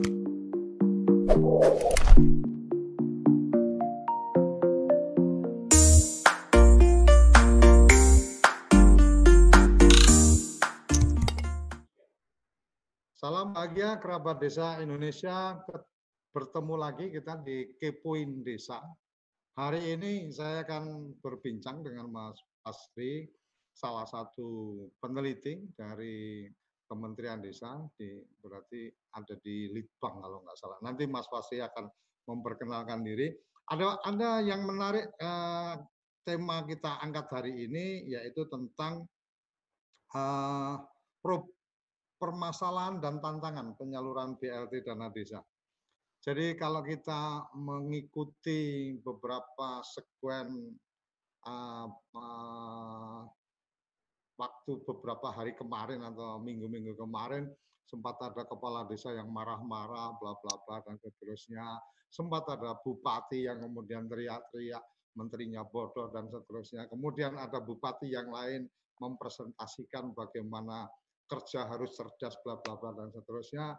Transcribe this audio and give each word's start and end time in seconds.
Salam 0.00 0.16
bahagia 13.52 14.00
kerabat 14.00 14.40
desa 14.40 14.80
Indonesia. 14.80 15.60
Bertemu 16.32 16.74
lagi 16.80 17.12
kita 17.12 17.36
di 17.44 17.76
Kepoin 17.76 18.40
Desa. 18.40 18.80
Hari 19.60 20.00
ini 20.00 20.32
saya 20.32 20.64
akan 20.64 21.12
berbincang 21.20 21.84
dengan 21.84 22.08
Mas 22.08 22.40
Pasri, 22.64 23.28
salah 23.76 24.08
satu 24.08 24.80
peneliti 24.96 25.60
dari 25.76 26.48
Kementerian 26.90 27.38
Desa, 27.38 27.78
di, 27.94 28.18
berarti 28.42 28.90
ada 29.14 29.34
di 29.38 29.70
Litbang 29.70 30.18
kalau 30.18 30.42
nggak 30.42 30.58
salah. 30.58 30.78
Nanti 30.82 31.06
Mas 31.06 31.30
Pasri 31.30 31.62
akan 31.62 31.86
memperkenalkan 32.26 33.06
diri. 33.06 33.30
Ada 33.70 34.02
ada 34.02 34.42
yang 34.42 34.66
menarik 34.66 35.06
eh, 35.14 35.74
tema 36.26 36.66
kita 36.66 36.98
angkat 36.98 37.30
hari 37.30 37.70
ini 37.70 38.10
yaitu 38.10 38.42
tentang 38.50 39.06
eh, 40.10 40.74
pro, 41.22 41.46
permasalahan 42.18 42.98
dan 42.98 43.22
tantangan 43.22 43.78
penyaluran 43.78 44.34
BLT 44.34 44.82
dana 44.82 45.06
desa. 45.14 45.38
Jadi 46.20 46.52
kalau 46.58 46.84
kita 46.84 47.48
mengikuti 47.56 48.92
beberapa 49.00 49.80
sekuen 49.80 50.76
uh, 51.48 51.88
uh, 51.88 53.24
waktu 54.40 54.80
beberapa 54.88 55.28
hari 55.28 55.52
kemarin 55.52 56.00
atau 56.00 56.40
minggu-minggu 56.40 56.96
kemarin 56.96 57.44
sempat 57.84 58.16
ada 58.24 58.48
kepala 58.48 58.88
desa 58.88 59.12
yang 59.12 59.28
marah-marah, 59.28 60.16
bla 60.16 60.32
bla 60.40 60.54
bla 60.64 60.80
dan 60.88 60.96
seterusnya. 60.96 61.76
Sempat 62.08 62.48
ada 62.48 62.74
bupati 62.80 63.46
yang 63.46 63.60
kemudian 63.60 64.08
teriak-teriak 64.08 64.82
menterinya 65.14 65.62
bodoh 65.66 66.08
dan 66.10 66.26
seterusnya. 66.32 66.88
Kemudian 66.88 67.36
ada 67.36 67.60
bupati 67.60 68.08
yang 68.08 68.32
lain 68.32 68.64
mempresentasikan 68.98 70.16
bagaimana 70.16 70.88
kerja 71.28 71.68
harus 71.68 71.94
cerdas, 71.94 72.34
bla 72.42 72.58
bla 72.58 72.74
bla 72.80 72.90
dan 72.96 73.10
seterusnya, 73.14 73.78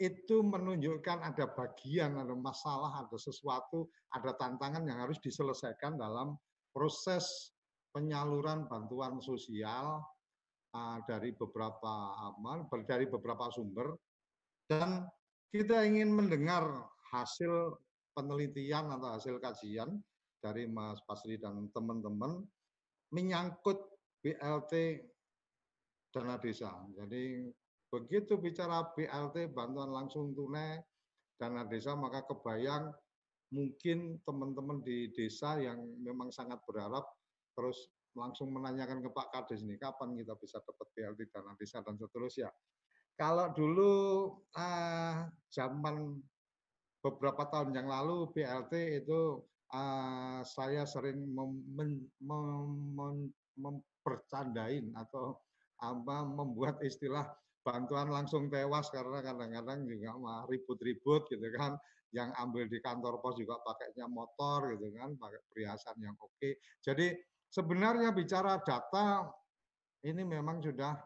itu 0.00 0.42
menunjukkan 0.42 1.22
ada 1.22 1.52
bagian, 1.52 2.18
ada 2.18 2.34
masalah, 2.34 3.06
ada 3.06 3.18
sesuatu, 3.20 3.86
ada 4.10 4.34
tantangan 4.34 4.82
yang 4.82 4.98
harus 5.04 5.20
diselesaikan 5.22 6.00
dalam 6.00 6.34
proses 6.72 7.51
penyaluran 7.92 8.66
bantuan 8.66 9.20
sosial 9.20 10.00
uh, 10.72 10.98
dari 11.04 11.36
beberapa 11.36 12.16
dari 12.88 13.06
beberapa 13.06 13.52
sumber, 13.52 13.94
dan 14.66 15.04
kita 15.52 15.84
ingin 15.84 16.08
mendengar 16.08 16.88
hasil 17.12 17.76
penelitian 18.16 18.88
atau 18.88 19.08
hasil 19.16 19.36
kajian 19.36 20.00
dari 20.40 20.64
Mas 20.64 20.98
Pasri 21.04 21.36
dan 21.36 21.68
teman-teman 21.70 22.40
menyangkut 23.12 23.78
BLT 24.24 25.04
dana 26.12 26.36
desa. 26.40 26.72
Jadi 26.96 27.46
begitu 27.92 28.40
bicara 28.40 28.88
BLT 28.96 29.52
bantuan 29.52 29.92
langsung 29.92 30.32
tunai 30.32 30.80
dana 31.36 31.68
desa 31.68 31.92
maka 31.92 32.24
kebayang 32.24 32.88
mungkin 33.52 34.16
teman-teman 34.24 34.80
di 34.80 35.12
desa 35.12 35.60
yang 35.60 35.76
memang 36.00 36.32
sangat 36.32 36.56
berharap 36.64 37.04
terus 37.52 37.90
langsung 38.12 38.52
menanyakan 38.52 39.00
ke 39.00 39.08
Pak 39.08 39.28
Kades 39.32 39.64
ini 39.64 39.80
kapan 39.80 40.12
kita 40.16 40.36
bisa 40.36 40.60
dapat 40.60 40.86
BLT 40.92 41.32
dana 41.32 41.52
desa 41.56 41.80
dan 41.80 41.96
seterusnya. 41.96 42.52
Kalau 43.16 43.52
dulu 43.52 43.92
uh, 44.56 45.28
zaman 45.52 46.20
beberapa 47.00 47.48
tahun 47.48 47.76
yang 47.76 47.88
lalu 47.88 48.30
BLT 48.32 49.04
itu 49.04 49.40
uh, 49.72 50.40
saya 50.44 50.84
sering 50.84 51.20
mem, 51.32 51.50
mem, 51.72 51.92
mem, 52.20 53.16
mempercandain 53.56 54.92
atau 54.96 55.36
apa 55.82 56.24
membuat 56.24 56.78
istilah 56.80 57.26
bantuan 57.62 58.10
langsung 58.10 58.50
tewas 58.50 58.90
karena 58.90 59.22
kadang-kadang 59.22 59.86
juga 59.86 60.14
mah 60.18 60.42
ribut-ribut 60.46 61.26
gitu 61.30 61.46
kan 61.58 61.78
yang 62.12 62.28
ambil 62.36 62.68
di 62.68 62.78
kantor 62.84 63.18
pos 63.24 63.40
juga 63.40 63.56
pakainya 63.64 64.04
motor 64.10 64.76
gitu 64.76 64.92
kan 64.94 65.16
pakai 65.16 65.40
perhiasan 65.48 65.96
yang 66.02 66.14
oke 66.20 66.48
jadi 66.84 67.16
sebenarnya 67.52 68.10
bicara 68.16 68.56
data 68.64 69.28
ini 70.08 70.24
memang 70.24 70.64
sudah 70.64 70.96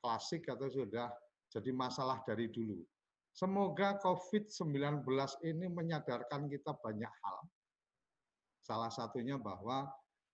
klasik 0.00 0.48
atau 0.48 0.72
sudah 0.72 1.12
jadi 1.52 1.70
masalah 1.76 2.24
dari 2.24 2.48
dulu 2.48 2.80
semoga 3.36 4.00
COVID-19 4.00 5.04
ini 5.44 5.66
menyadarkan 5.68 6.48
kita 6.48 6.72
banyak 6.80 7.12
hal 7.12 7.38
salah 8.64 8.88
satunya 8.88 9.36
bahwa 9.36 9.88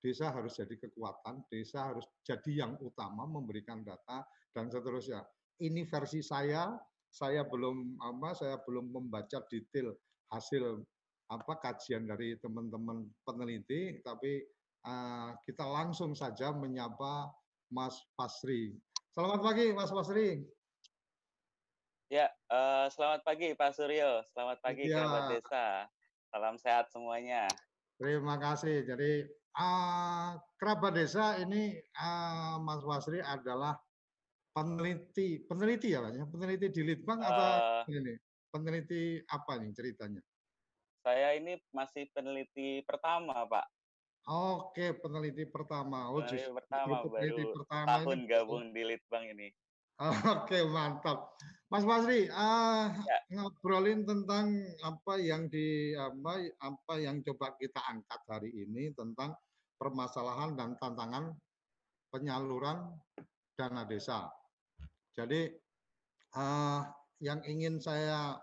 desa 0.04 0.28
harus 0.28 0.60
jadi 0.60 0.76
kekuatan, 0.76 1.48
desa 1.48 1.88
harus 1.88 2.04
jadi 2.20 2.66
yang 2.66 2.76
utama 2.84 3.24
memberikan 3.24 3.80
data 3.80 4.20
dan 4.52 4.68
seterusnya. 4.68 5.24
Ini 5.64 5.88
versi 5.88 6.20
saya, 6.20 6.76
saya 7.08 7.48
belum 7.48 7.96
apa, 8.04 8.36
saya 8.36 8.60
belum 8.68 8.92
membaca 8.92 9.40
detail 9.48 9.96
hasil 10.28 10.84
apa 11.32 11.56
kajian 11.56 12.04
dari 12.04 12.36
teman-teman 12.36 13.08
peneliti, 13.24 14.04
tapi 14.04 14.44
kita 15.48 15.64
langsung 15.64 16.12
saja 16.12 16.52
menyapa 16.52 17.32
Mas 17.72 17.98
Pasri. 18.14 18.76
Selamat 19.16 19.40
pagi, 19.40 19.72
Mas 19.72 19.90
Pasri. 19.90 20.44
Ya, 22.12 22.30
uh, 22.52 22.86
selamat 22.94 23.26
pagi 23.26 23.56
Pak 23.58 23.74
Suryo. 23.74 24.22
Selamat 24.30 24.62
pagi 24.62 24.86
ya. 24.86 25.02
kerabat 25.02 25.22
desa. 25.34 25.66
Salam 26.30 26.54
sehat 26.60 26.86
semuanya. 26.94 27.50
Terima 27.98 28.38
kasih. 28.38 28.86
Jadi 28.86 29.26
uh, 29.58 30.38
kerabat 30.54 30.94
desa 30.94 31.34
ini 31.42 31.74
uh, 31.98 32.62
Mas 32.62 32.86
Wasri 32.86 33.18
adalah 33.18 33.74
peneliti 34.54 35.42
peneliti 35.42 35.96
ya 35.96 36.06
Pak? 36.06 36.30
Peneliti 36.30 36.70
di 36.70 36.82
Litbang 36.86 37.18
uh, 37.18 37.26
atau 37.26 37.50
ini? 37.90 38.14
Peneliti 38.54 39.18
apa 39.26 39.58
nih 39.58 39.74
ceritanya? 39.74 40.22
Saya 41.02 41.34
ini 41.34 41.58
masih 41.74 42.06
peneliti 42.14 42.86
pertama, 42.86 43.42
Pak. 43.42 43.66
Oke, 44.24 44.96
peneliti 44.96 45.44
pertama. 45.44 46.08
Oh, 46.08 46.24
peneliti 46.24 46.48
pertama 46.48 46.94
peneliti 47.04 47.44
baru 47.44 47.54
pertama 47.60 47.88
tahun 48.00 48.18
ini. 48.24 48.30
gabung 48.30 48.64
di 48.72 48.82
Litbang 48.88 49.24
ini. 49.36 49.48
Oke, 50.34 50.58
mantap. 50.64 51.36
Mas 51.68 51.84
Basri, 51.84 52.26
uh, 52.30 52.86
ya. 52.90 53.18
ngobrolin 53.34 54.06
tentang 54.06 54.50
apa 54.80 55.14
yang 55.20 55.46
di 55.50 55.92
apa, 55.94 56.40
apa 56.62 56.94
yang 56.98 57.20
coba 57.20 57.54
kita 57.58 57.82
angkat 57.84 58.20
hari 58.30 58.50
ini 58.54 58.94
tentang 58.94 59.34
permasalahan 59.76 60.54
dan 60.56 60.78
tantangan 60.78 61.34
penyaluran 62.14 62.94
dana 63.58 63.82
desa. 63.84 64.30
Jadi 65.14 65.50
uh, 66.38 66.80
yang 67.22 67.42
ingin 67.46 67.78
saya 67.78 68.38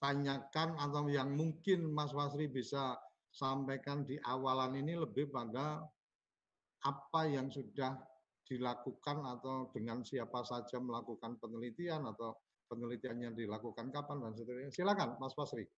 tanyakan 0.00 0.76
atau 0.76 1.08
yang 1.08 1.32
mungkin 1.32 1.88
Mas 1.92 2.12
Wasri 2.12 2.48
bisa 2.48 2.96
sampaikan 3.36 4.08
di 4.08 4.16
awalan 4.24 4.80
ini 4.80 4.96
lebih 4.96 5.28
pada 5.28 5.84
apa 6.80 7.20
yang 7.28 7.52
sudah 7.52 7.92
dilakukan 8.48 9.20
atau 9.36 9.68
dengan 9.76 10.00
siapa 10.00 10.40
saja 10.46 10.80
melakukan 10.80 11.36
penelitian 11.36 12.08
atau 12.08 12.32
penelitiannya 12.72 13.36
dilakukan 13.36 13.92
kapan 13.92 14.24
dan 14.24 14.32
seterusnya. 14.32 14.72
Silakan 14.72 15.20
Mas 15.20 15.36
Pasri. 15.36 15.68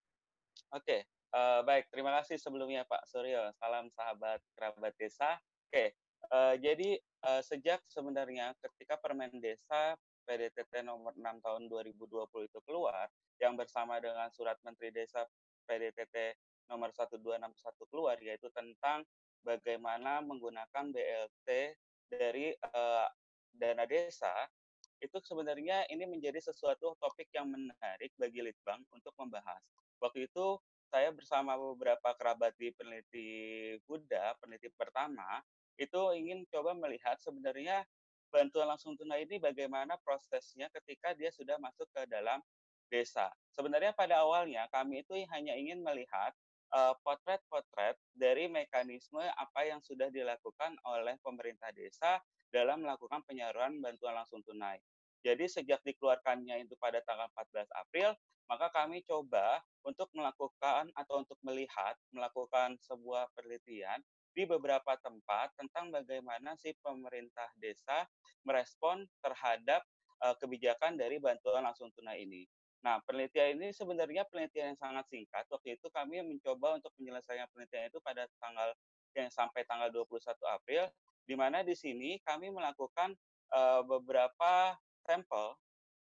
Oke, 0.71 1.03
uh, 1.35 1.67
baik. 1.67 1.91
Terima 1.91 2.15
kasih 2.23 2.39
sebelumnya 2.39 2.87
Pak 2.87 3.09
Suryo. 3.11 3.51
Salam 3.59 3.91
sahabat 3.91 4.39
kerabat 4.55 4.95
desa. 5.01 5.41
Oke, 5.69 5.97
uh, 6.31 6.55
jadi 6.61 7.01
uh, 7.27 7.43
sejak 7.43 7.83
sebenarnya 7.89 8.55
ketika 8.63 9.01
Permen 9.01 9.33
Desa 9.43 9.97
PDTT 10.29 10.85
nomor 10.85 11.17
6 11.17 11.25
tahun 11.41 11.63
2020 11.73 12.05
itu 12.53 12.59
keluar, 12.69 13.09
yang 13.41 13.57
bersama 13.57 13.97
dengan 13.97 14.29
Surat 14.29 14.61
Menteri 14.61 14.93
Desa 14.93 15.25
PDTT 15.65 16.37
nomor 16.69 16.93
1261 16.93 17.91
keluar, 17.91 18.17
yaitu 18.21 18.53
tentang 18.53 19.03
bagaimana 19.43 20.21
menggunakan 20.21 20.93
BLT 20.93 21.49
dari 22.09 22.53
uh, 22.73 23.09
dana 23.53 23.85
desa 23.85 24.33
itu 24.99 25.15
sebenarnya 25.23 25.87
ini 25.95 26.05
menjadi 26.11 26.43
sesuatu 26.43 26.99
topik 26.99 27.31
yang 27.31 27.51
menarik 27.51 28.11
bagi 28.19 28.43
Litbang 28.43 28.83
untuk 28.91 29.15
membahas. 29.15 29.63
Waktu 30.03 30.27
itu 30.27 30.59
saya 30.91 31.15
bersama 31.15 31.55
beberapa 31.55 32.15
kerabat 32.19 32.57
di 32.59 32.75
peneliti 32.75 33.29
Buddha, 33.87 34.35
peneliti 34.43 34.73
pertama, 34.75 35.43
itu 35.79 36.01
ingin 36.19 36.43
coba 36.51 36.75
melihat 36.75 37.15
sebenarnya 37.23 37.87
bantuan 38.29 38.75
langsung 38.75 38.99
tunai 38.99 39.25
ini 39.25 39.39
bagaimana 39.39 39.97
prosesnya 40.03 40.69
ketika 40.75 41.15
dia 41.15 41.31
sudah 41.31 41.57
masuk 41.63 41.87
ke 41.95 42.03
dalam 42.11 42.43
desa. 42.91 43.31
Sebenarnya 43.55 43.95
pada 43.95 44.25
awalnya 44.25 44.67
kami 44.75 45.07
itu 45.07 45.15
hanya 45.31 45.55
ingin 45.55 45.81
melihat 45.85 46.35
potret-potret 47.01 47.97
uh, 47.97 48.03
dari 48.13 48.45
mekanisme 48.47 49.25
apa 49.25 49.65
yang 49.65 49.81
sudah 49.81 50.13
dilakukan 50.13 50.77
oleh 50.85 51.17
pemerintah 51.25 51.73
desa 51.73 52.21
dalam 52.53 52.85
melakukan 52.85 53.25
penyaluran 53.25 53.81
bantuan 53.81 54.17
langsung 54.17 54.45
tunai. 54.45 54.81
Jadi 55.25 55.51
sejak 55.51 55.83
dikeluarkannya 55.83 56.63
itu 56.63 56.79
pada 56.79 57.03
tanggal 57.03 57.27
14 57.35 57.67
April, 57.75 58.11
maka 58.49 58.73
kami 58.73 59.05
coba 59.05 59.61
untuk 59.85 60.09
melakukan 60.17 60.89
atau 60.97 61.21
untuk 61.21 61.37
melihat, 61.45 61.99
melakukan 62.15 62.79
sebuah 62.81 63.29
penelitian 63.37 64.01
di 64.33 64.47
beberapa 64.47 64.95
tempat 65.03 65.53
tentang 65.59 65.91
bagaimana 65.91 66.55
si 66.57 66.73
pemerintah 66.81 67.51
desa 67.59 68.07
merespon 68.47 69.05
terhadap 69.21 69.83
uh, 70.23 70.37
kebijakan 70.39 70.95
dari 70.95 71.19
bantuan 71.19 71.67
langsung 71.67 71.91
tunai 71.93 72.23
ini. 72.23 72.47
Nah, 72.79 73.03
penelitian 73.03 73.59
ini 73.59 73.75
sebenarnya 73.75 74.23
penelitian 74.31 74.75
yang 74.75 74.81
sangat 74.81 75.05
singkat. 75.11 75.45
Waktu 75.51 75.79
itu 75.79 75.87
kami 75.91 76.23
mencoba 76.23 76.79
untuk 76.79 76.95
menyelesaikan 76.99 77.51
penelitian 77.51 77.91
itu 77.91 77.99
pada 77.99 78.31
tanggal 78.39 78.71
yang 79.19 79.29
sampai 79.35 79.67
tanggal 79.67 79.91
21 79.91 80.23
April, 80.55 80.87
di 81.27 81.35
mana 81.35 81.67
di 81.67 81.75
sini 81.75 82.23
kami 82.23 82.55
melakukan 82.55 83.19
uh, 83.51 83.83
beberapa 83.83 84.79
sampel 85.03 85.59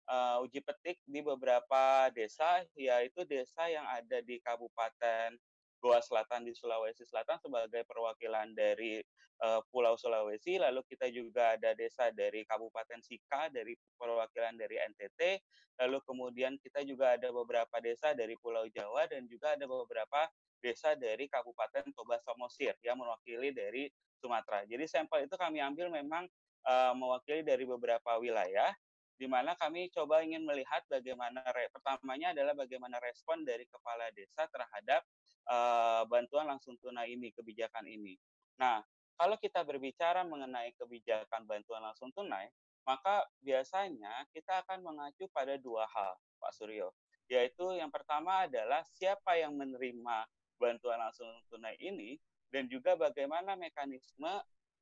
uh, 0.08 0.42
uji 0.42 0.64
petik 0.64 0.96
di 1.04 1.20
beberapa 1.20 2.08
desa, 2.16 2.64
yaitu 2.72 3.28
desa 3.28 3.68
yang 3.68 3.84
ada 3.92 4.24
di 4.24 4.40
Kabupaten 4.40 5.36
Goa 5.82 5.98
Selatan 5.98 6.46
di 6.46 6.54
Sulawesi 6.54 7.02
Selatan 7.02 7.42
sebagai 7.42 7.82
perwakilan 7.82 8.54
dari 8.54 9.02
uh, 9.42 9.58
Pulau 9.66 9.98
Sulawesi. 9.98 10.62
Lalu 10.62 10.86
kita 10.86 11.10
juga 11.10 11.58
ada 11.58 11.74
desa 11.74 12.14
dari 12.14 12.46
Kabupaten 12.46 13.02
Sika 13.02 13.50
dari 13.50 13.74
perwakilan 13.98 14.54
dari 14.54 14.78
NTT. 14.78 15.42
Lalu 15.82 15.98
kemudian 16.06 16.54
kita 16.62 16.86
juga 16.86 17.18
ada 17.18 17.34
beberapa 17.34 17.82
desa 17.82 18.14
dari 18.14 18.38
Pulau 18.38 18.70
Jawa 18.70 19.10
dan 19.10 19.26
juga 19.26 19.58
ada 19.58 19.66
beberapa 19.66 20.30
desa 20.62 20.94
dari 20.94 21.26
Kabupaten 21.26 21.90
Toba 21.90 22.22
Samosir 22.22 22.78
yang 22.86 23.02
mewakili 23.02 23.50
dari 23.50 23.90
Sumatera. 24.22 24.62
Jadi 24.62 24.86
sampel 24.86 25.26
itu 25.26 25.34
kami 25.34 25.58
ambil 25.58 25.90
memang 25.90 26.30
uh, 26.62 26.94
mewakili 26.94 27.42
dari 27.42 27.66
beberapa 27.66 28.14
wilayah 28.22 28.70
di 29.18 29.30
mana 29.30 29.54
kami 29.54 29.86
coba 29.94 30.22
ingin 30.22 30.42
melihat 30.42 30.82
bagaimana 30.90 31.42
pertamanya 31.70 32.34
adalah 32.34 32.58
bagaimana 32.58 32.98
respon 33.02 33.46
dari 33.46 33.62
kepala 33.70 34.10
desa 34.18 34.50
terhadap 34.50 35.02
uh, 35.48 36.02
bantuan 36.06 36.46
langsung 36.46 36.76
tunai 36.78 37.14
ini, 37.14 37.32
kebijakan 37.34 37.86
ini. 37.88 38.18
Nah, 38.60 38.82
kalau 39.16 39.38
kita 39.38 39.62
berbicara 39.62 40.26
mengenai 40.26 40.74
kebijakan 40.76 41.46
bantuan 41.46 41.82
langsung 41.82 42.10
tunai, 42.10 42.50
maka 42.82 43.22
biasanya 43.38 44.26
kita 44.34 44.66
akan 44.66 44.82
mengacu 44.82 45.30
pada 45.30 45.54
dua 45.58 45.86
hal, 45.86 46.18
Pak 46.42 46.52
Suryo. 46.54 46.90
Yaitu 47.30 47.78
yang 47.78 47.88
pertama 47.88 48.44
adalah 48.44 48.82
siapa 48.98 49.38
yang 49.38 49.54
menerima 49.54 50.26
bantuan 50.58 50.98
langsung 50.98 51.30
tunai 51.48 51.78
ini 51.78 52.18
dan 52.50 52.66
juga 52.68 52.98
bagaimana 52.98 53.54
mekanisme 53.56 54.30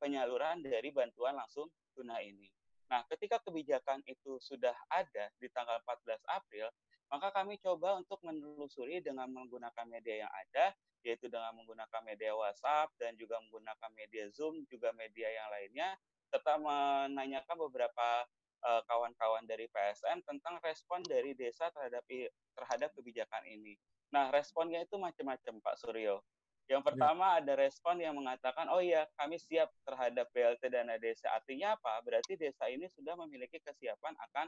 penyaluran 0.00 0.64
dari 0.64 0.88
bantuan 0.90 1.36
langsung 1.36 1.68
tunai 1.92 2.32
ini. 2.32 2.48
Nah, 2.90 3.06
ketika 3.06 3.38
kebijakan 3.38 4.02
itu 4.08 4.40
sudah 4.42 4.74
ada 4.90 5.30
di 5.38 5.46
tanggal 5.54 5.78
14 5.86 6.18
April, 6.26 6.66
maka 7.10 7.34
kami 7.34 7.58
coba 7.58 7.98
untuk 7.98 8.22
menelusuri 8.22 9.02
dengan 9.02 9.26
menggunakan 9.34 9.86
media 9.90 10.24
yang 10.26 10.32
ada, 10.32 10.70
yaitu 11.02 11.26
dengan 11.26 11.50
menggunakan 11.58 12.00
media 12.06 12.32
WhatsApp 12.38 12.94
dan 13.02 13.18
juga 13.18 13.42
menggunakan 13.42 13.90
media 13.98 14.30
Zoom, 14.30 14.62
juga 14.70 14.94
media 14.94 15.26
yang 15.26 15.48
lainnya, 15.50 15.88
serta 16.30 16.54
menanyakan 16.62 17.56
beberapa 17.66 18.24
uh, 18.62 18.82
kawan-kawan 18.86 19.42
dari 19.48 19.66
PSN 19.66 20.22
tentang 20.22 20.62
respon 20.62 21.02
dari 21.02 21.34
desa 21.34 21.66
terhadap 21.74 22.06
terhadap 22.54 22.90
kebijakan 22.94 23.42
ini. 23.50 23.74
Nah, 24.14 24.30
responnya 24.30 24.86
itu 24.86 24.94
macam-macam, 24.98 25.58
Pak 25.62 25.76
Suryo. 25.82 26.22
Yang 26.70 26.82
ya. 26.82 26.86
pertama 26.86 27.34
ada 27.34 27.52
respon 27.58 27.98
yang 27.98 28.14
mengatakan, 28.14 28.70
oh 28.70 28.78
iya 28.78 29.02
kami 29.18 29.42
siap 29.42 29.74
terhadap 29.82 30.30
BLT 30.30 30.70
dana 30.70 30.94
desa. 31.02 31.26
Artinya 31.34 31.74
apa? 31.74 31.98
Berarti 32.06 32.38
desa 32.38 32.70
ini 32.70 32.86
sudah 32.86 33.18
memiliki 33.18 33.58
kesiapan 33.58 34.14
akan 34.30 34.46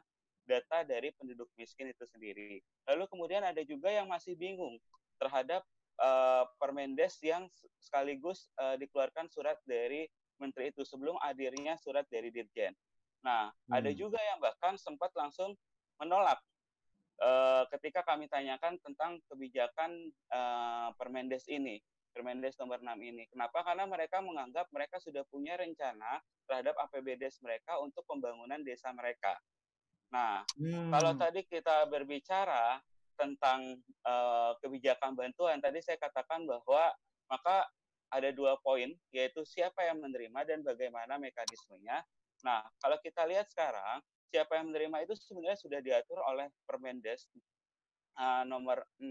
data 0.52 0.84
dari 0.84 1.08
penduduk 1.16 1.48
miskin 1.56 1.88
itu 1.88 2.04
sendiri. 2.04 2.60
Lalu 2.92 3.08
kemudian 3.08 3.40
ada 3.40 3.64
juga 3.64 3.88
yang 3.88 4.12
masih 4.12 4.36
bingung 4.36 4.76
terhadap 5.16 5.64
uh, 5.96 6.44
Permendes 6.60 7.16
yang 7.24 7.48
sekaligus 7.80 8.52
uh, 8.60 8.76
dikeluarkan 8.76 9.32
surat 9.32 9.56
dari 9.64 10.04
menteri 10.36 10.68
itu 10.74 10.84
sebelum 10.84 11.16
hadirnya 11.24 11.80
surat 11.80 12.04
dari 12.12 12.28
Dirjen. 12.28 12.76
Nah, 13.22 13.48
hmm. 13.48 13.72
ada 13.72 13.90
juga 13.94 14.18
yang 14.18 14.42
bahkan 14.42 14.74
sempat 14.76 15.14
langsung 15.14 15.54
menolak 16.02 16.42
uh, 17.22 17.64
ketika 17.78 18.02
kami 18.02 18.26
tanyakan 18.26 18.76
tentang 18.82 19.22
kebijakan 19.30 20.10
uh, 20.34 20.90
Permendes 20.98 21.46
ini. 21.48 21.78
Permendes 22.12 22.60
nomor 22.60 22.76
6 22.84 22.92
ini. 23.00 23.24
Kenapa? 23.32 23.64
Karena 23.64 23.88
mereka 23.88 24.20
menganggap 24.20 24.68
mereka 24.68 25.00
sudah 25.00 25.24
punya 25.32 25.56
rencana 25.56 26.20
terhadap 26.44 26.76
APBDes 26.76 27.40
mereka 27.40 27.80
untuk 27.80 28.04
pembangunan 28.04 28.60
desa 28.60 28.92
mereka. 28.92 29.32
Nah, 30.12 30.44
hmm. 30.60 30.92
kalau 30.92 31.12
tadi 31.16 31.40
kita 31.48 31.88
berbicara 31.88 32.78
tentang 33.16 33.80
uh, 34.04 34.52
kebijakan 34.60 35.16
bantuan, 35.16 35.56
tadi 35.58 35.80
saya 35.80 35.96
katakan 35.96 36.44
bahwa 36.44 36.92
maka 37.32 37.64
ada 38.12 38.28
dua 38.28 38.60
poin, 38.60 38.92
yaitu 39.08 39.40
siapa 39.48 39.88
yang 39.88 40.04
menerima 40.04 40.44
dan 40.44 40.60
bagaimana 40.60 41.16
mekanismenya. 41.16 42.04
Nah, 42.44 42.60
kalau 42.76 43.00
kita 43.00 43.24
lihat 43.24 43.48
sekarang, 43.48 44.04
siapa 44.28 44.60
yang 44.60 44.68
menerima 44.68 45.08
itu 45.08 45.16
sebenarnya 45.16 45.56
sudah 45.56 45.80
diatur 45.80 46.20
oleh 46.20 46.52
Permendes 46.68 47.32
uh, 48.20 48.44
nomor 48.44 48.84
6 49.00 49.08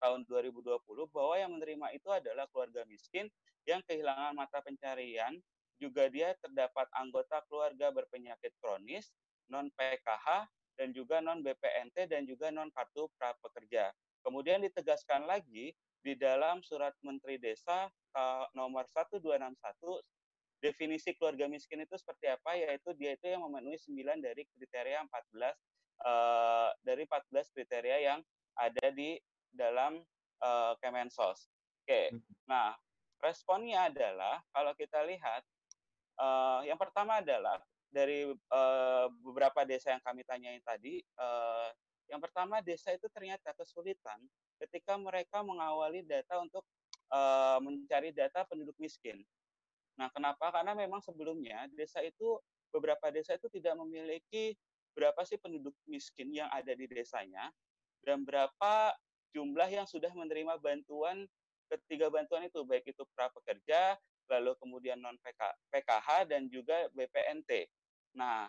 tahun 0.00 0.20
2020 0.24 0.80
bahwa 1.12 1.34
yang 1.36 1.52
menerima 1.52 1.92
itu 1.92 2.08
adalah 2.08 2.48
keluarga 2.48 2.88
miskin 2.88 3.28
yang 3.68 3.84
kehilangan 3.84 4.32
mata 4.32 4.64
pencarian, 4.64 5.36
juga 5.76 6.08
dia 6.08 6.32
terdapat 6.40 6.88
anggota 6.96 7.44
keluarga 7.52 7.92
berpenyakit 7.92 8.56
kronis, 8.64 9.12
non 9.48 9.68
PKH 9.74 10.48
dan 10.78 10.94
juga 10.94 11.18
non 11.18 11.42
BPNT 11.42 12.08
dan 12.08 12.24
juga 12.24 12.48
non 12.54 12.70
kartu 12.70 13.10
prapekerja. 13.18 13.90
Kemudian 14.22 14.62
ditegaskan 14.62 15.26
lagi 15.26 15.74
di 16.02 16.14
dalam 16.14 16.62
surat 16.62 16.94
Menteri 17.02 17.36
Desa 17.42 17.90
nomor 18.54 18.86
1261 18.94 19.58
definisi 20.58 21.14
keluarga 21.14 21.46
miskin 21.46 21.86
itu 21.86 21.94
seperti 21.94 22.26
apa 22.30 22.58
yaitu 22.58 22.90
dia 22.98 23.14
itu 23.14 23.30
yang 23.30 23.46
memenuhi 23.46 23.78
9 23.78 24.18
dari 24.18 24.42
kriteria 24.58 25.06
14 25.06 25.14
uh, 25.38 25.50
eh, 26.02 26.70
dari 26.82 27.02
14 27.06 27.54
kriteria 27.54 27.96
yang 28.02 28.20
ada 28.58 28.86
di 28.90 29.14
dalam 29.54 30.02
uh, 30.42 30.74
Kemensos. 30.82 31.46
Oke. 31.86 32.10
Hmm. 32.10 32.20
Nah, 32.50 32.74
responnya 33.22 33.86
adalah 33.86 34.42
kalau 34.50 34.74
kita 34.74 35.06
lihat 35.06 35.46
uh, 36.18 36.66
yang 36.66 36.78
pertama 36.78 37.22
adalah 37.22 37.62
dari 37.88 38.28
uh, 38.28 39.06
beberapa 39.24 39.64
desa 39.64 39.96
yang 39.96 40.02
kami 40.04 40.22
tanyain 40.24 40.60
tadi, 40.60 41.00
uh, 41.16 41.72
yang 42.08 42.20
pertama 42.20 42.60
desa 42.64 42.92
itu 42.92 43.08
ternyata 43.12 43.52
kesulitan 43.56 44.20
ketika 44.64 44.96
mereka 44.96 45.44
mengawali 45.44 46.04
data 46.04 46.40
untuk 46.40 46.64
uh, 47.12 47.60
mencari 47.60 48.12
data 48.12 48.44
penduduk 48.48 48.76
miskin. 48.80 49.20
Nah, 49.98 50.08
kenapa? 50.14 50.54
Karena 50.54 50.72
memang 50.72 51.02
sebelumnya 51.02 51.66
desa 51.74 52.00
itu 52.04 52.38
beberapa 52.70 53.08
desa 53.08 53.34
itu 53.36 53.48
tidak 53.50 53.74
memiliki 53.80 54.54
berapa 54.92 55.22
sih 55.24 55.38
penduduk 55.38 55.74
miskin 55.86 56.32
yang 56.34 56.50
ada 56.50 56.74
di 56.74 56.84
desanya 56.90 57.48
dan 58.02 58.26
berapa 58.26 58.94
jumlah 59.36 59.68
yang 59.68 59.86
sudah 59.86 60.10
menerima 60.10 60.58
bantuan 60.58 61.28
ketiga 61.68 62.08
bantuan 62.08 62.48
itu 62.48 62.64
baik 62.64 62.88
itu 62.88 63.04
prapekerja, 63.12 64.00
lalu 64.32 64.56
kemudian 64.56 64.96
non 64.98 65.16
PKH 65.68 66.28
dan 66.28 66.48
juga 66.48 66.88
BPNT. 66.96 67.68
Nah, 68.16 68.48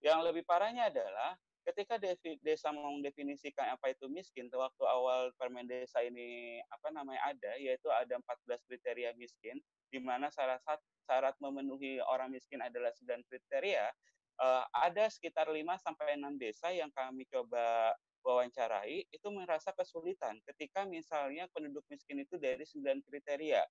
yang 0.00 0.22
lebih 0.24 0.44
parahnya 0.46 0.88
adalah 0.88 1.36
ketika 1.66 2.00
desa 2.40 2.72
mendefinisikan 2.72 3.76
apa 3.76 3.92
itu 3.92 4.08
miskin, 4.08 4.48
waktu 4.48 4.84
awal 4.88 5.30
permen 5.36 5.68
desa 5.68 6.00
ini 6.00 6.58
apa 6.72 6.88
namanya 6.90 7.20
ada, 7.30 7.52
yaitu 7.60 7.86
ada 7.92 8.16
14 8.18 8.64
kriteria 8.66 9.12
miskin, 9.14 9.60
di 9.92 9.98
mana 10.00 10.32
satu 10.32 10.80
syarat 11.04 11.36
memenuhi 11.42 12.00
orang 12.00 12.32
miskin 12.32 12.64
adalah 12.64 12.90
9 12.96 13.26
kriteria, 13.28 13.92
uh, 14.40 14.64
ada 14.72 15.06
sekitar 15.12 15.52
5 15.52 15.60
sampai 15.78 16.16
6 16.16 16.40
desa 16.40 16.72
yang 16.72 16.88
kami 16.90 17.28
coba 17.28 17.92
wawancarai 18.20 19.08
itu 19.08 19.28
merasa 19.32 19.72
kesulitan 19.72 20.36
ketika 20.44 20.84
misalnya 20.84 21.48
penduduk 21.56 21.84
miskin 21.88 22.20
itu 22.20 22.36
dari 22.36 22.64
9 22.64 23.04
kriteria. 23.04 23.64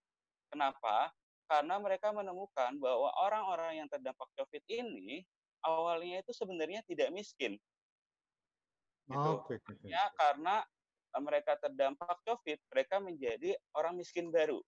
Kenapa? 0.50 1.14
Karena 1.50 1.82
mereka 1.82 2.14
menemukan 2.14 2.78
bahwa 2.78 3.10
orang-orang 3.26 3.82
yang 3.82 3.88
terdampak 3.90 4.30
COVID 4.38 4.64
ini 4.70 5.26
awalnya 5.66 6.22
itu 6.22 6.32
sebenarnya 6.32 6.86
tidak 6.86 7.10
miskin. 7.10 7.58
Gitu. 9.10 9.18
Oh, 9.18 9.42
okay, 9.42 9.58
okay. 9.58 9.90
Ya, 9.90 10.06
karena 10.14 10.62
eh, 11.18 11.22
mereka 11.26 11.58
terdampak 11.58 12.22
COVID, 12.22 12.60
mereka 12.70 12.96
menjadi 13.02 13.58
orang 13.74 13.98
miskin 13.98 14.30
baru. 14.30 14.62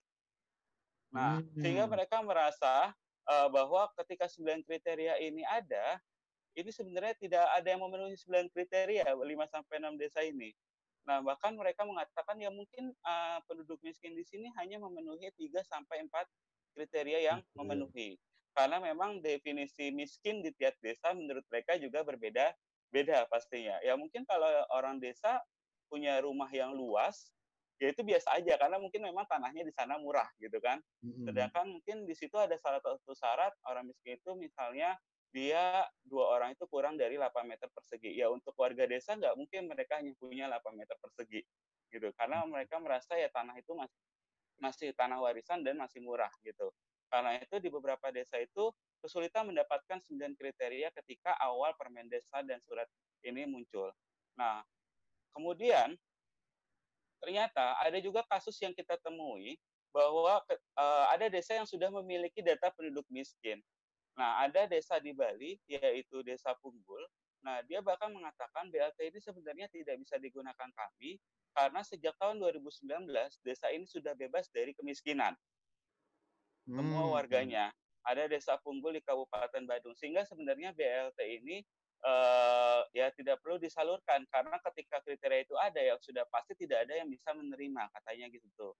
Nah, 1.14 1.38
hmm. 1.38 1.60
sehingga 1.62 1.84
mereka 1.86 2.18
merasa 2.24 2.90
uh, 3.28 3.48
bahwa 3.52 3.84
ketika 4.00 4.26
sembilan 4.26 4.64
kriteria 4.64 5.20
ini 5.20 5.44
ada, 5.44 6.00
ini 6.56 6.72
sebenarnya 6.72 7.14
tidak 7.20 7.46
ada 7.52 7.68
yang 7.68 7.84
memenuhi 7.84 8.16
sembilan 8.16 8.48
kriteria 8.48 9.04
5 9.12 9.20
sampai 9.52 9.74
6 9.76 10.00
desa 10.00 10.20
ini. 10.24 10.50
Nah, 11.04 11.20
bahkan 11.20 11.52
mereka 11.52 11.84
mengatakan 11.84 12.40
ya 12.40 12.48
mungkin 12.48 12.96
uh, 13.04 13.38
penduduk 13.44 13.76
miskin 13.84 14.16
di 14.16 14.24
sini 14.24 14.48
hanya 14.56 14.80
memenuhi 14.80 15.28
3 15.36 15.62
sampai 15.68 16.00
4 16.08 16.10
kriteria 16.74 17.18
yang 17.22 17.38
memenuhi 17.56 18.18
karena 18.52 18.76
memang 18.80 19.24
definisi 19.24 19.88
miskin 19.88 20.44
di 20.44 20.52
tiap 20.56 20.76
desa 20.84 21.16
menurut 21.16 21.44
mereka 21.48 21.80
juga 21.80 22.04
berbeda 22.04 22.52
beda 22.92 23.24
pastinya. 23.32 23.80
Ya 23.80 23.96
mungkin 23.96 24.28
kalau 24.28 24.46
orang 24.68 25.00
desa 25.00 25.40
punya 25.88 26.20
rumah 26.20 26.48
yang 26.52 26.76
luas, 26.76 27.32
ya 27.80 27.88
itu 27.88 28.04
biasa 28.04 28.36
aja 28.36 28.60
karena 28.60 28.76
mungkin 28.76 29.00
memang 29.00 29.24
tanahnya 29.24 29.64
di 29.64 29.72
sana 29.72 29.96
murah 29.96 30.28
gitu 30.36 30.60
kan. 30.60 30.78
Sedangkan 31.24 31.72
mungkin 31.72 32.04
di 32.04 32.12
situ 32.12 32.36
ada 32.36 32.54
salah 32.60 32.84
satu 32.84 33.16
syarat 33.16 33.56
orang 33.64 33.88
miskin 33.88 34.20
itu 34.20 34.36
misalnya 34.36 35.00
dia 35.32 35.88
dua 36.04 36.36
orang 36.36 36.52
itu 36.52 36.68
kurang 36.68 37.00
dari 37.00 37.16
8 37.16 37.48
meter 37.48 37.72
persegi. 37.72 38.12
Ya 38.12 38.28
untuk 38.28 38.52
warga 38.60 38.84
desa 38.84 39.16
nggak 39.16 39.32
mungkin 39.40 39.72
mereka 39.72 39.96
hanya 39.96 40.12
punya 40.20 40.44
8 40.52 40.76
meter 40.76 40.96
persegi 41.00 41.40
gitu 41.92 42.08
karena 42.16 42.40
mereka 42.48 42.80
merasa 42.80 43.20
ya 43.20 43.28
tanah 43.28 43.52
itu 43.60 43.76
masih 43.76 43.96
masih 44.62 44.94
tanah 44.94 45.18
warisan 45.18 45.66
dan 45.66 45.74
masih 45.74 45.98
murah 45.98 46.30
gitu. 46.46 46.70
Karena 47.10 47.36
itu 47.36 47.58
di 47.58 47.68
beberapa 47.68 48.08
desa 48.14 48.38
itu 48.38 48.70
kesulitan 49.02 49.50
mendapatkan 49.50 49.98
sembilan 50.06 50.38
kriteria 50.38 50.94
ketika 51.02 51.34
awal 51.42 51.74
permen 51.74 52.06
desa 52.06 52.40
dan 52.46 52.62
surat 52.62 52.86
ini 53.26 53.42
muncul. 53.44 53.90
Nah, 54.38 54.62
kemudian 55.34 55.98
ternyata 57.18 57.76
ada 57.82 57.98
juga 57.98 58.22
kasus 58.30 58.54
yang 58.62 58.72
kita 58.72 58.96
temui 59.02 59.58
bahwa 59.92 60.40
uh, 60.78 61.06
ada 61.12 61.28
desa 61.28 61.58
yang 61.58 61.68
sudah 61.68 61.92
memiliki 61.92 62.40
data 62.40 62.72
penduduk 62.72 63.04
miskin. 63.12 63.60
Nah, 64.16 64.46
ada 64.48 64.64
desa 64.64 64.96
di 65.02 65.12
Bali 65.12 65.60
yaitu 65.68 66.24
Desa 66.24 66.56
Punggul. 66.60 67.04
Nah, 67.44 67.60
dia 67.68 67.84
bahkan 67.84 68.08
mengatakan 68.08 68.72
BLT 68.72 69.12
ini 69.12 69.20
sebenarnya 69.20 69.66
tidak 69.68 70.00
bisa 70.00 70.16
digunakan 70.16 70.70
kami 70.72 71.20
karena 71.52 71.80
sejak 71.84 72.16
tahun 72.16 72.40
2019 72.40 73.08
desa 73.44 73.68
ini 73.70 73.84
sudah 73.84 74.16
bebas 74.16 74.48
dari 74.52 74.72
kemiskinan 74.72 75.36
semua 76.66 77.04
hmm, 77.06 77.14
warganya. 77.14 77.74
Ada 78.02 78.26
desa 78.26 78.58
Punggul 78.58 78.98
di 78.98 79.02
Kabupaten 79.02 79.62
Badung 79.62 79.94
sehingga 79.94 80.26
sebenarnya 80.26 80.74
BLT 80.74 81.18
ini 81.38 81.62
uh, 82.02 82.82
ya 82.90 83.14
tidak 83.14 83.38
perlu 83.42 83.62
disalurkan 83.62 84.26
karena 84.26 84.58
ketika 84.70 84.98
kriteria 85.06 85.46
itu 85.46 85.54
ada 85.54 85.78
ya 85.78 85.94
sudah 86.02 86.26
pasti 86.26 86.58
tidak 86.58 86.86
ada 86.86 86.98
yang 86.98 87.06
bisa 87.06 87.30
menerima 87.30 87.82
katanya 87.94 88.26
gitu 88.30 88.48
tuh. 88.58 88.74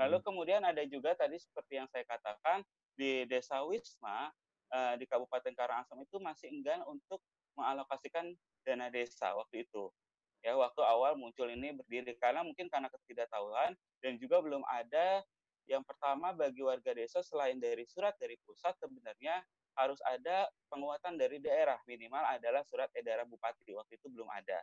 Lalu 0.00 0.20
hmm. 0.20 0.24
kemudian 0.24 0.62
ada 0.64 0.80
juga 0.88 1.12
tadi 1.12 1.36
seperti 1.36 1.76
yang 1.76 1.88
saya 1.92 2.04
katakan 2.08 2.64
di 2.96 3.28
Desa 3.28 3.60
Wisma 3.64 4.32
uh, 4.72 4.94
di 4.96 5.04
Kabupaten 5.04 5.52
Karangasem 5.52 6.00
itu 6.00 6.16
masih 6.16 6.48
enggan 6.48 6.80
untuk 6.88 7.20
mengalokasikan 7.60 8.32
dana 8.64 8.88
desa 8.88 9.36
waktu 9.36 9.68
itu. 9.68 9.92
Ya, 10.42 10.58
waktu 10.58 10.82
awal 10.82 11.14
muncul 11.14 11.46
ini 11.46 11.70
berdiri 11.70 12.18
karena 12.18 12.42
mungkin 12.42 12.66
karena 12.66 12.90
ketidaktahuan 12.90 13.78
dan 14.02 14.18
juga 14.18 14.42
belum 14.42 14.66
ada 14.66 15.22
yang 15.70 15.86
pertama 15.86 16.34
bagi 16.34 16.66
warga 16.66 16.90
desa 16.90 17.22
selain 17.22 17.62
dari 17.62 17.86
surat 17.86 18.18
dari 18.18 18.34
pusat 18.42 18.74
sebenarnya 18.82 19.38
harus 19.78 20.02
ada 20.02 20.50
penguatan 20.66 21.14
dari 21.14 21.38
daerah 21.38 21.78
minimal 21.86 22.26
adalah 22.26 22.66
surat 22.66 22.90
edaran 22.98 23.30
bupati 23.30 23.70
waktu 23.72 23.96
itu 23.96 24.10
belum 24.10 24.26
ada. 24.28 24.58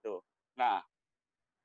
Tuh. 0.00 0.24
Nah, 0.56 0.80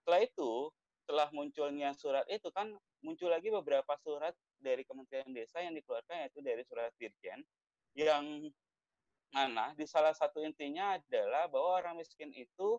setelah 0.04 0.22
itu 0.28 0.68
setelah 1.02 1.28
munculnya 1.34 1.96
surat 1.96 2.28
itu 2.30 2.52
kan 2.54 2.70
muncul 3.02 3.32
lagi 3.32 3.50
beberapa 3.50 3.96
surat 4.04 4.36
dari 4.62 4.86
Kementerian 4.86 5.32
Desa 5.34 5.64
yang 5.64 5.74
dikeluarkan 5.74 6.28
yaitu 6.28 6.40
dari 6.44 6.62
surat 6.68 6.94
Dirjen 7.00 7.42
yang 7.98 8.48
mana 9.32 9.72
di 9.74 9.88
salah 9.88 10.12
satu 10.12 10.44
intinya 10.44 11.00
adalah 11.00 11.48
bahwa 11.48 11.80
orang 11.82 11.96
miskin 11.98 12.30
itu 12.36 12.78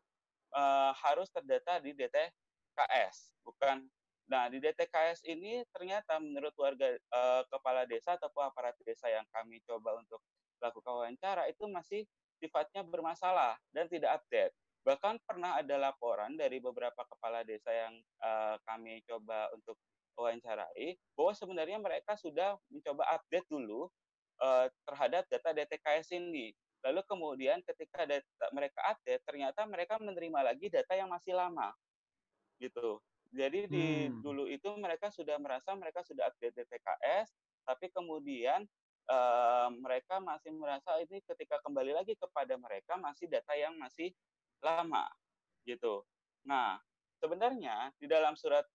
uh, 0.52 0.92
harus 0.96 1.28
terdata 1.32 1.80
di 1.80 1.96
DTKS, 1.96 3.36
bukan 3.44 3.88
Nah, 4.30 4.48
di 4.48 4.62
DTKS 4.62 5.28
ini 5.28 5.60
ternyata 5.76 6.16
menurut 6.16 6.56
warga 6.56 6.94
uh, 7.12 7.42
kepala 7.52 7.84
desa 7.84 8.16
ataupun 8.16 8.48
aparat 8.48 8.72
desa 8.80 9.10
yang 9.10 9.28
kami 9.28 9.60
coba 9.68 9.98
untuk 9.98 10.24
lakukan 10.62 11.04
wawancara 11.04 11.50
itu 11.50 11.66
masih 11.66 12.06
sifatnya 12.40 12.86
bermasalah 12.86 13.58
dan 13.74 13.90
tidak 13.92 14.22
update. 14.22 14.56
Bahkan 14.88 15.20
pernah 15.28 15.58
ada 15.60 15.76
laporan 15.76 16.32
dari 16.38 16.64
beberapa 16.64 17.04
kepala 17.06 17.44
desa 17.44 17.70
yang 17.70 17.94
uh, 18.24 18.56
kami 18.64 19.04
coba 19.04 19.52
untuk 19.52 19.76
wawancarai 20.16 20.96
bahwa 21.12 21.32
sebenarnya 21.36 21.78
mereka 21.78 22.16
sudah 22.16 22.56
mencoba 22.72 23.04
update 23.12 23.46
dulu 23.52 23.92
uh, 24.40 24.66
terhadap 24.88 25.28
data 25.28 25.50
DTKS 25.52 26.14
ini. 26.16 26.56
Lalu 26.82 27.00
kemudian 27.06 27.62
ketika 27.62 28.02
data 28.02 28.46
mereka 28.50 28.82
update, 28.90 29.22
ternyata 29.22 29.62
mereka 29.70 30.02
menerima 30.02 30.40
lagi 30.42 30.66
data 30.66 30.92
yang 30.98 31.10
masih 31.10 31.38
lama, 31.38 31.70
gitu. 32.58 32.98
Jadi 33.32 33.70
di 33.70 33.86
hmm. 34.10 34.20
dulu 34.20 34.44
itu 34.50 34.68
mereka 34.76 35.08
sudah 35.08 35.40
merasa 35.40 35.72
mereka 35.72 36.04
sudah 36.04 36.28
update 36.28 36.52
DTKS, 36.52 37.32
tapi 37.64 37.88
kemudian 37.94 38.66
uh, 39.08 39.70
mereka 39.72 40.18
masih 40.20 40.52
merasa 40.52 40.98
ini 41.00 41.22
ketika 41.24 41.62
kembali 41.64 41.96
lagi 41.96 42.18
kepada 42.18 42.58
mereka 42.58 42.98
masih 42.98 43.30
data 43.30 43.54
yang 43.54 43.78
masih 43.78 44.10
lama, 44.60 45.06
gitu. 45.64 46.02
Nah, 46.44 46.82
sebenarnya 47.22 47.94
di 48.02 48.10
dalam 48.10 48.34
surat 48.34 48.66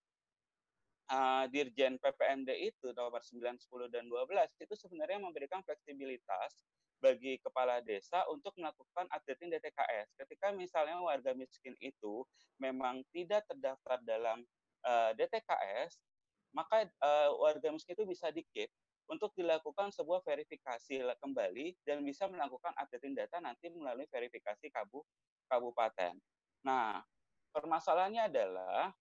uh, 1.12 1.44
Dirjen 1.52 2.00
PPMD 2.00 2.50
itu 2.72 2.96
nomor 2.96 3.20
9, 3.20 3.44
10, 3.60 3.94
dan 3.94 4.08
12 4.08 4.64
itu 4.64 4.74
sebenarnya 4.80 5.20
memberikan 5.20 5.60
fleksibilitas 5.64 6.56
bagi 6.98 7.38
kepala 7.42 7.80
desa 7.86 8.26
untuk 8.34 8.54
melakukan 8.58 9.06
updating 9.14 9.54
DTKS. 9.54 10.18
Ketika 10.18 10.50
misalnya 10.54 10.98
warga 10.98 11.34
miskin 11.38 11.78
itu 11.78 12.26
memang 12.58 13.06
tidak 13.14 13.46
terdaftar 13.46 14.02
dalam 14.02 14.42
uh, 14.86 15.12
eh, 15.14 15.22
DTKS, 15.22 16.02
maka 16.58 16.90
uh, 17.06 17.30
warga 17.38 17.70
miskin 17.70 17.94
itu 17.94 18.06
bisa 18.10 18.34
dikip 18.34 18.70
untuk 19.08 19.32
dilakukan 19.38 19.94
sebuah 19.94 20.20
verifikasi 20.26 21.00
kembali 21.24 21.80
dan 21.88 22.04
bisa 22.04 22.28
melakukan 22.28 22.76
updating 22.76 23.16
data 23.16 23.40
nanti 23.40 23.72
melalui 23.72 24.10
verifikasi 24.12 24.68
kabu 24.68 25.00
kabupaten. 25.48 26.20
Nah, 26.68 27.00
permasalahannya 27.56 28.28
adalah 28.28 28.92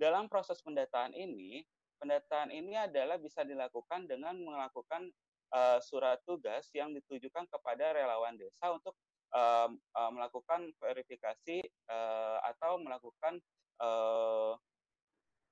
dalam 0.00 0.32
proses 0.32 0.64
pendataan 0.64 1.12
ini, 1.12 1.60
pendataan 2.00 2.48
ini 2.48 2.72
adalah 2.72 3.20
bisa 3.20 3.44
dilakukan 3.44 4.08
dengan 4.08 4.32
melakukan 4.40 5.12
uh, 5.54 5.78
surat 5.82 6.18
tugas 6.26 6.70
yang 6.74 6.94
ditujukan 6.94 7.46
kepada 7.50 7.94
relawan 7.94 8.34
desa 8.38 8.70
untuk 8.70 8.94
uh, 9.34 9.70
uh, 9.70 10.10
melakukan 10.10 10.70
verifikasi 10.78 11.62
uh, 11.90 12.38
atau 12.54 12.78
melakukan 12.82 13.38
uh, 13.82 14.54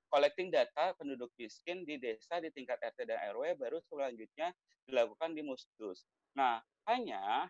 collecting 0.09 0.49
data 0.49 0.97
penduduk 0.97 1.29
miskin 1.37 1.85
di 1.85 2.01
desa 2.01 2.41
di 2.41 2.49
tingkat 2.49 2.81
RT 2.81 3.05
dan 3.05 3.21
RW 3.35 3.55
baru 3.55 3.77
selanjutnya 3.85 4.49
dilakukan 4.89 5.37
di 5.37 5.45
Musdus. 5.45 6.09
Nah, 6.33 6.57
hanya 6.89 7.45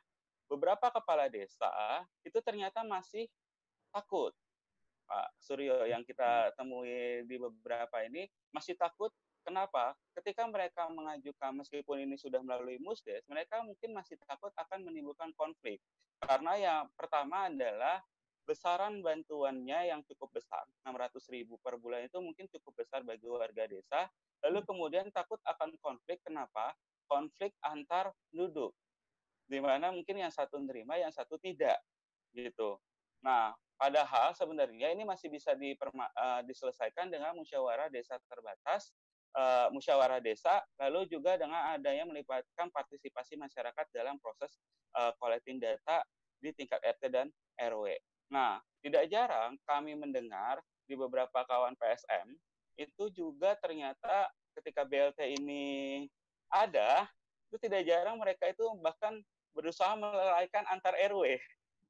beberapa 0.52 0.92
kepala 0.92 1.32
desa 1.32 2.04
itu 2.28 2.36
ternyata 2.44 2.84
masih 2.84 3.32
takut. 3.96 4.36
Pak 5.10 5.28
Suryo 5.42 5.90
yang 5.90 6.06
kita 6.06 6.54
temui 6.54 7.26
di 7.26 7.42
beberapa 7.42 8.06
ini 8.06 8.30
masih 8.54 8.78
takut 8.78 9.10
Kenapa? 9.50 9.98
Ketika 10.14 10.46
mereka 10.46 10.86
mengajukan 10.94 11.58
meskipun 11.58 12.06
ini 12.06 12.14
sudah 12.22 12.38
melalui 12.46 12.78
Musdes, 12.78 13.26
mereka 13.26 13.66
mungkin 13.66 13.98
masih 13.98 14.22
takut 14.22 14.54
akan 14.54 14.86
menimbulkan 14.86 15.34
konflik. 15.34 15.82
Karena 16.22 16.54
yang 16.54 16.82
pertama 16.94 17.50
adalah 17.50 17.98
besaran 18.46 19.02
bantuannya 19.02 19.90
yang 19.90 20.06
cukup 20.06 20.38
besar, 20.38 20.70
600 20.86 21.34
ribu 21.34 21.58
per 21.66 21.82
bulan 21.82 22.06
itu 22.06 22.22
mungkin 22.22 22.46
cukup 22.46 22.86
besar 22.86 23.02
bagi 23.02 23.26
warga 23.26 23.66
desa. 23.66 24.06
Lalu 24.46 24.70
kemudian 24.70 25.10
takut 25.10 25.42
akan 25.42 25.74
konflik. 25.82 26.22
Kenapa? 26.22 26.78
Konflik 27.10 27.58
antar 27.66 28.14
penduduk. 28.30 28.78
Di 29.50 29.58
mana 29.58 29.90
mungkin 29.90 30.22
yang 30.22 30.30
satu 30.30 30.62
menerima, 30.62 31.10
yang 31.10 31.14
satu 31.14 31.42
tidak. 31.42 31.82
Gitu. 32.38 32.78
Nah, 33.26 33.58
padahal 33.82 34.38
sebenarnya 34.38 34.94
ini 34.94 35.10
masih 35.10 35.34
bisa 35.34 35.58
diperma, 35.58 36.06
uh, 36.14 36.46
diselesaikan 36.46 37.10
dengan 37.10 37.34
musyawarah 37.34 37.90
desa 37.90 38.22
terbatas 38.30 38.94
uh, 39.36 39.68
musyawarah 39.74 40.22
desa, 40.24 40.64
lalu 40.80 41.06
juga 41.10 41.36
dengan 41.38 41.76
adanya 41.76 42.06
melibatkan 42.08 42.70
partisipasi 42.74 43.38
masyarakat 43.38 43.86
dalam 43.94 44.18
proses 44.22 44.58
uh, 44.98 45.14
collecting 45.22 45.62
data 45.62 46.02
di 46.40 46.56
tingkat 46.56 46.80
RT 46.82 47.12
dan 47.12 47.28
RW. 47.60 47.94
Nah, 48.32 48.62
tidak 48.80 49.10
jarang 49.12 49.58
kami 49.66 49.98
mendengar 49.98 50.62
di 50.88 50.96
beberapa 50.96 51.44
kawan 51.46 51.76
PSM 51.78 52.34
itu 52.80 53.12
juga 53.12 53.60
ternyata 53.60 54.32
ketika 54.56 54.88
BLT 54.88 55.42
ini 55.42 56.08
ada, 56.50 57.06
itu 57.52 57.60
tidak 57.60 57.84
jarang 57.86 58.18
mereka 58.18 58.50
itu 58.50 58.64
bahkan 58.80 59.20
berusaha 59.52 59.94
melalaikan 60.00 60.64
antar 60.72 60.96
RW 60.96 61.38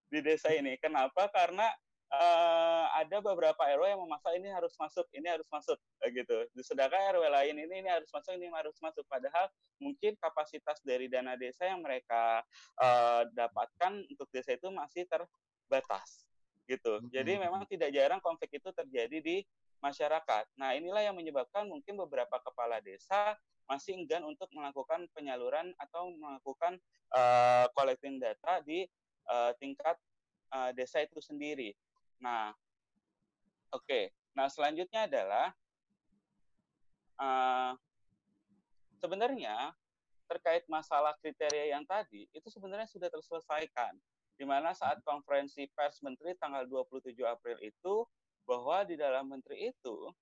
di 0.09 0.19
desa 0.25 0.49
ini. 0.49 0.75
Kenapa? 0.81 1.29
Karena 1.29 1.69
uh, 2.13 2.85
ada 2.97 3.17
beberapa 3.21 3.57
RW 3.57 3.85
yang 3.95 4.01
memaksa 4.01 4.33
ini 4.35 4.49
harus 4.49 4.73
masuk, 4.75 5.05
ini 5.13 5.27
harus 5.29 5.47
masuk 5.49 5.77
gitu. 6.09 6.37
Sedangkan 6.65 7.15
RW 7.15 7.23
lain 7.29 7.55
ini 7.57 7.73
ini 7.85 7.89
harus 7.89 8.09
masuk, 8.09 8.33
ini 8.35 8.49
harus 8.49 8.77
masuk. 8.81 9.05
Padahal 9.05 9.47
mungkin 9.79 10.17
kapasitas 10.19 10.81
dari 10.81 11.07
dana 11.07 11.37
desa 11.37 11.69
yang 11.69 11.85
mereka 11.85 12.43
uh, 12.81 13.23
dapatkan 13.31 14.05
untuk 14.09 14.27
desa 14.33 14.57
itu 14.57 14.67
masih 14.73 15.05
terbatas 15.05 16.25
gitu. 16.69 17.01
Jadi 17.09 17.41
memang 17.41 17.65
tidak 17.65 17.89
jarang 17.89 18.21
konflik 18.21 18.61
itu 18.61 18.69
terjadi 18.69 19.17
di 19.17 19.41
masyarakat. 19.81 20.45
Nah, 20.59 20.77
inilah 20.77 21.01
yang 21.01 21.17
menyebabkan 21.17 21.65
mungkin 21.65 21.97
beberapa 21.97 22.37
kepala 22.37 22.77
desa 22.83 23.33
masih 23.65 23.97
enggan 23.97 24.25
untuk 24.25 24.49
melakukan 24.53 25.05
penyaluran 25.13 25.73
atau 25.77 26.13
melakukan 26.17 26.77
uh, 27.13 27.65
collecting 27.73 28.17
data 28.17 28.61
di 28.65 28.85
uh, 29.29 29.53
tingkat 29.57 29.97
uh, 30.53 30.73
desa 30.73 31.05
itu 31.05 31.21
sendiri. 31.21 31.73
Nah, 32.19 32.51
oke. 33.71 33.83
Okay. 33.85 34.03
Nah, 34.35 34.47
selanjutnya 34.47 35.09
adalah 35.09 35.51
uh, 37.19 37.73
sebenarnya 38.99 39.75
terkait 40.29 40.63
masalah 40.69 41.17
kriteria 41.19 41.73
yang 41.73 41.83
tadi 41.89 42.29
itu 42.31 42.47
sebenarnya 42.53 42.85
sudah 42.85 43.09
terselesaikan 43.09 43.97
di 44.37 44.45
mana 44.45 44.77
saat 44.77 45.01
konferensi 45.01 45.65
pers 45.73 45.99
menteri 46.05 46.37
tanggal 46.37 46.63
27 46.69 47.11
April 47.25 47.57
itu 47.65 48.05
bahwa 48.45 48.85
di 48.85 48.95
dalam 48.95 49.25
menteri 49.25 49.73
itu 49.73 50.13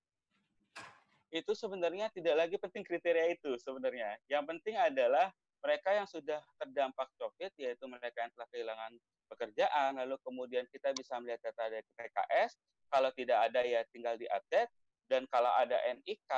itu 1.28 1.52
sebenarnya 1.52 2.08
tidak 2.08 2.34
lagi 2.40 2.56
penting 2.56 2.80
kriteria 2.80 3.36
itu 3.36 3.52
sebenarnya. 3.60 4.16
Yang 4.32 4.44
penting 4.48 4.80
adalah 4.80 5.28
mereka 5.60 5.92
yang 5.92 6.08
sudah 6.08 6.40
terdampak 6.56 7.12
COVID, 7.20 7.52
yaitu 7.60 7.84
mereka 7.84 8.24
yang 8.24 8.32
telah 8.32 8.48
kehilangan 8.48 8.92
pekerjaan, 9.28 10.00
lalu 10.00 10.16
kemudian 10.24 10.64
kita 10.72 10.90
bisa 10.96 11.20
melihat 11.20 11.52
data 11.52 11.68
dari 11.68 11.86
PKS, 11.94 12.56
kalau 12.88 13.12
tidak 13.12 13.38
ada 13.52 13.60
ya 13.62 13.84
tinggal 13.92 14.16
diupdate, 14.16 14.72
dan 15.08 15.28
kalau 15.28 15.52
ada 15.54 15.76
NIK 16.00 16.32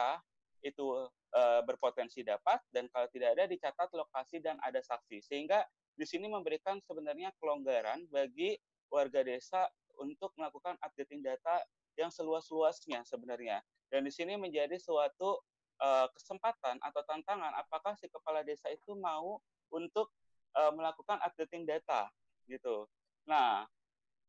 itu 0.66 1.08
e, 1.32 1.42
berpotensi 1.64 2.26
dapat, 2.26 2.60
dan 2.74 2.90
kalau 2.92 3.06
tidak 3.14 3.38
ada 3.38 3.46
dicatat 3.46 3.88
lokasi 3.94 4.42
dan 4.42 4.58
ada 4.66 4.82
saksi. 4.82 5.22
Sehingga 5.22 5.62
di 5.94 6.04
sini 6.04 6.26
memberikan 6.26 6.78
sebenarnya 6.84 7.30
kelonggaran 7.38 8.06
bagi 8.10 8.58
warga 8.90 9.22
desa 9.22 9.70
untuk 9.98 10.34
melakukan 10.36 10.74
updating 10.82 11.22
data 11.22 11.62
yang 11.98 12.10
seluas-luasnya 12.10 13.06
sebenarnya. 13.06 13.62
Dan 13.90 14.06
di 14.06 14.12
sini 14.14 14.38
menjadi 14.38 14.78
suatu 14.78 15.38
uh, 15.82 16.06
kesempatan 16.14 16.78
atau 16.78 17.02
tantangan 17.04 17.52
apakah 17.58 17.98
si 17.98 18.06
kepala 18.06 18.46
desa 18.46 18.70
itu 18.70 18.94
mau 18.96 19.42
untuk 19.74 20.08
uh, 20.54 20.72
melakukan 20.72 21.18
updating 21.26 21.66
data 21.66 22.06
gitu. 22.50 22.90
Nah, 23.30 23.62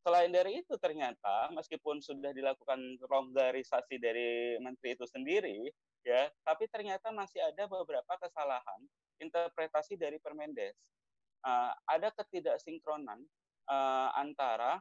selain 0.06 0.30
dari 0.30 0.62
itu 0.62 0.78
ternyata 0.78 1.50
meskipun 1.50 1.98
sudah 1.98 2.30
dilakukan 2.30 2.78
longgarisasi 3.02 3.98
dari 3.98 4.56
menteri 4.62 4.94
itu 4.94 5.06
sendiri 5.10 5.66
ya, 6.06 6.30
tapi 6.46 6.70
ternyata 6.70 7.10
masih 7.10 7.42
ada 7.42 7.66
beberapa 7.66 8.14
kesalahan 8.22 8.80
interpretasi 9.18 9.98
dari 9.98 10.22
Permendes. 10.22 10.74
Uh, 11.42 11.74
ada 11.90 12.14
ketidaksinkronan 12.14 13.18
uh, 13.66 14.10
antara 14.14 14.78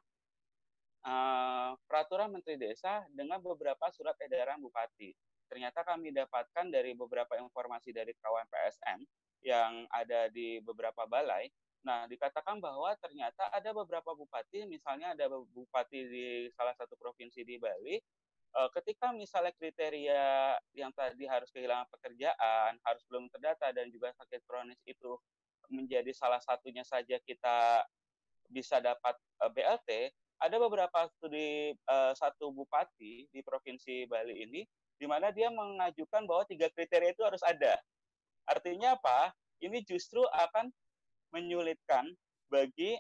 uh, 1.05 1.74
peraturan 1.89 2.29
Menteri 2.29 2.57
Desa 2.57 3.05
dengan 3.13 3.41
beberapa 3.41 3.89
surat 3.89 4.13
edaran 4.21 4.62
Bupati. 4.62 5.13
Ternyata 5.49 5.84
kami 5.84 6.13
dapatkan 6.15 6.71
dari 6.71 6.95
beberapa 6.95 7.36
informasi 7.36 7.91
dari 7.91 8.13
kawan 8.21 8.47
PSM 8.47 8.99
yang 9.43 9.89
ada 9.91 10.30
di 10.32 10.62
beberapa 10.63 11.04
balai. 11.10 11.49
Nah, 11.82 12.06
dikatakan 12.06 12.62
bahwa 12.62 12.94
ternyata 13.02 13.50
ada 13.50 13.74
beberapa 13.74 14.13
bupati, 14.13 14.70
misalnya 14.70 15.17
ada 15.17 15.26
bupati 15.30 16.00
di 16.06 16.26
salah 16.54 16.78
satu 16.78 16.94
provinsi 16.94 17.41
di 17.41 17.58
Bali, 17.58 17.98
uh, 18.54 18.70
ketika 18.78 19.10
misalnya 19.10 19.50
kriteria 19.58 20.58
yang 20.78 20.94
tadi 20.94 21.26
harus 21.26 21.50
kehilangan 21.50 21.89
pekerjaan, 21.89 22.78
harus 22.86 23.04
belum 23.10 23.26
terdata 23.34 23.74
dan 23.74 23.89
juga 23.89 24.13
sakit 24.13 24.46
kronis 24.46 24.78
itu 24.86 25.17
menjadi 25.74 26.12
salah 26.13 26.44
satunya 26.44 26.84
saja 26.84 27.17
kita 27.24 27.88
bisa 28.52 28.84
dapat 28.84 29.15
eh, 29.39 29.52
BLT, 29.56 29.89
ada 30.44 30.56
beberapa 30.60 31.08
studi 31.15 31.72
uh, 31.88 32.13
satu 32.13 32.52
bupati 32.52 33.32
di 33.32 33.39
provinsi 33.41 34.06
Bali 34.06 34.44
ini 34.44 34.62
di 35.02 35.10
mana 35.10 35.34
dia 35.34 35.50
mengajukan 35.50 36.30
bahwa 36.30 36.46
tiga 36.46 36.70
kriteria 36.70 37.15
itu 37.15 37.24
harus 37.26 37.41
ada. 37.41 37.80
Artinya 38.46 39.00
apa? 39.00 39.34
Ini 39.62 39.82
justru 39.86 40.22
akan 40.30 40.70
menyulitkan 41.32 42.12
bagi 42.52 43.00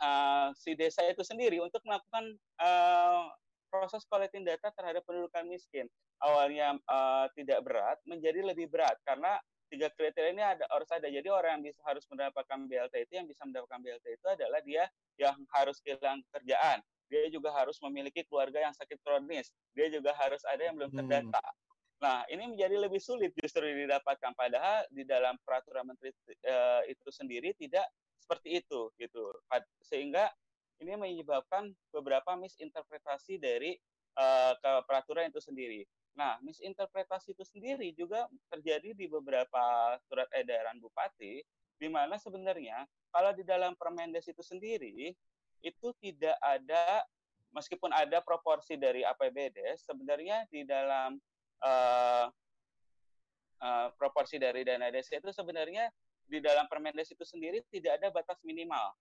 uh, 0.00 0.54
si 0.54 0.74
desa 0.78 1.02
itu 1.06 1.22
sendiri 1.26 1.58
untuk 1.62 1.82
melakukan 1.84 2.34
uh, 2.62 3.30
proses 3.68 4.06
collecting 4.08 4.46
data 4.46 4.70
terhadap 4.72 5.02
pendudukan 5.04 5.44
miskin. 5.50 5.90
Awalnya 6.22 6.80
uh, 6.88 7.28
tidak 7.36 7.60
berat 7.66 8.00
menjadi 8.08 8.40
lebih 8.40 8.72
berat 8.72 8.96
karena 9.04 9.36
tiga 9.68 9.90
kriteria 9.92 10.32
ini 10.32 10.42
ada 10.42 10.64
harus 10.70 10.88
ada. 10.94 11.10
Jadi 11.10 11.28
orang 11.28 11.60
yang 11.60 11.64
bisa 11.68 11.80
harus 11.84 12.06
mendapatkan 12.08 12.58
BLT 12.70 12.94
itu 13.10 13.12
yang 13.18 13.26
bisa 13.26 13.42
mendapatkan 13.44 13.82
BLT 13.82 14.06
itu 14.16 14.26
adalah 14.30 14.60
dia 14.62 14.84
yang 15.20 15.36
harus 15.52 15.76
kehilangan 15.82 16.22
pekerjaan. 16.30 16.78
Dia 17.06 17.30
juga 17.30 17.54
harus 17.54 17.78
memiliki 17.82 18.26
keluarga 18.26 18.66
yang 18.66 18.74
sakit 18.74 18.98
kronis. 19.02 19.54
Dia 19.78 19.86
juga 19.90 20.14
harus 20.18 20.42
ada 20.46 20.62
yang 20.62 20.74
belum 20.74 20.90
terdata. 20.94 21.42
Hmm. 21.42 21.65
Nah, 21.96 22.28
ini 22.28 22.52
menjadi 22.52 22.76
lebih 22.76 23.00
sulit 23.00 23.32
justru 23.40 23.64
didapatkan 23.64 24.36
padahal 24.36 24.84
di 24.92 25.02
dalam 25.08 25.40
peraturan 25.40 25.88
menteri 25.88 26.12
uh, 26.44 26.84
itu 26.84 27.08
sendiri 27.08 27.56
tidak 27.56 27.88
seperti 28.20 28.60
itu 28.60 28.92
gitu. 29.00 29.32
Sehingga 29.80 30.28
ini 30.84 30.92
menyebabkan 30.92 31.72
beberapa 31.88 32.36
misinterpretasi 32.36 33.40
dari 33.40 33.72
uh, 34.20 34.52
peraturan 34.84 35.32
itu 35.32 35.40
sendiri. 35.40 35.88
Nah, 36.16 36.36
misinterpretasi 36.44 37.32
itu 37.32 37.44
sendiri 37.44 37.92
juga 37.96 38.28
terjadi 38.52 38.92
di 38.92 39.08
beberapa 39.08 39.96
surat 40.08 40.28
edaran 40.36 40.80
bupati, 40.80 41.44
di 41.76 41.88
mana 41.88 42.16
sebenarnya 42.16 42.84
kalau 43.12 43.32
di 43.36 43.44
dalam 43.44 43.76
Permendes 43.76 44.28
itu 44.28 44.40
sendiri 44.40 45.12
itu 45.64 45.88
tidak 46.00 46.36
ada 46.44 47.04
meskipun 47.52 47.88
ada 47.92 48.20
proporsi 48.20 48.76
dari 48.76 49.00
APBD, 49.00 49.80
sebenarnya 49.80 50.44
di 50.52 50.64
dalam 50.68 51.16
uh, 51.62 52.26
uh, 53.62 53.88
proporsi 53.96 54.36
dari 54.36 54.66
dana 54.66 54.90
desa 54.92 55.16
itu 55.16 55.30
sebenarnya 55.32 55.88
di 56.26 56.42
dalam 56.42 56.66
Permendes 56.66 57.12
itu 57.14 57.22
sendiri 57.22 57.62
tidak 57.70 58.02
ada 58.02 58.10
batas 58.10 58.38
minimal. 58.42 58.92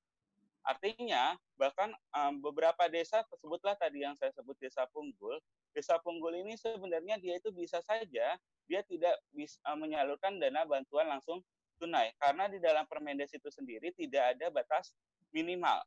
Artinya, 0.66 1.38
bahkan 1.62 1.94
um, 2.18 2.42
beberapa 2.42 2.90
desa, 2.90 3.22
sebutlah 3.38 3.78
tadi 3.78 4.02
yang 4.02 4.18
saya 4.18 4.34
sebut 4.34 4.58
desa 4.58 4.90
punggul, 4.90 5.38
desa 5.78 6.02
punggul 6.02 6.34
ini 6.34 6.58
sebenarnya 6.58 7.22
dia 7.22 7.38
itu 7.38 7.54
bisa 7.54 7.86
saja 7.86 8.38
dia 8.66 8.82
tidak 8.90 9.14
bisa 9.30 9.62
menyalurkan 9.78 10.42
dana 10.42 10.66
bantuan 10.66 11.06
langsung 11.06 11.46
tunai. 11.78 12.10
Karena 12.18 12.50
di 12.50 12.58
dalam 12.58 12.90
Permendes 12.90 13.30
itu 13.34 13.50
sendiri 13.54 13.94
tidak 13.94 14.34
ada 14.34 14.50
batas 14.50 14.90
minimal. 15.30 15.86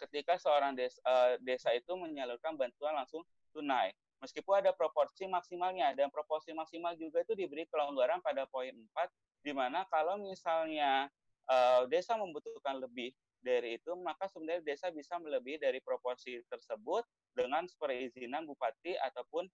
Ketika 0.00 0.40
seorang 0.40 0.72
desa, 0.72 1.00
desa 1.44 1.70
itu 1.76 1.92
menyalurkan 1.92 2.56
bantuan 2.56 2.96
langsung 2.96 3.20
tunai 3.52 3.92
meskipun 4.22 4.62
ada 4.62 4.70
proporsi 4.74 5.26
maksimalnya 5.26 5.94
dan 5.96 6.10
proporsi 6.10 6.54
maksimal 6.54 6.94
juga 6.98 7.22
itu 7.24 7.34
diberi 7.34 7.66
kelonggaran 7.70 8.22
pada 8.22 8.46
poin 8.50 8.72
4 8.72 9.44
di 9.44 9.52
mana 9.52 9.84
kalau 9.92 10.16
misalnya 10.20 11.08
uh, 11.48 11.84
desa 11.88 12.16
membutuhkan 12.16 12.80
lebih 12.80 13.12
dari 13.44 13.76
itu, 13.76 13.92
maka 14.00 14.24
sebenarnya 14.32 14.64
desa 14.64 14.88
bisa 14.88 15.20
melebihi 15.20 15.60
dari 15.60 15.78
proporsi 15.84 16.40
tersebut 16.48 17.04
dengan 17.36 17.68
perizinan 17.76 18.48
bupati 18.48 18.96
ataupun 18.96 19.44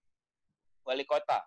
wali 0.86 1.02
kota. 1.02 1.42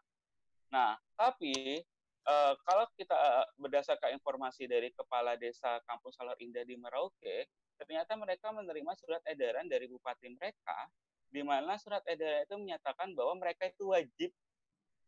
Nah, 0.75 0.99
tapi 1.15 1.79
uh, 2.27 2.53
kalau 2.67 2.85
kita 2.99 3.15
uh, 3.15 3.47
berdasarkan 3.55 4.19
informasi 4.19 4.67
dari 4.67 4.91
kepala 4.91 5.39
desa 5.39 5.79
Kampung 5.87 6.11
Salor 6.11 6.35
Indah 6.43 6.67
di 6.67 6.75
Merauke, 6.75 7.47
ternyata 7.79 8.19
mereka 8.19 8.51
menerima 8.51 8.91
surat 8.99 9.23
edaran 9.23 9.71
dari 9.71 9.87
bupati 9.87 10.27
mereka, 10.35 10.91
di 11.33 11.41
mana 11.41 11.81
surat 11.81 12.05
edaran 12.05 12.45
itu 12.45 12.55
menyatakan 12.61 13.09
bahwa 13.17 13.41
mereka 13.41 13.65
itu 13.65 13.89
wajib 13.89 14.29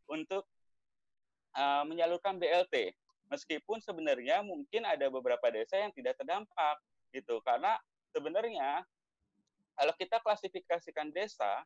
untuk 0.10 0.42
uh, 1.54 1.86
menyalurkan 1.86 2.42
BLT, 2.42 2.98
meskipun 3.30 3.78
sebenarnya 3.78 4.42
mungkin 4.42 4.90
ada 4.90 5.06
beberapa 5.14 5.54
desa 5.54 5.78
yang 5.78 5.94
tidak 5.94 6.18
terdampak 6.18 6.82
gitu. 7.14 7.38
Karena 7.46 7.78
sebenarnya 8.10 8.82
kalau 9.78 9.94
kita 10.02 10.18
klasifikasikan 10.26 11.14
desa 11.14 11.62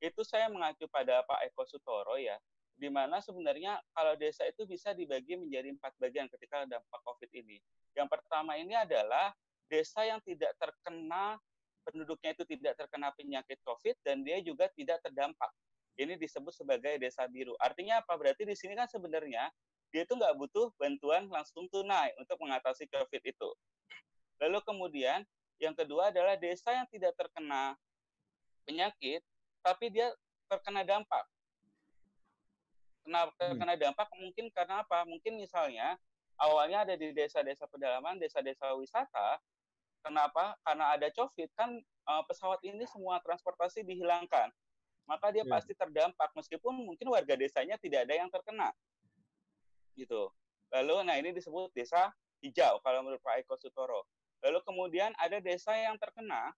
itu 0.00 0.24
saya 0.24 0.48
mengacu 0.48 0.88
pada 0.88 1.20
Pak 1.28 1.52
Eko 1.52 1.68
Sutoro 1.68 2.16
ya. 2.16 2.40
Di 2.78 2.86
mana 2.86 3.18
sebenarnya 3.18 3.82
kalau 3.90 4.14
desa 4.14 4.46
itu 4.46 4.62
bisa 4.64 4.94
dibagi 4.94 5.34
menjadi 5.34 5.74
empat 5.74 5.98
bagian 5.98 6.30
ketika 6.32 6.64
dampak 6.64 7.00
COVID 7.04 7.28
ini. 7.34 7.58
Yang 7.92 8.08
pertama 8.08 8.54
ini 8.54 8.72
adalah 8.78 9.34
desa 9.66 10.06
yang 10.06 10.22
tidak 10.22 10.54
terkena 10.56 11.36
penduduknya 11.88 12.36
itu 12.36 12.44
tidak 12.44 12.76
terkena 12.76 13.08
penyakit 13.16 13.56
COVID 13.64 13.96
dan 14.04 14.20
dia 14.20 14.38
juga 14.44 14.68
tidak 14.76 15.00
terdampak. 15.00 15.48
Ini 15.98 16.14
disebut 16.14 16.54
sebagai 16.54 16.94
desa 17.00 17.26
biru. 17.26 17.58
Artinya 17.58 18.04
apa? 18.04 18.14
Berarti 18.14 18.46
di 18.46 18.54
sini 18.54 18.78
kan 18.78 18.86
sebenarnya 18.86 19.50
dia 19.90 20.04
itu 20.04 20.14
nggak 20.14 20.36
butuh 20.36 20.70
bantuan 20.76 21.26
langsung 21.32 21.66
tunai 21.72 22.12
untuk 22.20 22.38
mengatasi 22.38 22.86
COVID 22.92 23.22
itu. 23.24 23.50
Lalu 24.38 24.58
kemudian 24.62 25.26
yang 25.58 25.74
kedua 25.74 26.14
adalah 26.14 26.38
desa 26.38 26.70
yang 26.70 26.86
tidak 26.86 27.18
terkena 27.18 27.74
penyakit, 28.62 29.24
tapi 29.64 29.90
dia 29.90 30.14
terkena 30.46 30.86
dampak. 30.86 31.26
Kenapa 33.02 33.32
hmm. 33.34 33.40
terkena 33.56 33.74
dampak? 33.74 34.08
Mungkin 34.14 34.46
karena 34.54 34.84
apa? 34.84 35.02
Mungkin 35.08 35.40
misalnya 35.40 35.98
awalnya 36.38 36.86
ada 36.86 36.94
di 36.94 37.10
desa-desa 37.10 37.66
pedalaman, 37.66 38.20
desa-desa 38.20 38.76
wisata. 38.78 39.40
Kenapa? 40.02 40.54
Karena 40.62 40.94
ada 40.94 41.08
COVID 41.12 41.48
kan 41.58 41.76
eh, 41.82 42.22
pesawat 42.26 42.60
ini 42.64 42.84
semua 42.88 43.18
transportasi 43.22 43.84
dihilangkan. 43.84 44.50
Maka 45.08 45.32
dia 45.32 45.44
ya. 45.44 45.48
pasti 45.48 45.72
terdampak 45.72 46.30
meskipun 46.36 46.84
mungkin 46.84 47.08
warga 47.08 47.32
desanya 47.32 47.80
tidak 47.80 48.04
ada 48.04 48.14
yang 48.14 48.28
terkena. 48.28 48.70
Gitu. 49.96 50.28
Lalu 50.68 50.94
nah 51.08 51.16
ini 51.16 51.32
disebut 51.32 51.72
desa 51.72 52.12
hijau 52.44 52.78
kalau 52.84 53.00
menurut 53.00 53.20
Pak 53.24 53.40
Eko 53.42 53.56
Sutoro. 53.56 54.04
Lalu 54.44 54.60
kemudian 54.62 55.10
ada 55.16 55.40
desa 55.40 55.74
yang 55.74 55.96
terkena 55.96 56.52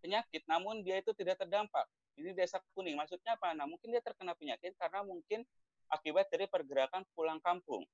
penyakit 0.00 0.42
namun 0.48 0.80
dia 0.82 0.98
itu 0.98 1.12
tidak 1.14 1.38
terdampak. 1.38 1.86
Ini 2.18 2.34
desa 2.36 2.60
kuning. 2.74 2.98
Maksudnya 2.98 3.36
apa? 3.38 3.54
Nah, 3.56 3.64
mungkin 3.64 3.92
dia 3.94 4.02
terkena 4.02 4.36
penyakit 4.36 4.76
karena 4.76 5.00
mungkin 5.00 5.46
akibat 5.88 6.28
dari 6.28 6.44
pergerakan 6.50 7.06
pulang 7.16 7.38
kampung 7.40 7.86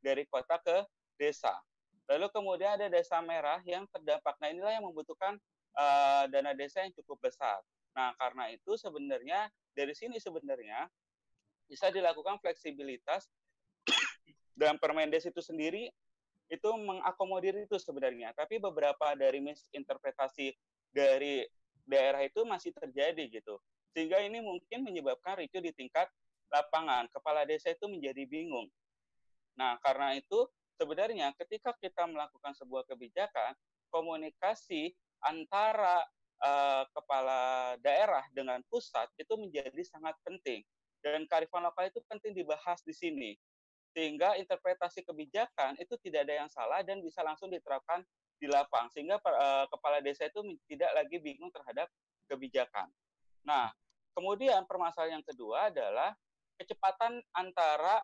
dari 0.00 0.24
kota 0.26 0.58
ke 0.58 0.82
desa. 1.20 1.52
Lalu 2.10 2.26
kemudian 2.34 2.74
ada 2.74 2.90
desa 2.90 3.22
merah 3.22 3.62
yang 3.62 3.86
terdampak. 3.86 4.34
Nah, 4.42 4.50
inilah 4.50 4.74
yang 4.74 4.82
membutuhkan 4.82 5.38
uh, 5.78 6.26
dana 6.26 6.50
desa 6.58 6.82
yang 6.82 6.90
cukup 6.98 7.30
besar. 7.30 7.62
Nah, 7.94 8.10
karena 8.18 8.50
itu 8.50 8.74
sebenarnya 8.74 9.46
dari 9.78 9.94
sini 9.94 10.18
sebenarnya 10.18 10.90
bisa 11.70 11.86
dilakukan 11.94 12.42
fleksibilitas 12.42 13.30
dalam 14.58 14.74
Permendes 14.82 15.22
itu 15.22 15.38
sendiri 15.38 15.86
itu 16.50 16.70
mengakomodir 16.74 17.54
itu 17.62 17.78
sebenarnya. 17.78 18.34
Tapi 18.34 18.58
beberapa 18.58 19.14
dari 19.14 19.38
misinterpretasi 19.38 20.50
dari 20.90 21.46
daerah 21.86 22.26
itu 22.26 22.42
masih 22.42 22.74
terjadi 22.74 23.30
gitu. 23.30 23.62
Sehingga 23.94 24.18
ini 24.18 24.42
mungkin 24.42 24.82
menyebabkan 24.82 25.38
ricu 25.38 25.62
di 25.62 25.70
tingkat 25.70 26.10
lapangan. 26.50 27.06
Kepala 27.14 27.46
desa 27.46 27.70
itu 27.70 27.86
menjadi 27.86 28.26
bingung. 28.26 28.66
Nah, 29.54 29.78
karena 29.78 30.18
itu 30.18 30.50
sebenarnya 30.80 31.36
ketika 31.36 31.76
kita 31.76 32.08
melakukan 32.08 32.56
sebuah 32.56 32.88
kebijakan, 32.88 33.52
komunikasi 33.92 34.96
antara 35.20 36.00
uh, 36.40 36.88
kepala 36.96 37.76
daerah 37.84 38.24
dengan 38.32 38.64
pusat 38.72 39.12
itu 39.20 39.36
menjadi 39.36 39.84
sangat 39.84 40.16
penting. 40.24 40.64
Dan 41.04 41.28
kearifan 41.28 41.64
lokal 41.64 41.92
itu 41.92 42.00
penting 42.08 42.32
dibahas 42.32 42.80
di 42.84 42.96
sini 42.96 43.32
sehingga 43.90 44.38
interpretasi 44.38 45.02
kebijakan 45.02 45.74
itu 45.82 45.98
tidak 45.98 46.28
ada 46.28 46.46
yang 46.46 46.50
salah 46.52 46.80
dan 46.86 47.02
bisa 47.02 47.26
langsung 47.26 47.50
diterapkan 47.50 48.06
di 48.38 48.46
lapang 48.46 48.88
sehingga 48.94 49.18
uh, 49.20 49.66
kepala 49.68 50.00
desa 50.00 50.30
itu 50.30 50.40
tidak 50.70 50.94
lagi 50.96 51.18
bingung 51.20 51.50
terhadap 51.52 51.90
kebijakan. 52.30 52.88
Nah, 53.44 53.68
kemudian 54.14 54.64
permasalahan 54.64 55.20
yang 55.20 55.26
kedua 55.26 55.68
adalah 55.68 56.14
kecepatan 56.56 57.20
antara 57.34 57.98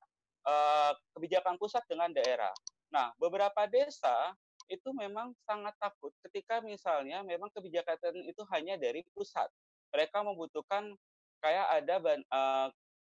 uh, 0.44 0.92
kebijakan 1.16 1.56
pusat 1.56 1.86
dengan 1.86 2.10
daerah. 2.10 2.52
Nah, 2.90 3.12
beberapa 3.18 3.66
desa 3.66 4.35
itu 4.66 4.90
memang 4.90 5.31
sangat 5.46 5.75
takut 5.79 6.11
ketika 6.27 6.59
misalnya 6.59 7.22
memang 7.22 7.51
kebijakan 7.55 7.99
itu 8.27 8.42
hanya 8.51 8.75
dari 8.75 9.07
pusat. 9.14 9.46
Mereka 9.94 10.27
membutuhkan 10.27 10.90
kayak 11.38 11.66
ada 11.83 11.96
uh, 12.03 12.68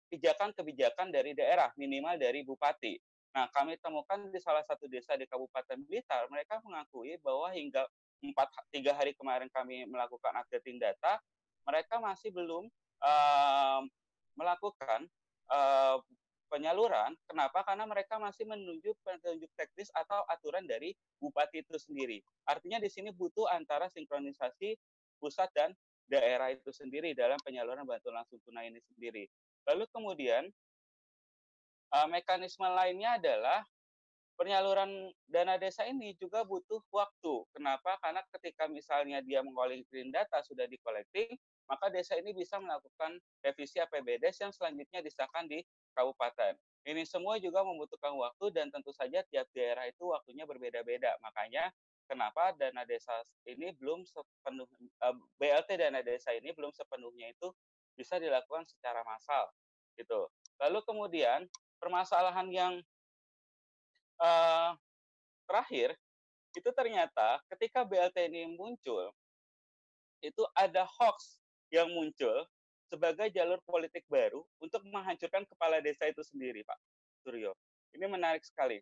kebijakan-kebijakan 0.09 1.09
dari 1.13 1.33
daerah, 1.33 1.73
minimal 1.77 2.17
dari 2.17 2.41
bupati. 2.45 2.97
Nah, 3.29 3.45
kami 3.53 3.77
temukan 3.77 4.25
di 4.33 4.41
salah 4.41 4.65
satu 4.65 4.89
desa 4.89 5.13
di 5.13 5.29
Kabupaten 5.29 5.85
Blitar, 5.85 6.25
mereka 6.33 6.57
mengakui 6.65 7.13
bahwa 7.21 7.53
hingga 7.53 7.85
empat 8.25 8.49
tiga 8.73 8.97
hari 8.97 9.13
kemarin 9.15 9.47
kami 9.53 9.85
melakukan 9.85 10.33
updating 10.33 10.81
data, 10.81 11.21
mereka 11.63 12.01
masih 12.01 12.33
belum 12.33 12.65
uh, 13.05 13.81
melakukan 14.33 15.05
uh, 15.53 16.01
penyaluran. 16.49 17.13
Kenapa? 17.29 17.61
Karena 17.63 17.85
mereka 17.85 18.17
masih 18.17 18.43
menunjuk 18.49 18.97
petunjuk 19.05 19.49
teknis 19.55 19.93
atau 19.93 20.25
aturan 20.27 20.65
dari 20.65 20.91
bupati 21.21 21.61
itu 21.61 21.77
sendiri. 21.77 22.19
Artinya 22.49 22.81
di 22.81 22.89
sini 22.89 23.13
butuh 23.13 23.47
antara 23.53 23.87
sinkronisasi 23.87 24.75
pusat 25.21 25.47
dan 25.53 25.71
daerah 26.09 26.49
itu 26.49 26.73
sendiri 26.73 27.13
dalam 27.13 27.37
penyaluran 27.45 27.85
bantuan 27.85 28.19
langsung 28.19 28.41
tunai 28.41 28.73
ini 28.73 28.81
sendiri. 28.81 29.29
Lalu 29.69 29.85
kemudian 29.93 30.49
uh, 31.93 32.07
mekanisme 32.09 32.65
lainnya 32.65 33.21
adalah 33.21 33.61
penyaluran 34.39 35.11
dana 35.27 35.59
desa 35.59 35.83
ini 35.85 36.15
juga 36.15 36.47
butuh 36.47 36.79
waktu. 36.89 37.43
Kenapa? 37.51 37.99
Karena 37.99 38.23
ketika 38.33 38.71
misalnya 38.71 39.19
dia 39.19 39.43
mengkolektin 39.43 40.09
data 40.09 40.39
sudah 40.41 40.63
dikolekting, 40.65 41.35
maka 41.67 41.91
desa 41.91 42.15
ini 42.15 42.31
bisa 42.31 42.57
melakukan 42.57 43.19
revisi 43.43 43.77
APBDes 43.77 44.39
yang 44.41 44.49
selanjutnya 44.55 45.03
disahkan 45.03 45.45
di 45.45 45.59
kabupaten. 45.99 46.55
Ini 46.87 47.03
semua 47.03 47.35
juga 47.37 47.59
membutuhkan 47.61 48.15
waktu 48.15 48.55
dan 48.55 48.71
tentu 48.71 48.95
saja 48.95 49.19
tiap 49.27 49.45
daerah 49.51 49.83
itu 49.85 50.07
waktunya 50.07 50.47
berbeda-beda. 50.47 51.19
Makanya 51.19 51.67
kenapa 52.07 52.55
dana 52.55 52.87
desa 52.87 53.11
ini 53.45 53.75
belum 53.75 54.07
sepenuh 54.07 54.65
uh, 55.03 55.11
eh, 55.11 55.15
BLT 55.37 55.69
dana 55.75 55.99
desa 55.99 56.31
ini 56.33 56.55
belum 56.55 56.71
sepenuhnya 56.71 57.29
itu 57.35 57.51
bisa 57.99 58.15
dilakukan 58.15 58.63
secara 58.65 59.03
massal 59.03 59.51
gitu. 59.99 60.31
Lalu 60.63 60.79
kemudian 60.87 61.45
permasalahan 61.77 62.47
yang 62.47 62.73
uh, 64.23 64.71
terakhir 65.45 65.93
itu 66.55 66.69
ternyata 66.73 67.43
ketika 67.53 67.85
BLT 67.85 68.31
ini 68.31 68.49
muncul 68.55 69.11
itu 70.23 70.43
ada 70.55 70.87
hoax 70.87 71.39
yang 71.69 71.91
muncul 71.93 72.47
sebagai 72.89 73.29
jalur 73.29 73.61
politik 73.63 74.03
baru 74.09 74.41
untuk 74.57 74.81
menghancurkan 74.89 75.45
kepala 75.45 75.77
desa 75.79 76.09
itu 76.09 76.25
sendiri, 76.25 76.65
Pak 76.65 76.77
Suryo. 77.21 77.53
Ini 77.93 78.09
menarik 78.09 78.41
sekali. 78.41 78.81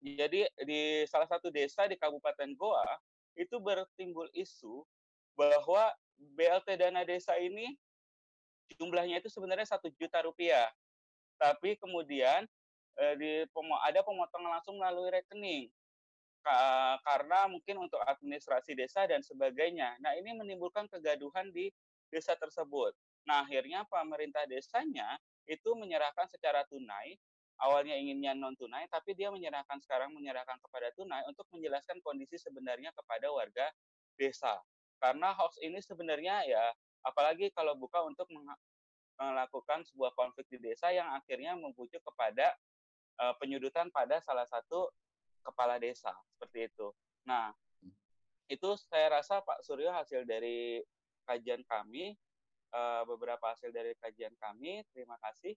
Jadi 0.00 0.48
di 0.64 1.04
salah 1.04 1.28
satu 1.28 1.52
desa 1.52 1.84
di 1.84 2.00
Kabupaten 2.00 2.56
Goa 2.56 2.96
itu 3.36 3.60
bertimbul 3.60 4.32
isu 4.32 4.80
bahwa 5.36 5.92
BLT 6.16 6.80
dana 6.80 7.04
desa 7.04 7.36
ini 7.36 7.76
jumlahnya 8.80 9.20
itu 9.20 9.28
sebenarnya 9.28 9.68
satu 9.68 9.92
juta 10.00 10.24
rupiah. 10.24 10.72
Tapi 11.36 11.76
kemudian 11.76 12.48
eh, 12.96 13.14
di, 13.20 13.30
ada 13.84 14.00
pemotongan 14.00 14.56
langsung 14.56 14.80
melalui 14.80 15.12
rekening 15.12 15.68
karena 17.04 17.52
mungkin 17.52 17.84
untuk 17.84 18.00
administrasi 18.00 18.72
desa 18.72 19.04
dan 19.04 19.20
sebagainya. 19.20 20.00
Nah 20.00 20.16
ini 20.16 20.32
menimbulkan 20.32 20.88
kegaduhan 20.88 21.52
di 21.52 21.68
desa 22.08 22.32
tersebut. 22.32 22.96
Nah 23.28 23.44
akhirnya 23.44 23.84
pemerintah 23.88 24.44
desanya 24.46 25.18
itu 25.48 25.72
menyerahkan 25.74 26.28
secara 26.30 26.64
tunai. 26.68 27.18
Awalnya 27.60 27.92
inginnya 27.92 28.32
non 28.32 28.56
tunai, 28.56 28.88
tapi 28.88 29.12
dia 29.12 29.28
menyerahkan 29.28 29.76
sekarang 29.84 30.16
menyerahkan 30.16 30.56
kepada 30.64 30.88
tunai 30.96 31.20
untuk 31.28 31.44
menjelaskan 31.52 32.00
kondisi 32.00 32.40
sebenarnya 32.40 32.88
kepada 32.96 33.28
warga 33.28 33.68
desa. 34.16 34.56
Karena 34.96 35.36
hoax 35.36 35.60
ini 35.60 35.76
sebenarnya 35.84 36.48
ya 36.48 36.64
apalagi 37.04 37.52
kalau 37.52 37.76
buka 37.76 38.00
untuk 38.04 38.28
melakukan 39.20 39.84
sebuah 39.92 40.16
konflik 40.16 40.48
di 40.48 40.72
desa 40.72 40.88
yang 40.88 41.12
akhirnya 41.12 41.52
membujuk 41.52 42.00
kepada 42.00 42.56
uh, 43.20 43.36
penyudutan 43.36 43.92
pada 43.92 44.20
salah 44.24 44.48
satu 44.48 44.88
kepala 45.44 45.76
desa 45.76 46.12
seperti 46.36 46.72
itu. 46.72 46.88
Nah, 47.28 47.52
itu 48.48 48.70
saya 48.88 49.20
rasa 49.20 49.44
Pak 49.44 49.64
Suryo 49.64 49.92
hasil 49.92 50.24
dari 50.24 50.80
kajian 51.28 51.62
kami, 51.68 52.16
uh, 52.74 53.02
beberapa 53.06 53.52
hasil 53.52 53.70
dari 53.70 53.94
kajian 53.98 54.34
kami. 54.38 54.82
Terima 54.94 55.18
kasih. 55.22 55.54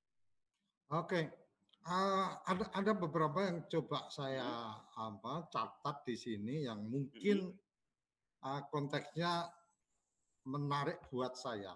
Oke, 0.94 1.32
uh, 1.88 2.28
ada 2.46 2.66
ada 2.76 2.92
beberapa 2.94 3.44
yang 3.46 3.66
coba 3.70 4.08
saya 4.14 4.46
hmm. 4.46 5.00
apa 5.00 5.34
catat 5.50 5.98
di 6.06 6.16
sini 6.20 6.56
yang 6.68 6.86
mungkin 6.86 7.50
hmm. 7.50 8.46
uh, 8.46 8.62
konteksnya 8.70 9.50
menarik 10.44 11.00
buat 11.10 11.34
saya. 11.40 11.74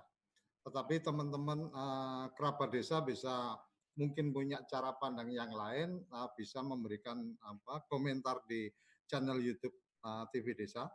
Tetapi 0.67 1.00
teman-teman 1.00 1.71
uh, 1.71 2.28
kerabat 2.36 2.76
desa 2.76 3.00
bisa 3.00 3.56
mungkin 3.97 4.30
punya 4.30 4.62
cara 4.69 4.93
pandang 5.00 5.32
yang 5.32 5.50
lain, 5.50 6.04
uh, 6.12 6.30
bisa 6.36 6.60
memberikan 6.62 7.34
apa 7.41 7.88
komentar 7.89 8.43
di 8.45 8.69
channel 9.08 9.39
YouTube 9.41 9.73
uh, 10.06 10.28
TV 10.30 10.54
Desa. 10.54 10.86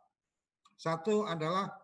Satu 0.77 1.27
adalah 1.27 1.82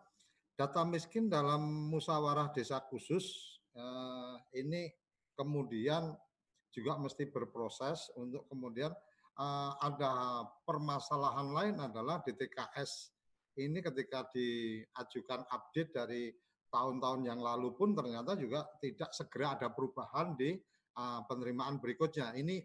data 0.58 0.82
miskin 0.82 1.30
dalam 1.30 1.86
musyawarah 1.86 2.50
desa 2.50 2.82
khusus 2.90 3.54
uh, 3.78 4.42
ini 4.58 4.90
kemudian 5.38 6.10
juga 6.74 6.98
mesti 6.98 7.30
berproses 7.30 8.10
untuk 8.18 8.50
kemudian 8.50 8.90
uh, 9.38 9.72
ada 9.78 10.42
permasalahan 10.66 11.48
lain 11.54 11.74
adalah 11.78 12.18
DTKS 12.26 13.14
ini 13.62 13.78
ketika 13.78 14.26
diajukan 14.34 15.46
update 15.46 15.94
dari 15.94 16.34
tahun-tahun 16.74 17.22
yang 17.22 17.38
lalu 17.38 17.78
pun 17.78 17.94
ternyata 17.94 18.34
juga 18.34 18.66
tidak 18.82 19.14
segera 19.14 19.54
ada 19.54 19.70
perubahan 19.70 20.34
di 20.34 20.58
uh, 20.98 21.22
penerimaan 21.26 21.78
berikutnya. 21.78 22.34
Ini 22.34 22.56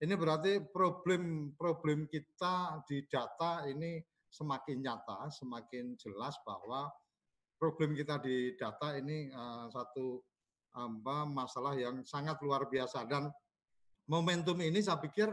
ini 0.00 0.14
berarti 0.16 0.64
problem 0.64 1.56
problem 1.56 2.08
kita 2.08 2.84
di 2.88 3.04
data 3.04 3.64
ini 3.68 4.00
semakin 4.30 4.76
nyata, 4.80 5.28
semakin 5.28 5.98
jelas 5.98 6.38
bahwa 6.46 6.88
problem 7.60 7.92
kita 7.92 8.16
di 8.24 8.56
data 8.56 8.96
ini 8.96 9.28
uh, 9.28 9.68
satu 9.68 10.24
apa 10.70 11.28
masalah 11.28 11.76
yang 11.76 12.00
sangat 12.08 12.40
luar 12.40 12.64
biasa 12.72 13.04
dan 13.04 13.28
momentum 14.08 14.56
ini 14.64 14.80
saya 14.80 14.96
pikir 15.02 15.28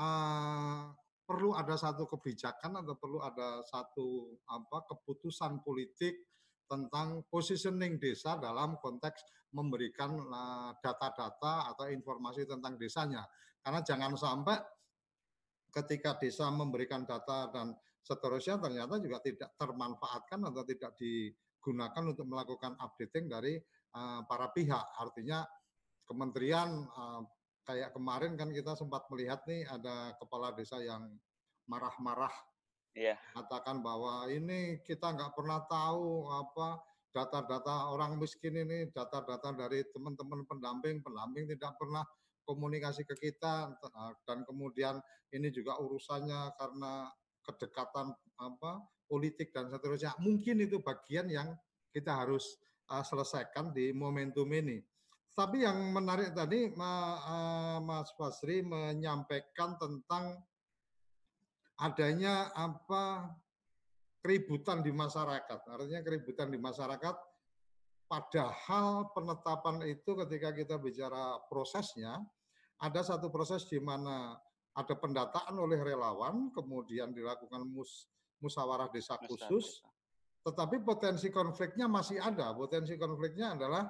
uh, 0.00 0.88
perlu 1.28 1.52
ada 1.54 1.76
satu 1.76 2.08
kebijakan 2.08 2.80
atau 2.80 2.96
perlu 2.96 3.20
ada 3.20 3.62
satu 3.62 4.40
apa 4.48 4.88
keputusan 4.88 5.60
politik 5.62 6.26
tentang 6.70 7.22
positioning 7.30 8.02
desa 8.02 8.38
dalam 8.38 8.78
konteks 8.78 9.22
memberikan 9.54 10.14
eh, 10.14 10.70
data-data 10.78 11.74
atau 11.74 11.90
informasi 11.90 12.46
tentang 12.46 12.78
desanya. 12.78 13.26
Karena 13.58 13.82
jangan 13.82 14.14
sampai 14.14 14.58
ketika 15.70 16.18
desa 16.18 16.46
memberikan 16.50 17.02
data 17.02 17.50
dan 17.50 17.74
seterusnya 18.00 18.58
ternyata 18.58 18.98
juga 18.98 19.20
tidak 19.20 19.52
termanfaatkan 19.56 20.40
atau 20.48 20.62
tidak 20.64 20.96
digunakan 20.96 22.02
untuk 22.04 22.26
melakukan 22.26 22.74
updating 22.80 23.28
dari 23.28 23.60
uh, 23.96 24.24
para 24.24 24.48
pihak. 24.50 24.86
Artinya 24.96 25.44
kementerian 26.08 26.84
uh, 26.90 27.22
kayak 27.68 27.94
kemarin 27.94 28.34
kan 28.34 28.50
kita 28.50 28.74
sempat 28.74 29.06
melihat 29.14 29.44
nih 29.46 29.62
ada 29.68 30.16
kepala 30.18 30.50
desa 30.56 30.82
yang 30.82 31.06
marah-marah 31.70 32.32
yeah. 32.98 33.14
katakan 33.36 33.78
bahwa 33.78 34.26
ini 34.26 34.82
kita 34.82 35.14
nggak 35.14 35.38
pernah 35.38 35.62
tahu 35.70 36.26
apa 36.34 36.82
data-data 37.10 37.90
orang 37.90 38.18
miskin 38.18 38.54
ini 38.54 38.90
data-data 38.90 39.54
dari 39.54 39.82
teman-teman 39.90 40.46
pendamping 40.46 41.02
pendamping 41.02 41.46
tidak 41.50 41.74
pernah 41.78 42.02
komunikasi 42.46 43.06
ke 43.06 43.14
kita 43.18 43.70
dan 44.26 44.42
kemudian 44.46 44.98
ini 45.30 45.50
juga 45.54 45.78
urusannya 45.78 46.54
karena 46.58 47.06
kedekatan 47.44 48.12
apa 48.40 48.72
politik 49.10 49.50
dan 49.50 49.66
seterusnya. 49.66 50.14
Mungkin 50.22 50.62
itu 50.62 50.78
bagian 50.80 51.26
yang 51.26 51.48
kita 51.90 52.14
harus 52.14 52.60
uh, 52.90 53.02
selesaikan 53.02 53.74
di 53.74 53.90
momentum 53.90 54.46
ini. 54.54 54.78
Tapi 55.34 55.64
yang 55.64 55.94
menarik 55.94 56.36
tadi 56.36 56.70
uh, 56.74 57.78
Mas 57.80 58.12
Fasri 58.14 58.60
menyampaikan 58.60 59.78
tentang 59.80 60.36
adanya 61.80 62.52
apa 62.52 63.34
keributan 64.20 64.84
di 64.84 64.92
masyarakat. 64.92 65.58
Artinya 65.64 66.04
keributan 66.04 66.52
di 66.52 66.60
masyarakat 66.60 67.16
padahal 68.10 69.14
penetapan 69.14 69.86
itu 69.86 70.12
ketika 70.26 70.50
kita 70.52 70.76
bicara 70.76 71.40
prosesnya 71.46 72.20
ada 72.82 73.00
satu 73.00 73.30
proses 73.30 73.64
di 73.70 73.78
mana 73.78 74.34
ada 74.74 74.94
pendataan 74.94 75.54
oleh 75.58 75.82
relawan, 75.82 76.54
kemudian 76.54 77.10
dilakukan 77.10 77.66
mus, 77.66 78.06
musyawarah 78.38 78.88
desa 78.94 79.18
khusus, 79.26 79.82
tetapi 80.46 80.80
potensi 80.80 81.28
konfliknya 81.28 81.90
masih 81.90 82.22
ada. 82.22 82.54
Potensi 82.54 82.94
konfliknya 82.94 83.58
adalah 83.58 83.84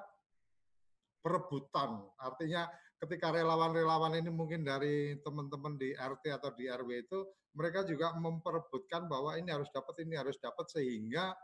perebutan. 1.20 2.00
Artinya 2.16 2.66
ketika 2.96 3.30
relawan-relawan 3.30 4.16
ini 4.16 4.32
mungkin 4.32 4.64
dari 4.64 5.20
teman-teman 5.20 5.76
di 5.76 5.92
RT 5.92 6.24
atau 6.40 6.50
di 6.56 6.66
RW 6.66 6.90
itu, 7.06 7.18
mereka 7.54 7.84
juga 7.84 8.14
memperebutkan 8.16 9.10
bahwa 9.10 9.36
ini 9.36 9.52
harus 9.52 9.68
dapat, 9.70 10.00
ini 10.02 10.14
harus 10.16 10.38
dapat, 10.40 10.70
sehingga 10.70 11.34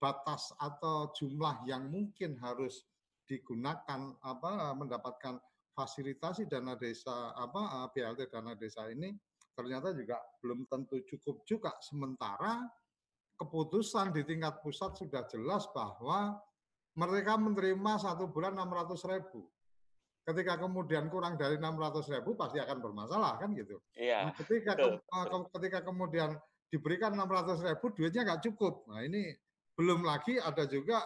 batas 0.00 0.50
atau 0.56 1.12
jumlah 1.12 1.68
yang 1.68 1.92
mungkin 1.92 2.40
harus 2.40 2.88
digunakan 3.28 4.16
apa 4.24 4.74
mendapatkan 4.74 5.38
fasilitasi 5.72 6.50
dana 6.50 6.74
desa 6.74 7.32
apa 7.34 7.88
BLT 7.94 8.28
dana 8.30 8.52
desa 8.58 8.86
ini 8.90 9.14
ternyata 9.54 9.92
juga 9.92 10.18
belum 10.40 10.66
tentu 10.66 11.02
cukup 11.04 11.44
juga 11.44 11.76
sementara 11.82 12.64
keputusan 13.40 14.12
di 14.12 14.22
tingkat 14.28 14.60
pusat 14.60 15.00
sudah 15.00 15.24
jelas 15.24 15.64
bahwa 15.72 16.36
mereka 17.00 17.40
menerima 17.40 17.92
satu 17.96 18.28
bulan 18.28 18.52
600 18.52 19.00
ribu. 19.16 19.48
Ketika 20.20 20.60
kemudian 20.60 21.08
kurang 21.08 21.40
dari 21.40 21.56
600 21.56 22.12
ribu 22.12 22.36
pasti 22.36 22.60
akan 22.60 22.78
bermasalah 22.84 23.40
kan 23.40 23.56
gitu. 23.56 23.80
Iya. 23.96 24.28
Nah, 24.28 24.34
ketika 24.36 24.76
ke, 24.76 24.88
ketika 25.56 25.78
kemudian 25.88 26.36
diberikan 26.68 27.16
600 27.16 27.64
ribu 27.64 27.86
duitnya 27.96 28.28
nggak 28.28 28.42
cukup. 28.52 28.84
Nah 28.92 29.00
ini 29.00 29.32
belum 29.74 30.04
lagi 30.04 30.36
ada 30.36 30.68
juga 30.68 31.00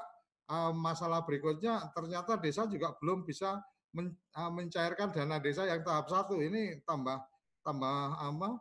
uh, 0.50 0.74
masalah 0.74 1.22
berikutnya 1.22 1.94
ternyata 1.94 2.36
desa 2.42 2.66
juga 2.66 2.92
belum 2.98 3.22
bisa 3.22 3.62
men, 3.94 4.12
uh, 4.34 4.50
mencairkan 4.50 5.14
dana 5.14 5.38
desa 5.38 5.64
yang 5.64 5.80
tahap 5.86 6.10
satu 6.10 6.42
ini 6.42 6.82
tambah 6.82 7.22
tambah 7.62 7.96
apa 8.18 8.58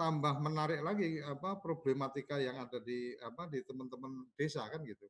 tambah 0.00 0.34
menarik 0.40 0.80
lagi 0.80 1.20
apa 1.20 1.60
problematika 1.60 2.40
yang 2.40 2.56
ada 2.56 2.80
di 2.80 3.12
apa 3.20 3.44
di 3.52 3.60
teman-teman 3.66 4.24
desa 4.38 4.64
kan 4.72 4.80
gitu. 4.86 5.04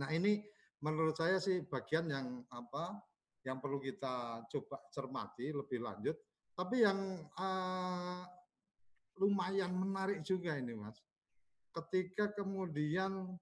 Nah 0.00 0.08
ini 0.08 0.40
menurut 0.80 1.18
saya 1.18 1.36
sih 1.36 1.66
bagian 1.68 2.08
yang 2.08 2.40
apa 2.48 2.96
yang 3.44 3.60
perlu 3.60 3.78
kita 3.78 4.46
coba 4.48 4.80
cermati 4.88 5.52
lebih 5.52 5.84
lanjut. 5.84 6.16
Tapi 6.56 6.80
yang 6.80 7.20
uh, 7.36 8.24
lumayan 9.20 9.76
menarik 9.76 10.24
juga 10.24 10.56
ini 10.56 10.72
mas, 10.72 10.96
ketika 11.76 12.32
kemudian 12.32 13.36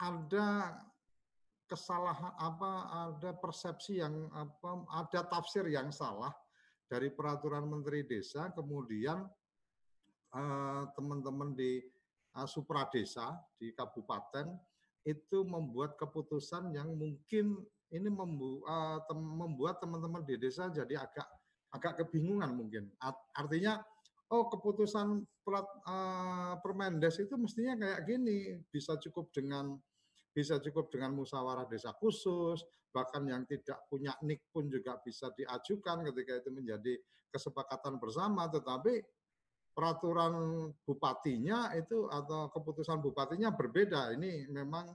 ada 0.00 0.72
kesalahan 1.68 2.32
apa 2.40 2.72
ada 3.12 3.30
persepsi 3.36 4.00
yang 4.00 4.26
apa 4.32 4.88
ada 4.88 5.20
tafsir 5.28 5.68
yang 5.68 5.92
salah 5.92 6.32
dari 6.88 7.12
peraturan 7.12 7.68
Menteri 7.68 8.08
Desa 8.08 8.48
kemudian 8.56 9.28
eh, 10.32 10.82
teman-teman 10.96 11.52
di 11.52 11.84
uh, 12.38 12.48
supradesa 12.48 13.34
di 13.58 13.74
kabupaten 13.74 14.54
itu 15.06 15.42
membuat 15.46 15.96
keputusan 15.96 16.74
yang 16.76 16.92
mungkin 16.94 17.64
ini 17.88 18.08
tem 19.08 19.18
membuat 19.18 19.80
teman-teman 19.80 20.20
di 20.28 20.36
desa 20.36 20.68
jadi 20.68 21.00
agak 21.00 21.24
agak 21.72 22.04
kebingungan 22.04 22.52
mungkin. 22.52 22.92
Artinya 23.32 23.80
oh 24.28 24.52
keputusan 24.52 25.24
uh, 25.24 26.54
Permendes 26.60 27.16
itu 27.16 27.32
mestinya 27.40 27.80
kayak 27.80 28.00
gini 28.04 28.60
bisa 28.68 29.00
cukup 29.00 29.32
dengan 29.32 29.80
bisa 30.38 30.62
cukup 30.62 30.86
dengan 30.86 31.18
musyawarah 31.18 31.66
desa 31.66 31.90
khusus, 31.98 32.62
bahkan 32.94 33.26
yang 33.26 33.42
tidak 33.42 33.82
punya 33.90 34.14
nik 34.22 34.46
pun 34.54 34.70
juga 34.70 34.94
bisa 35.02 35.34
diajukan 35.34 36.06
ketika 36.06 36.38
itu 36.38 36.50
menjadi 36.54 36.94
kesepakatan 37.26 37.98
bersama, 37.98 38.46
tetapi 38.46 39.02
peraturan 39.74 40.34
bupatinya 40.86 41.74
itu 41.74 42.06
atau 42.06 42.54
keputusan 42.54 43.02
bupatinya 43.02 43.50
berbeda. 43.50 44.14
Ini 44.14 44.46
memang 44.46 44.94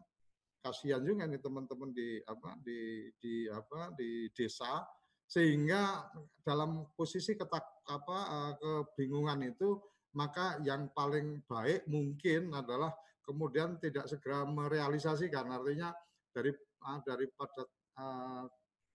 kasihan 0.63 1.03
juga 1.03 1.27
nih 1.27 1.43
teman-teman 1.43 1.91
di 1.91 2.23
apa 2.23 2.55
di 2.63 3.11
di 3.19 3.51
apa 3.51 3.91
di 3.99 4.31
desa 4.31 4.87
sehingga 5.27 6.07
dalam 6.39 6.87
posisi 6.95 7.35
ketak 7.35 7.83
apa 7.91 8.19
eh, 8.31 8.53
kebingungan 8.63 9.43
itu 9.43 9.75
maka 10.15 10.55
yang 10.63 10.87
paling 10.95 11.43
baik 11.43 11.83
mungkin 11.91 12.55
adalah 12.55 12.95
kemudian 13.23 13.79
tidak 13.79 14.05
segera 14.11 14.43
merealisasikan. 14.45 15.49
Artinya 15.49 15.91
dari 16.31 16.51
uh, 16.83 16.99
daripada 17.03 17.61
uh, 17.99 18.45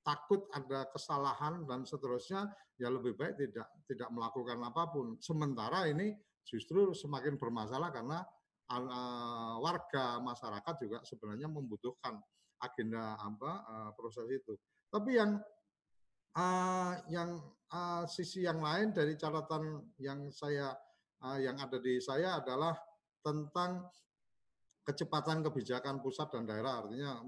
takut 0.04 0.48
ada 0.56 0.88
kesalahan 0.88 1.68
dan 1.68 1.84
seterusnya 1.84 2.48
ya 2.80 2.88
lebih 2.88 3.18
baik 3.18 3.36
tidak 3.36 3.68
tidak 3.84 4.08
melakukan 4.08 4.58
apa 4.64 4.88
pun. 4.88 5.20
Sementara 5.20 5.84
ini 5.90 6.16
justru 6.46 6.96
semakin 6.96 7.36
bermasalah 7.36 7.92
karena 7.92 8.24
uh, 8.72 9.54
warga 9.60 10.16
masyarakat 10.24 10.74
juga 10.80 10.98
sebenarnya 11.04 11.48
membutuhkan 11.48 12.16
agenda 12.62 13.20
apa 13.20 13.52
uh, 13.68 13.90
proses 13.92 14.26
itu. 14.32 14.56
Tapi 14.88 15.20
yang 15.20 15.36
uh, 16.36 16.92
yang 17.12 17.40
uh, 17.72 18.04
sisi 18.08 18.48
yang 18.48 18.64
lain 18.64 18.96
dari 18.96 19.14
catatan 19.14 19.92
yang 20.00 20.32
saya 20.32 20.72
uh, 21.22 21.38
yang 21.38 21.60
ada 21.60 21.78
di 21.78 22.00
saya 22.00 22.40
adalah 22.40 22.74
tentang 23.20 23.84
kecepatan 24.88 25.44
kebijakan 25.44 26.01
pusat 26.01 26.33
dan 26.33 26.48
daerah. 26.48 26.81
Artinya 26.81 27.20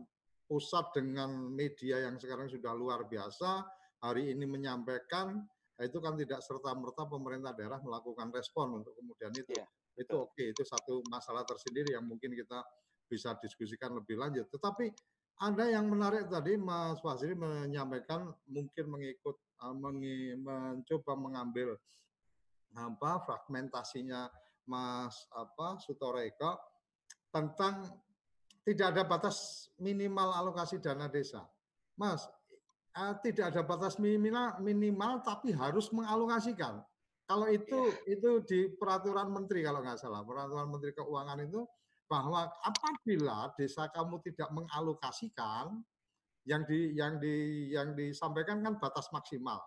pusat 0.48 0.96
dengan 0.96 1.52
media 1.52 2.08
yang 2.08 2.16
sekarang 2.16 2.48
sudah 2.48 2.72
luar 2.72 3.04
biasa, 3.04 3.68
hari 4.00 4.32
ini 4.32 4.48
menyampaikan, 4.48 5.44
itu 5.76 6.00
kan 6.00 6.16
tidak 6.16 6.40
serta-merta 6.40 7.04
pemerintah 7.04 7.52
daerah 7.52 7.76
melakukan 7.84 8.32
respon 8.32 8.80
untuk 8.80 8.96
kemudian 8.96 9.32
itu. 9.36 9.52
Ya. 9.52 9.68
Itu 10.00 10.24
oke, 10.24 10.32
okay. 10.32 10.56
itu 10.56 10.64
satu 10.64 11.04
masalah 11.12 11.44
tersendiri 11.44 11.92
yang 11.92 12.08
mungkin 12.08 12.32
kita 12.32 12.64
bisa 13.04 13.36
diskusikan 13.44 13.92
lebih 13.92 14.16
lanjut. 14.16 14.48
Tetapi 14.48 14.88
ada 15.44 15.64
yang 15.68 15.88
menarik 15.88 16.32
tadi 16.32 16.56
Mas 16.56 17.00
Fasri 17.04 17.36
menyampaikan 17.36 18.32
mungkin 18.48 18.84
mengikut 18.88 19.36
mengi, 19.76 20.36
mencoba 20.40 21.12
mengambil 21.16 21.76
apa 22.76 23.20
fragmentasinya 23.24 24.28
Mas 24.68 25.26
apa 25.34 25.80
Sutoreka 25.82 26.69
tentang 27.30 27.88
tidak 28.66 28.86
ada 28.94 29.02
batas 29.06 29.66
minimal 29.80 30.30
alokasi 30.36 30.78
dana 30.78 31.08
desa. 31.08 31.42
Mas, 31.96 32.28
uh, 32.94 33.14
tidak 33.24 33.54
ada 33.54 33.62
batas 33.64 33.96
minimal 33.96 34.60
minimal 34.60 35.24
tapi 35.24 35.54
harus 35.54 35.88
mengalokasikan. 35.90 36.82
Kalau 37.30 37.46
itu 37.46 37.78
yeah. 38.06 38.14
itu 38.18 38.30
di 38.42 38.60
peraturan 38.74 39.30
menteri 39.30 39.62
kalau 39.62 39.80
nggak 39.82 39.98
salah, 39.98 40.26
peraturan 40.26 40.66
menteri 40.66 40.90
keuangan 40.92 41.38
itu 41.46 41.62
bahwa 42.10 42.50
apabila 42.66 43.54
desa 43.54 43.86
kamu 43.86 44.18
tidak 44.26 44.50
mengalokasikan 44.50 45.78
yang 46.42 46.66
di 46.66 46.98
yang 46.98 47.22
di 47.22 47.70
yang 47.70 47.94
disampaikan 47.94 48.58
kan 48.66 48.74
batas 48.82 49.06
maksimal. 49.14 49.62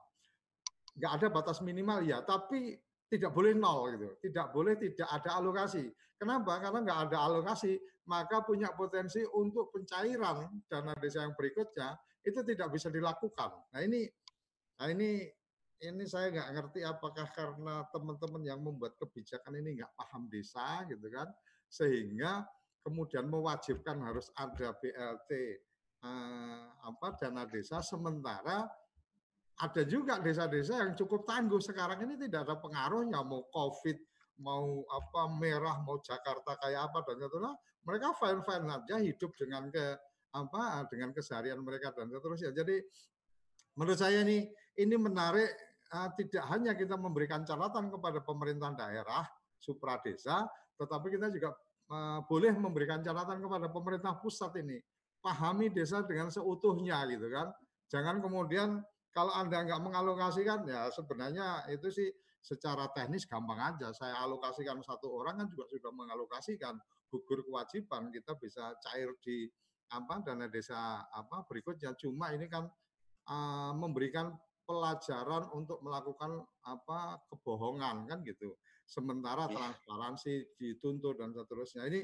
Nggak 0.99 1.11
ada 1.23 1.27
batas 1.31 1.63
minimal 1.63 2.03
ya, 2.03 2.19
tapi 2.21 2.75
tidak 3.13 3.29
boleh 3.29 3.53
nol 3.53 3.93
gitu, 3.93 4.09
tidak 4.25 4.49
boleh 4.49 4.73
tidak 4.73 5.05
ada 5.05 5.37
alokasi. 5.37 5.85
Kenapa? 6.17 6.57
Karena 6.57 6.81
nggak 6.81 6.99
ada 7.09 7.17
alokasi, 7.29 7.77
maka 8.09 8.41
punya 8.41 8.73
potensi 8.73 9.21
untuk 9.21 9.69
pencairan 9.69 10.49
dana 10.65 10.97
desa 10.97 11.21
yang 11.21 11.37
berikutnya 11.37 11.93
itu 12.25 12.41
tidak 12.41 12.73
bisa 12.73 12.89
dilakukan. 12.89 13.53
Nah 13.69 13.81
ini, 13.85 14.09
nah 14.81 14.89
ini 14.89 15.29
ini 15.83 16.03
saya 16.09 16.33
nggak 16.33 16.49
ngerti 16.57 16.79
apakah 16.81 17.27
karena 17.29 17.85
teman-teman 17.93 18.41
yang 18.41 18.57
membuat 18.65 18.97
kebijakan 18.97 19.61
ini 19.61 19.77
nggak 19.77 19.93
paham 19.93 20.25
desa 20.31 20.81
gitu 20.89 21.05
kan, 21.13 21.29
sehingga 21.69 22.41
kemudian 22.81 23.29
mewajibkan 23.29 24.01
harus 24.01 24.33
ada 24.33 24.73
BLT 24.73 25.31
eh, 26.01 26.65
apa 26.81 27.07
dana 27.21 27.45
desa 27.45 27.77
sementara 27.85 28.65
ada 29.61 29.81
juga 29.85 30.17
desa-desa 30.17 30.81
yang 30.81 30.93
cukup 30.97 31.29
tangguh. 31.29 31.61
Sekarang 31.61 32.01
ini 32.01 32.17
tidak 32.17 32.49
ada 32.49 32.55
pengaruhnya 32.57 33.21
mau 33.21 33.45
covid 33.53 33.97
mau 34.41 34.81
apa 34.89 35.29
merah 35.37 35.77
mau 35.85 36.01
Jakarta 36.01 36.57
kayak 36.57 36.89
apa 36.89 37.05
dan 37.05 37.21
seterusnya. 37.21 37.53
Mereka 37.83 38.07
fine 38.17 38.41
fine 38.41 38.65
aja 38.65 38.95
hidup 38.97 39.31
dengan 39.37 39.69
ke 39.69 39.85
apa 40.33 40.89
dengan 40.89 41.13
keseharian 41.13 41.61
mereka 41.61 41.93
dan 41.93 42.09
seterusnya. 42.09 42.49
Jadi 42.55 42.81
menurut 43.77 43.99
saya 43.99 44.25
ini 44.25 44.49
ini 44.81 44.95
menarik 44.97 45.53
uh, 45.93 46.09
tidak 46.17 46.43
hanya 46.49 46.73
kita 46.73 46.97
memberikan 46.97 47.45
catatan 47.45 47.93
kepada 47.93 48.25
pemerintah 48.25 48.73
daerah 48.73 49.21
supra 49.61 50.01
desa 50.01 50.49
tetapi 50.81 51.13
kita 51.13 51.29
juga 51.29 51.53
uh, 51.93 52.25
boleh 52.25 52.57
memberikan 52.57 53.05
catatan 53.05 53.37
kepada 53.37 53.69
pemerintah 53.69 54.17
pusat 54.17 54.57
ini. 54.57 54.81
Pahami 55.23 55.71
desa 55.71 56.03
dengan 56.03 56.27
seutuhnya 56.27 56.99
gitu 57.07 57.31
kan. 57.31 57.47
Jangan 57.87 58.19
kemudian 58.19 58.83
kalau 59.13 59.29
Anda 59.29 59.61
nggak 59.61 59.81
mengalokasikan, 59.85 60.65
ya 60.65 60.89
sebenarnya 60.89 61.69
itu 61.69 61.87
sih 61.93 62.09
secara 62.41 62.89
teknis 62.91 63.29
gampang 63.29 63.61
aja. 63.61 63.93
Saya 63.93 64.19
alokasikan 64.25 64.81
satu 64.81 65.07
orang 65.13 65.39
kan 65.39 65.47
juga 65.53 65.69
sudah 65.69 65.93
mengalokasikan 65.93 66.75
gugur 67.07 67.45
kewajiban 67.45 68.09
kita 68.09 68.33
bisa 68.41 68.73
cair 68.81 69.13
di 69.21 69.45
apa 69.93 70.19
dana 70.25 70.49
desa 70.49 71.05
apa 71.13 71.45
berikutnya. 71.45 71.93
Cuma 71.93 72.33
ini 72.33 72.49
kan 72.49 72.65
uh, 73.29 73.71
memberikan 73.77 74.33
pelajaran 74.65 75.45
untuk 75.53 75.79
melakukan 75.85 76.41
apa 76.65 77.21
kebohongan 77.29 78.09
kan 78.09 78.19
gitu. 78.25 78.57
Sementara 78.83 79.47
iya. 79.47 79.53
transparansi 79.55 80.57
dituntut 80.57 81.21
dan 81.21 81.31
seterusnya. 81.31 81.85
Ini 81.85 82.01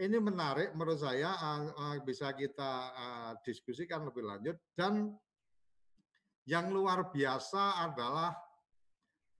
ini 0.00 0.16
menarik 0.16 0.72
menurut 0.78 1.02
saya 1.02 1.34
uh, 1.36 1.60
uh, 1.74 1.96
bisa 2.06 2.32
kita 2.32 2.72
uh, 2.94 3.32
diskusikan 3.44 4.06
lebih 4.08 4.24
lanjut 4.24 4.56
dan 4.78 5.12
yang 6.48 6.72
luar 6.72 7.12
biasa 7.12 7.84
adalah 7.90 8.32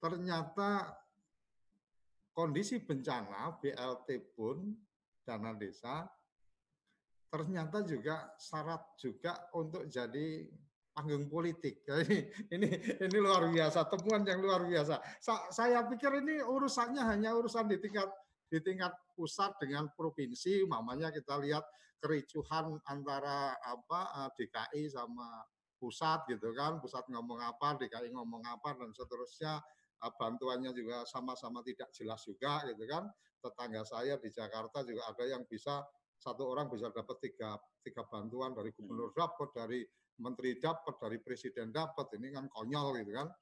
ternyata 0.01 0.97
kondisi 2.33 2.81
bencana 2.81 3.57
BLT 3.61 4.33
pun 4.33 4.73
dana 5.25 5.53
desa 5.53 6.09
ternyata 7.31 7.87
juga 7.87 8.35
syarat 8.35 8.99
juga 8.99 9.49
untuk 9.55 9.87
jadi 9.87 10.51
panggung 10.91 11.31
politik. 11.31 11.87
Ini 11.87 12.19
ini 12.51 12.69
ini 12.99 13.17
luar 13.23 13.47
biasa 13.47 13.87
temuan 13.87 14.27
yang 14.27 14.43
luar 14.43 14.67
biasa. 14.67 14.99
Sa, 15.23 15.49
saya 15.55 15.87
pikir 15.87 16.11
ini 16.21 16.43
urusannya 16.43 17.01
hanya 17.07 17.33
urusan 17.39 17.71
di 17.71 17.79
tingkat 17.79 18.11
di 18.51 18.59
tingkat 18.59 18.91
pusat 19.15 19.55
dengan 19.63 19.87
provinsi, 19.95 20.67
mamanya 20.67 21.15
kita 21.15 21.39
lihat 21.39 21.63
kericuhan 22.03 22.75
antara 22.91 23.55
apa 23.63 24.33
DKI 24.35 24.91
sama 24.91 25.47
pusat 25.81 26.29
gitu 26.29 26.53
kan, 26.53 26.77
pusat 26.77 27.09
ngomong 27.09 27.41
apa, 27.41 27.81
DKI 27.81 28.13
ngomong 28.13 28.45
apa 28.45 28.77
dan 28.77 28.93
seterusnya 28.93 29.57
eh, 30.05 30.13
bantuannya 30.13 30.77
juga 30.77 31.09
sama-sama 31.09 31.65
tidak 31.65 31.89
jelas 31.97 32.21
juga 32.29 32.61
gitu 32.69 32.85
kan. 32.85 33.09
Tetangga 33.41 33.83
saya 33.89 34.21
di 34.21 34.29
Jakarta 34.29 34.85
juga 34.85 35.09
ada 35.09 35.25
yang 35.25 35.49
bisa 35.49 35.81
satu 36.21 36.53
orang 36.53 36.69
bisa 36.69 36.93
dapat 36.93 37.17
tiga, 37.25 37.57
tiga 37.81 38.05
bantuan 38.05 38.53
dari 38.53 38.77
gubernur 38.77 39.17
hmm. 39.17 39.17
dapat, 39.17 39.49
dari 39.57 39.81
menteri 40.21 40.61
dapat, 40.61 41.01
dari 41.01 41.17
presiden 41.25 41.73
dapat. 41.73 42.13
Ini 42.21 42.29
kan 42.37 42.45
konyol 42.53 43.01
gitu 43.01 43.17
kan. 43.17 43.33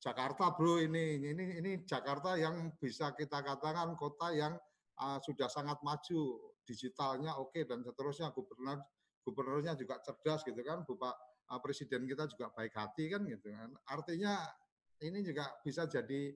Jakarta 0.00 0.56
bro 0.56 0.80
ini 0.80 1.20
ini 1.20 1.60
ini 1.60 1.84
Jakarta 1.84 2.36
yang 2.36 2.72
bisa 2.80 3.12
kita 3.12 3.44
katakan 3.44 3.96
kota 4.00 4.32
yang 4.32 4.56
uh, 4.96 5.20
sudah 5.20 5.44
sangat 5.44 5.76
maju 5.84 6.40
digitalnya 6.64 7.36
oke 7.36 7.52
okay, 7.52 7.68
dan 7.68 7.84
seterusnya 7.84 8.32
gubernur 8.32 8.80
gubernurnya 9.28 9.76
juga 9.76 10.00
cerdas 10.00 10.40
gitu 10.48 10.56
kan 10.64 10.88
Bapak 10.88 11.12
Ah, 11.12 11.29
presiden 11.58 12.06
kita 12.06 12.30
juga 12.30 12.54
baik 12.54 12.78
hati 12.78 13.10
kan 13.10 13.26
gitu 13.26 13.50
kan. 13.50 13.74
Artinya 13.90 14.38
ini 15.02 15.26
juga 15.26 15.50
bisa 15.66 15.90
jadi 15.90 16.30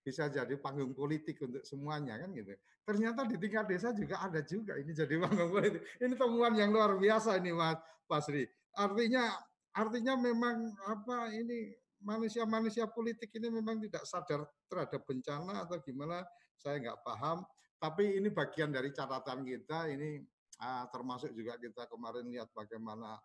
bisa 0.00 0.28
jadi 0.28 0.56
panggung 0.60 0.92
politik 0.92 1.40
untuk 1.40 1.64
semuanya 1.64 2.20
kan 2.20 2.28
gitu. 2.36 2.52
Ternyata 2.84 3.24
di 3.28 3.36
tingkat 3.40 3.68
desa 3.68 3.94
juga 3.96 4.20
ada 4.20 4.40
juga 4.44 4.76
ini 4.76 4.92
jadi 4.92 5.14
panggung 5.24 5.48
politik. 5.48 5.80
Ini 5.96 6.14
temuan 6.20 6.52
yang 6.58 6.74
luar 6.74 7.00
biasa 7.00 7.40
ini 7.40 7.56
Mas 7.56 7.80
Pasri. 8.04 8.44
Artinya 8.76 9.32
artinya 9.70 10.18
memang 10.18 10.74
apa 10.90 11.30
ini 11.32 11.72
manusia-manusia 12.00 12.88
politik 12.88 13.30
ini 13.36 13.52
memang 13.52 13.78
tidak 13.84 14.02
sadar 14.08 14.48
terhadap 14.66 15.04
bencana 15.04 15.68
atau 15.68 15.78
gimana 15.84 16.24
saya 16.56 16.80
nggak 16.80 17.00
paham. 17.04 17.44
Tapi 17.80 18.20
ini 18.20 18.28
bagian 18.28 18.68
dari 18.72 18.92
catatan 18.92 19.40
kita 19.40 19.88
ini 19.88 20.20
ah, 20.60 20.84
termasuk 20.92 21.32
juga 21.32 21.56
kita 21.56 21.88
kemarin 21.88 22.28
lihat 22.28 22.52
bagaimana 22.52 23.16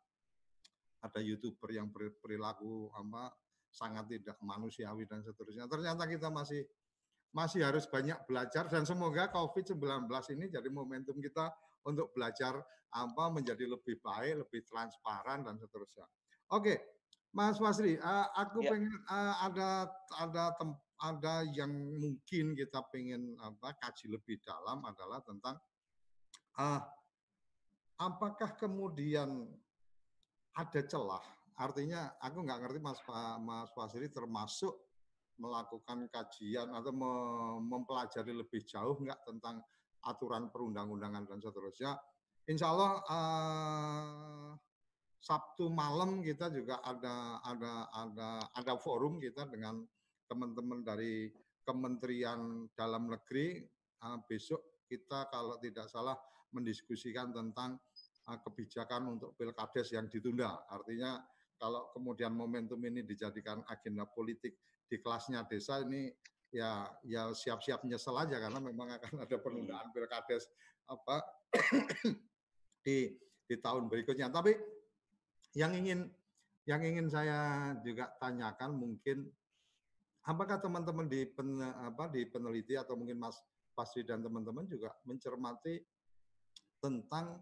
ada 1.05 1.21
youtuber 1.21 1.69
yang 1.69 1.93
berperilaku 1.93 2.89
apa 2.97 3.29
sangat 3.69 4.09
tidak 4.09 4.39
manusiawi 4.41 5.05
dan 5.05 5.21
seterusnya. 5.21 5.69
Ternyata 5.69 6.09
kita 6.09 6.33
masih 6.33 6.65
masih 7.35 7.67
harus 7.67 7.83
banyak 7.85 8.15
belajar 8.25 8.71
dan 8.71 8.87
semoga 8.87 9.27
COVID-19 9.29 10.07
ini 10.39 10.47
jadi 10.47 10.69
momentum 10.71 11.19
kita 11.19 11.51
untuk 11.83 12.15
belajar 12.15 12.63
apa 12.95 13.25
menjadi 13.27 13.67
lebih 13.67 13.99
baik, 13.99 14.47
lebih 14.47 14.63
transparan 14.63 15.43
dan 15.43 15.59
seterusnya. 15.59 16.07
Oke, 16.55 16.79
Mas 17.35 17.59
Wasri, 17.59 17.99
uh, 17.99 18.31
aku 18.39 18.63
ya. 18.63 18.71
pengen 18.71 18.95
uh, 19.11 19.35
ada 19.51 19.91
ada 20.23 20.55
tem, 20.55 20.71
ada 21.03 21.43
yang 21.51 21.75
mungkin 21.99 22.55
kita 22.55 22.79
pengen 22.87 23.35
apa 23.43 23.75
kaji 23.83 24.15
lebih 24.15 24.39
dalam 24.39 24.79
adalah 24.87 25.19
tentang 25.27 25.59
uh, 26.55 26.79
apakah 27.99 28.55
kemudian 28.55 29.51
ada 30.55 30.81
celah. 30.87 31.23
Artinya 31.55 32.15
aku 32.19 32.43
nggak 32.43 32.59
ngerti 32.67 32.79
Mas 32.83 32.99
Mas 33.43 33.71
Fasiri 33.71 34.11
termasuk 34.11 34.75
melakukan 35.35 36.07
kajian 36.07 36.71
atau 36.71 36.95
mempelajari 37.59 38.31
lebih 38.31 38.63
jauh 38.63 38.95
nggak 38.99 39.19
tentang 39.27 39.59
aturan 40.07 40.47
perundang-undangan 40.51 41.27
dan 41.27 41.39
seterusnya. 41.43 41.99
Insya 42.45 42.71
Allah 42.71 42.91
uh, 43.09 44.49
Sabtu 45.19 45.73
malam 45.73 46.21
kita 46.21 46.53
juga 46.53 46.79
ada 46.85 47.41
ada 47.41 47.89
ada 47.89 48.29
ada 48.53 48.73
forum 48.77 49.17
kita 49.17 49.49
dengan 49.49 49.81
teman-teman 50.29 50.85
dari 50.85 51.33
Kementerian 51.65 52.69
Dalam 52.77 53.09
Negeri. 53.09 53.65
Uh, 54.05 54.21
besok 54.29 54.85
kita 54.85 55.25
kalau 55.33 55.57
tidak 55.57 55.89
salah 55.89 56.15
mendiskusikan 56.53 57.33
tentang 57.33 57.81
kebijakan 58.25 59.17
untuk 59.17 59.37
pilkades 59.37 59.93
yang 59.93 60.09
ditunda. 60.09 60.65
Artinya 60.65 61.21
kalau 61.61 61.93
kemudian 61.93 62.33
momentum 62.33 62.81
ini 62.81 63.05
dijadikan 63.05 63.61
agenda 63.69 64.03
politik 64.09 64.57
di 64.89 64.97
kelasnya 64.99 65.45
desa 65.45 65.81
ini 65.85 66.09
ya 66.49 66.89
ya 67.05 67.29
siap-siap 67.33 67.85
nyesel 67.85 68.15
aja 68.17 68.37
karena 68.41 68.59
memang 68.61 68.97
akan 68.97 69.27
ada 69.27 69.35
penundaan 69.37 69.89
pilkades 69.93 70.49
apa 70.89 71.21
di 72.85 73.13
di 73.45 73.55
tahun 73.61 73.85
berikutnya. 73.85 74.33
Tapi 74.33 74.57
yang 75.53 75.77
ingin 75.77 76.09
yang 76.65 76.81
ingin 76.81 77.07
saya 77.07 77.71
juga 77.85 78.09
tanyakan 78.17 78.73
mungkin 78.73 79.29
apakah 80.25 80.57
teman-teman 80.57 81.05
di 81.05 81.29
pen, 81.29 81.61
apa 81.61 82.09
di 82.09 82.25
peneliti 82.25 82.73
atau 82.73 82.97
mungkin 82.97 83.21
Mas 83.21 83.37
Pasri 83.77 84.01
dan 84.01 84.25
teman-teman 84.25 84.65
juga 84.65 84.89
mencermati 85.05 85.77
tentang 86.81 87.37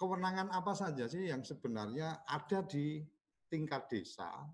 kewenangan 0.00 0.48
apa 0.48 0.72
saja 0.72 1.04
sih 1.04 1.28
yang 1.28 1.44
sebenarnya 1.44 2.24
ada 2.24 2.64
di 2.64 3.04
tingkat 3.52 3.92
desa 3.92 4.48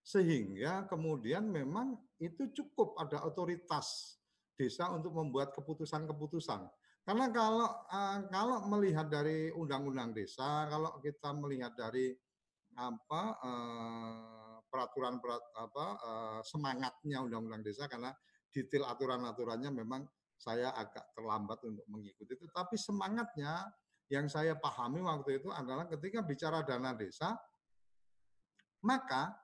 sehingga 0.00 0.88
kemudian 0.88 1.52
memang 1.52 2.00
itu 2.16 2.48
cukup 2.56 2.96
ada 2.96 3.20
otoritas 3.28 4.16
desa 4.56 4.88
untuk 4.88 5.12
membuat 5.12 5.52
keputusan-keputusan. 5.52 6.64
Karena 7.04 7.26
kalau 7.28 7.68
uh, 7.92 8.18
kalau 8.32 8.64
melihat 8.72 9.06
dari 9.12 9.52
undang-undang 9.52 10.16
desa, 10.16 10.66
kalau 10.70 10.96
kita 11.04 11.30
melihat 11.36 11.76
dari 11.76 12.16
apa 12.78 13.22
uh, 13.42 14.58
peraturan 14.66 15.18
perat, 15.22 15.42
apa 15.58 15.86
uh, 16.00 16.40
semangatnya 16.42 17.22
undang-undang 17.22 17.62
desa 17.62 17.86
karena 17.86 18.10
detail 18.50 18.88
aturan-aturannya 18.88 19.70
memang 19.70 20.02
saya 20.36 20.72
agak 20.76 21.16
terlambat 21.16 21.64
untuk 21.64 21.86
mengikuti 21.88 22.36
tapi 22.52 22.76
semangatnya 22.76 23.64
yang 24.06 24.30
saya 24.30 24.54
pahami 24.54 25.02
waktu 25.02 25.42
itu 25.42 25.50
adalah 25.50 25.90
ketika 25.90 26.22
bicara 26.22 26.62
dana 26.62 26.94
desa, 26.94 27.34
maka 28.86 29.34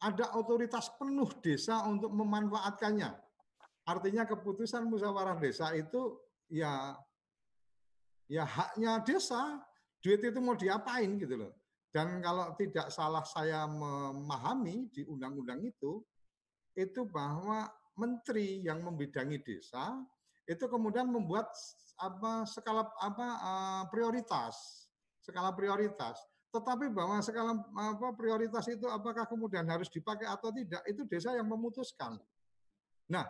ada 0.00 0.36
otoritas 0.36 0.92
penuh 0.96 1.28
desa 1.40 1.84
untuk 1.88 2.12
memanfaatkannya. 2.12 3.10
Artinya 3.88 4.28
keputusan 4.28 4.84
musyawarah 4.88 5.40
desa 5.40 5.72
itu 5.76 6.16
ya 6.48 6.96
ya 8.28 8.44
haknya 8.44 9.00
desa. 9.04 9.60
Duit 10.00 10.24
itu 10.24 10.40
mau 10.40 10.56
diapain 10.56 11.20
gitu 11.20 11.36
loh. 11.36 11.52
Dan 11.92 12.22
kalau 12.24 12.56
tidak 12.56 12.88
salah 12.88 13.26
saya 13.26 13.66
memahami 13.68 14.88
di 14.88 15.04
undang-undang 15.04 15.60
itu, 15.60 16.00
itu 16.72 17.04
bahwa 17.04 17.68
menteri 17.98 18.64
yang 18.64 18.80
membidangi 18.80 19.42
desa 19.44 19.98
itu 20.50 20.66
kemudian 20.66 21.06
membuat 21.06 21.46
apa 21.94 22.42
skala 22.42 22.90
apa 22.98 23.26
uh, 23.38 23.82
prioritas, 23.86 24.86
skala 25.22 25.54
prioritas. 25.54 26.18
Tetapi 26.50 26.90
bahwa 26.90 27.22
skala 27.22 27.54
apa 27.62 28.10
prioritas 28.18 28.66
itu 28.66 28.90
apakah 28.90 29.30
kemudian 29.30 29.62
harus 29.70 29.86
dipakai 29.86 30.26
atau 30.26 30.50
tidak 30.50 30.82
itu 30.90 31.06
desa 31.06 31.38
yang 31.38 31.46
memutuskan. 31.46 32.18
Nah, 33.14 33.22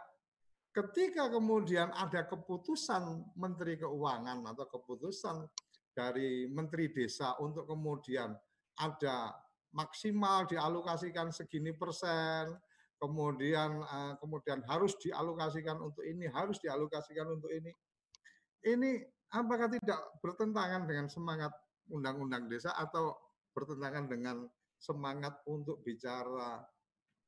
ketika 0.72 1.28
kemudian 1.28 1.92
ada 1.92 2.24
keputusan 2.24 3.36
Menteri 3.36 3.76
Keuangan 3.76 4.40
atau 4.56 4.64
keputusan 4.72 5.44
dari 5.92 6.48
Menteri 6.48 6.88
Desa 6.88 7.36
untuk 7.42 7.68
kemudian 7.68 8.32
ada 8.80 9.36
maksimal 9.76 10.48
dialokasikan 10.48 11.28
segini 11.28 11.76
persen, 11.76 12.56
kemudian 13.00 13.80
uh, 13.80 14.14
kemudian 14.20 14.60
harus 14.68 14.92
dialokasikan 15.00 15.80
untuk 15.80 16.04
ini, 16.04 16.28
harus 16.28 16.60
dialokasikan 16.60 17.26
untuk 17.32 17.48
ini. 17.48 17.72
Ini 18.60 19.00
apakah 19.32 19.72
tidak 19.72 20.20
bertentangan 20.20 20.84
dengan 20.84 21.08
semangat 21.08 21.50
undang-undang 21.88 22.46
desa 22.52 22.76
atau 22.76 23.16
bertentangan 23.56 24.04
dengan 24.06 24.44
semangat 24.76 25.40
untuk 25.48 25.80
bicara 25.80 26.60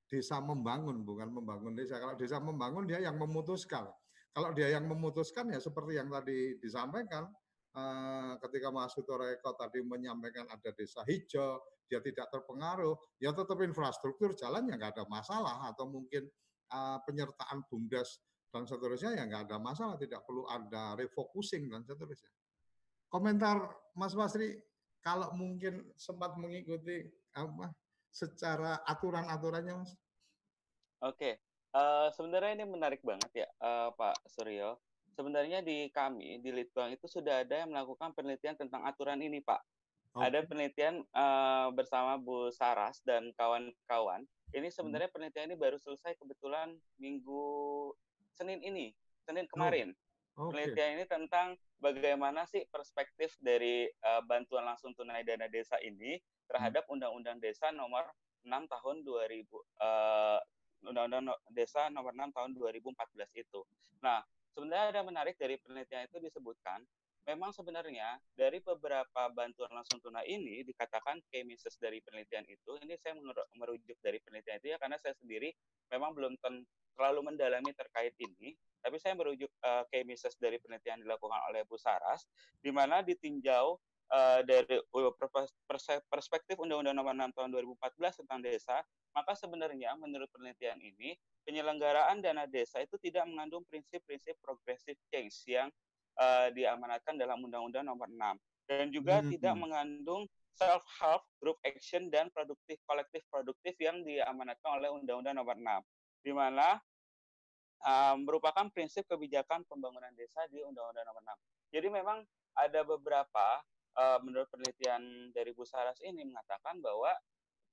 desa 0.05 0.45
membangun 0.45 1.01
bukan 1.09 1.33
membangun 1.33 1.73
desa. 1.73 1.97
Kalau 1.97 2.15
desa 2.21 2.37
membangun 2.37 2.85
dia 2.85 3.01
yang 3.01 3.17
memutuskan. 3.17 3.89
Kalau 4.33 4.53
dia 4.53 4.73
yang 4.73 4.89
memutuskan 4.89 5.53
ya 5.53 5.61
seperti 5.61 5.97
yang 5.97 6.09
tadi 6.09 6.57
disampaikan 6.61 7.29
Eh, 7.73 8.33
ketika 8.45 8.69
Mas 8.69 8.93
Sutoreko 8.93 9.57
tadi 9.57 9.81
menyampaikan 9.81 10.45
ada 10.45 10.77
desa 10.77 11.01
hijau, 11.09 11.57
dia 11.93 12.01
tidak 12.01 12.33
terpengaruh, 12.33 12.97
ya 13.21 13.37
tetap 13.37 13.61
infrastruktur 13.61 14.33
jalan 14.33 14.65
ya 14.73 14.81
nggak 14.81 14.97
ada 14.97 15.05
masalah 15.13 15.69
atau 15.69 15.85
mungkin 15.85 16.25
uh, 16.73 16.97
penyertaan 17.05 17.69
bumdes 17.69 18.25
dan 18.49 18.65
seterusnya 18.65 19.13
ya 19.21 19.29
nggak 19.29 19.53
ada 19.53 19.61
masalah, 19.61 20.01
tidak 20.01 20.25
perlu 20.25 20.49
ada 20.49 20.97
refocusing 20.97 21.69
dan 21.69 21.85
seterusnya. 21.85 22.33
Komentar 23.13 23.69
Mas 23.93 24.17
Basri, 24.17 24.57
kalau 25.05 25.37
mungkin 25.37 25.93
sempat 26.01 26.33
mengikuti 26.41 27.05
apa 27.37 27.69
secara 28.09 28.81
aturan-aturannya, 28.89 29.85
Mas? 29.85 29.93
Oke, 31.05 31.37
uh, 31.77 32.09
sebenarnya 32.17 32.65
ini 32.65 32.65
menarik 32.65 33.05
banget 33.05 33.45
ya, 33.45 33.49
uh, 33.61 33.93
Pak 33.93 34.17
Suryo 34.33 34.81
sebenarnya 35.13 35.61
di 35.61 35.93
kami 35.93 36.41
di 36.41 36.51
Litbang 36.51 36.93
itu 36.97 37.05
sudah 37.05 37.45
ada 37.45 37.65
yang 37.65 37.71
melakukan 37.71 38.17
penelitian 38.17 38.57
tentang 38.57 38.83
aturan 38.89 39.21
ini, 39.21 39.45
Pak. 39.45 39.61
Okay. 40.13 40.29
Ada 40.29 40.45
penelitian 40.45 40.95
uh, 41.17 41.73
bersama 41.73 42.21
Bu 42.21 42.53
Saras 42.53 43.01
dan 43.09 43.33
kawan-kawan. 43.33 44.29
Ini 44.53 44.69
hmm. 44.69 44.77
sebenarnya 44.77 45.09
hmm. 45.09 45.17
penelitian 45.17 45.47
ini 45.49 45.57
baru 45.57 45.81
selesai 45.81 46.21
kebetulan 46.21 46.77
minggu 47.01 47.45
Senin 48.37 48.61
ini, 48.61 48.93
Senin 49.25 49.49
kemarin. 49.49 49.97
Oh. 50.37 50.53
Okay. 50.53 50.69
Penelitian 50.69 50.91
ini 51.01 51.05
tentang 51.09 51.57
bagaimana 51.81 52.45
sih 52.45 52.69
perspektif 52.69 53.41
dari 53.41 53.89
uh, 54.05 54.21
bantuan 54.29 54.69
langsung 54.69 54.93
tunai 54.93 55.25
dana 55.25 55.49
desa 55.49 55.81
ini 55.81 56.21
terhadap 56.45 56.85
hmm. 56.85 56.93
Undang-Undang 57.01 57.41
Desa 57.41 57.73
nomor 57.73 58.05
6 58.45 58.53
tahun 58.69 58.97
2000 59.09 59.49
uh, 59.49 60.39
Undang-Undang 60.93 61.41
Desa 61.57 61.89
nomor 61.89 62.13
6 62.13 62.37
tahun 62.37 62.51
2014 62.53 62.93
itu. 63.41 63.61
Nah, 64.05 64.21
sebenarnya 64.53 64.93
ada 64.93 65.03
menarik 65.09 65.41
dari 65.41 65.57
penelitian 65.57 66.05
itu 66.05 66.21
disebutkan 66.21 66.85
memang 67.23 67.55
sebenarnya 67.55 68.19
dari 68.35 68.59
beberapa 68.59 69.31
bantuan 69.31 69.71
langsung 69.71 70.03
tunai 70.03 70.27
ini 70.27 70.67
dikatakan 70.67 71.23
key 71.31 71.47
messages 71.47 71.79
dari 71.79 72.03
penelitian 72.03 72.43
itu 72.51 72.75
ini 72.83 72.99
saya 72.99 73.15
merujuk 73.55 73.95
dari 74.03 74.19
penelitian 74.23 74.59
itu 74.59 74.69
ya 74.75 74.79
karena 74.83 74.99
saya 74.99 75.15
sendiri 75.19 75.55
memang 75.95 76.17
belum 76.17 76.35
terlalu 76.97 77.21
mendalami 77.33 77.71
terkait 77.73 78.13
ini. 78.21 78.55
Tapi 78.83 78.99
saya 78.99 79.15
merujuk 79.15 79.47
uh, 79.63 79.87
key 79.95 80.03
messages 80.03 80.35
dari 80.43 80.59
penelitian 80.59 80.99
dilakukan 81.07 81.39
oleh 81.47 81.63
Bu 81.63 81.79
Saras 81.79 82.27
di 82.59 82.75
mana 82.75 82.99
ditinjau 82.99 83.79
uh, 84.11 84.41
dari 84.43 84.83
perspektif 86.11 86.59
Undang-Undang 86.59 86.99
Nomor 86.99 87.15
6 87.15 87.37
Tahun 87.39 87.51
2014 87.55 88.21
tentang 88.27 88.41
desa 88.43 88.83
maka 89.13 89.37
sebenarnya 89.37 89.93
menurut 90.01 90.29
penelitian 90.33 90.81
ini, 90.81 91.13
penyelenggaraan 91.45 92.25
dana 92.25 92.49
desa 92.49 92.81
itu 92.81 92.97
tidak 92.97 93.29
mengandung 93.29 93.61
prinsip-prinsip 93.69 94.41
progressive 94.41 94.97
change 95.13 95.37
yang 95.45 95.69
uh, 96.19 96.49
diamanatkan 96.53 97.17
dalam 97.17 97.41
Undang-Undang 97.45 97.85
Nomor 97.87 98.09
6 98.09 98.19
dan 98.69 98.87
juga 98.91 99.21
hmm. 99.21 99.29
tidak 99.37 99.55
hmm. 99.55 99.63
mengandung 99.63 100.23
self 100.53 100.85
help 101.01 101.25
group 101.41 101.57
action 101.65 102.13
dan 102.13 102.29
produktif 102.31 102.77
kolektif 102.85 103.25
produktif 103.33 103.75
yang 103.81 104.05
diamanatkan 104.05 104.81
oleh 104.81 104.89
Undang-Undang 104.93 105.37
Nomor 105.37 105.57
6 105.57 105.65
di 106.23 106.33
mana 106.33 106.79
uh, 107.83 108.15
merupakan 108.21 108.69
prinsip 108.71 109.09
kebijakan 109.09 109.65
pembangunan 109.67 110.13
desa 110.15 110.45
di 110.53 110.61
Undang-Undang 110.63 111.07
Nomor 111.09 111.23
6. 111.73 111.73
Jadi 111.73 111.89
memang 111.89 112.19
ada 112.53 112.81
beberapa 112.85 113.47
uh, 113.97 114.19
menurut 114.21 114.49
penelitian 114.53 115.33
dari 115.33 115.57
Bu 115.57 115.65
Saras 115.65 115.99
ini 116.05 116.25
mengatakan 116.25 116.79
bahwa 116.85 117.11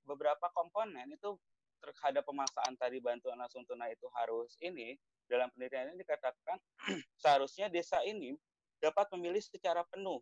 beberapa 0.08 0.50
komponen 0.56 1.06
itu 1.12 1.36
terhadap 1.80 2.24
pemaksaan 2.28 2.76
tadi 2.76 3.00
bantuan 3.00 3.40
langsung 3.40 3.64
tunai 3.66 3.96
itu 3.96 4.08
harus 4.16 4.56
ini 4.62 5.00
dalam 5.26 5.50
penelitian 5.56 5.94
ini 5.94 6.04
dikatakan 6.04 6.58
seharusnya 7.22 7.72
desa 7.72 8.04
ini 8.04 8.36
dapat 8.80 9.12
memilih 9.16 9.42
secara 9.44 9.84
penuh 9.88 10.20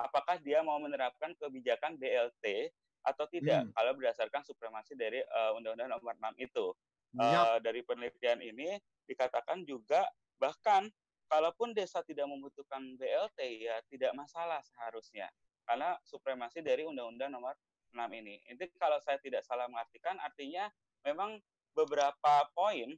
apakah 0.00 0.40
dia 0.40 0.64
mau 0.64 0.80
menerapkan 0.80 1.36
kebijakan 1.36 2.00
BLT 2.00 2.72
atau 3.04 3.24
tidak 3.28 3.64
hmm. 3.64 3.72
kalau 3.72 3.92
berdasarkan 3.96 4.42
supremasi 4.44 4.92
dari 4.96 5.24
uh, 5.24 5.56
Undang-Undang 5.56 5.96
Nomor 5.96 6.16
6 6.20 6.36
itu. 6.40 6.66
Uh, 7.10 7.58
dari 7.58 7.82
penelitian 7.82 8.38
ini 8.38 8.78
dikatakan 9.10 9.66
juga 9.66 10.06
bahkan 10.38 10.86
kalaupun 11.26 11.74
desa 11.74 12.06
tidak 12.06 12.30
membutuhkan 12.30 12.94
BLT 12.94 13.66
ya 13.66 13.82
tidak 13.90 14.14
masalah 14.14 14.62
seharusnya 14.62 15.26
karena 15.66 15.98
supremasi 16.06 16.62
dari 16.62 16.86
Undang-Undang 16.86 17.34
Nomor 17.34 17.58
6 17.90 17.98
ini. 18.14 18.38
Itu 18.46 18.62
kalau 18.78 19.02
saya 19.02 19.18
tidak 19.18 19.42
salah 19.42 19.66
mengartikan 19.66 20.22
artinya 20.22 20.70
memang 21.06 21.40
beberapa 21.74 22.46
poin 22.52 22.92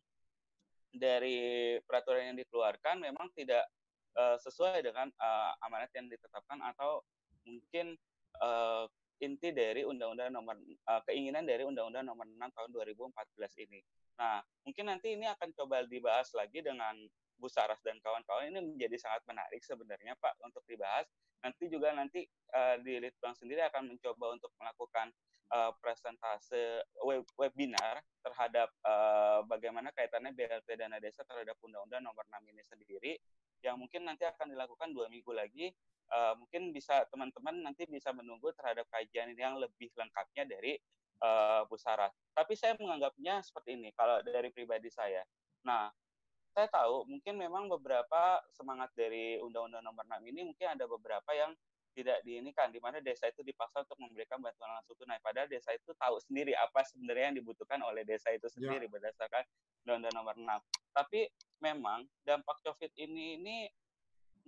dari 0.92 1.76
peraturan 1.88 2.32
yang 2.32 2.38
dikeluarkan 2.38 3.00
memang 3.00 3.32
tidak 3.32 3.64
uh, 4.16 4.36
sesuai 4.36 4.84
dengan 4.84 5.09
uh, 5.16 5.53
amanat 5.64 5.88
yang 5.96 6.09
ditetapkan 6.09 6.61
atau 6.72 7.00
mungkin 7.48 7.96
uh, 8.40 8.84
inti 9.22 9.55
dari 9.55 9.86
undang-undang 9.86 10.34
nomor 10.34 10.59
uh, 10.90 11.00
keinginan 11.07 11.46
dari 11.46 11.62
undang-undang 11.62 12.05
nomor 12.05 12.26
6 12.26 12.36
tahun 12.42 12.68
2014 12.74 13.64
ini. 13.64 13.80
Nah, 14.18 14.42
mungkin 14.66 14.90
nanti 14.90 15.14
ini 15.14 15.30
akan 15.30 15.55
coba 15.55 15.86
dibahas 15.86 16.34
lagi 16.34 16.61
dengan 16.61 16.98
Bu 17.38 17.46
Saras 17.46 17.78
dan 17.82 17.98
kawan-kawan 18.03 18.50
ini 18.50 18.61
menjadi 18.62 18.98
sangat 18.98 19.22
menarik 19.26 19.62
sebenarnya 19.62 20.18
Pak 20.18 20.42
untuk 20.42 20.62
dibahas. 20.66 21.07
Nanti 21.42 21.66
juga 21.70 21.90
nanti 21.94 22.26
uh, 22.55 22.78
di 22.82 22.98
Litbang 23.03 23.34
sendiri 23.34 23.62
akan 23.66 23.94
mencoba 23.94 24.34
untuk 24.34 24.50
melakukan 24.59 25.11
uh, 25.51 25.72
presentase 25.82 26.86
web, 27.03 27.26
webinar 27.34 27.99
terhadap 28.22 28.70
uh, 28.86 29.43
bagaimana 29.51 29.90
kaitannya 29.90 30.30
BLT 30.36 30.78
dana 30.78 31.03
desa 31.03 31.26
terhadap 31.26 31.59
Undang-Undang 31.64 32.03
Nomor 32.07 32.24
6 32.30 32.53
ini 32.53 32.62
sendiri 32.62 33.12
yang 33.62 33.78
mungkin 33.78 34.07
nanti 34.07 34.26
akan 34.26 34.55
dilakukan 34.55 34.90
dua 34.95 35.11
minggu 35.11 35.32
lagi. 35.34 35.70
Uh, 36.12 36.36
mungkin 36.36 36.76
bisa 36.76 37.09
teman-teman 37.09 37.64
nanti 37.64 37.88
bisa 37.88 38.12
menunggu 38.12 38.53
terhadap 38.53 38.84
kajian 38.93 39.32
yang 39.32 39.57
lebih 39.57 39.88
lengkapnya 39.97 40.45
dari 40.45 40.76
uh. 41.24 41.64
Tapi 42.36 42.53
saya 42.53 42.76
menganggapnya 42.76 43.40
seperti 43.40 43.80
ini 43.80 43.95
kalau 43.97 44.20
dari 44.20 44.53
pribadi 44.53 44.93
saya. 44.93 45.24
Nah, 45.64 45.88
saya 46.53 46.68
tahu 46.68 47.09
mungkin 47.09 47.40
memang 47.40 47.64
beberapa 47.72 48.45
semangat 48.53 48.93
dari 48.93 49.40
Undang-Undang 49.40 49.84
Nomor 49.88 50.05
6 50.05 50.20
ini 50.28 50.40
mungkin 50.53 50.68
ada 50.76 50.84
beberapa 50.84 51.32
yang 51.32 51.57
tidak 51.93 52.24
diinikan 52.24 52.72
di 52.72 52.80
mana 52.80 52.99
desa 53.05 53.28
itu 53.28 53.45
dipaksa 53.45 53.84
untuk 53.84 54.01
memberikan 54.01 54.40
bantuan 54.40 54.72
langsung 54.72 54.97
tunai 54.97 55.20
padahal 55.20 55.49
desa 55.49 55.76
itu 55.76 55.93
tahu 55.97 56.16
sendiri 56.24 56.57
apa 56.57 56.80
sebenarnya 56.88 57.32
yang 57.32 57.36
dibutuhkan 57.45 57.80
oleh 57.84 58.03
desa 58.03 58.32
itu 58.32 58.49
ya. 58.49 58.55
sendiri 58.57 58.86
ya. 58.88 58.93
berdasarkan 58.93 59.45
Undang-Undang 59.84 60.14
Nomor 60.14 60.34
6. 60.38 60.97
Tapi 60.97 61.20
memang 61.61 62.07
dampak 62.24 62.57
Covid 62.64 62.93
ini 62.97 63.38
ini 63.40 63.57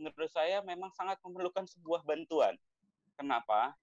menurut 0.01 0.31
saya 0.31 0.65
memang 0.65 0.91
sangat 0.95 1.21
memerlukan 1.23 1.67
sebuah 1.71 2.03
bantuan. 2.03 2.59
Kenapa? 3.15 3.75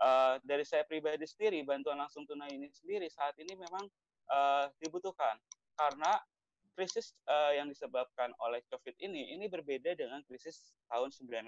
Uh, 0.00 0.40
dari 0.48 0.64
saya 0.64 0.80
pribadi 0.88 1.28
sendiri 1.28 1.60
bantuan 1.60 2.00
langsung 2.00 2.24
tunai 2.24 2.56
ini 2.56 2.72
sendiri 2.72 3.04
saat 3.12 3.36
ini 3.36 3.52
memang 3.52 3.84
uh, 4.32 4.64
dibutuhkan 4.80 5.36
karena 5.76 6.16
krisis 6.72 7.12
uh, 7.28 7.52
yang 7.52 7.68
disebabkan 7.68 8.32
oleh 8.40 8.64
COVID 8.72 8.96
ini 8.96 9.36
ini 9.36 9.44
berbeda 9.52 9.92
dengan 9.92 10.24
krisis 10.24 10.72
tahun 10.88 11.12
98 11.12 11.44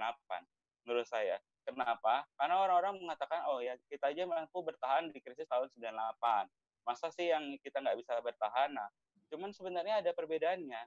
menurut 0.84 1.08
saya. 1.08 1.40
Kenapa? 1.62 2.26
Karena 2.34 2.58
orang-orang 2.58 2.98
mengatakan 2.98 3.46
oh 3.46 3.62
ya 3.62 3.78
kita 3.86 4.10
aja 4.10 4.26
mampu 4.26 4.58
bertahan 4.66 5.14
di 5.14 5.18
krisis 5.22 5.46
tahun 5.46 5.70
98. 5.78 6.50
Masa 6.82 7.06
sih 7.14 7.30
yang 7.30 7.54
kita 7.62 7.78
nggak 7.78 7.98
bisa 8.02 8.18
bertahan? 8.18 8.74
Nah, 8.74 8.90
cuman 9.30 9.54
sebenarnya 9.54 10.02
ada 10.02 10.10
perbedaannya. 10.10 10.82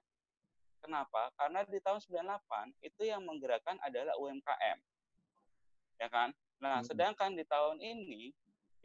Kenapa? 0.83 1.31
Karena 1.39 1.63
di 1.63 1.79
tahun 1.79 2.03
98 2.03 2.83
itu 2.83 3.01
yang 3.07 3.23
menggerakkan 3.23 3.79
adalah 3.81 4.13
UMKM. 4.19 4.77
Ya 5.97 6.07
kan? 6.11 6.35
Nah, 6.59 6.83
sedangkan 6.83 7.33
di 7.33 7.47
tahun 7.47 7.79
ini 7.79 8.35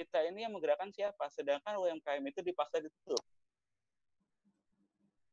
kita 0.00 0.24
ini 0.30 0.48
yang 0.48 0.54
menggerakkan 0.56 0.88
siapa? 0.94 1.28
Sedangkan 1.28 1.76
UMKM 1.76 2.24
itu 2.24 2.40
dipaksa 2.40 2.80
ditutup. 2.80 3.20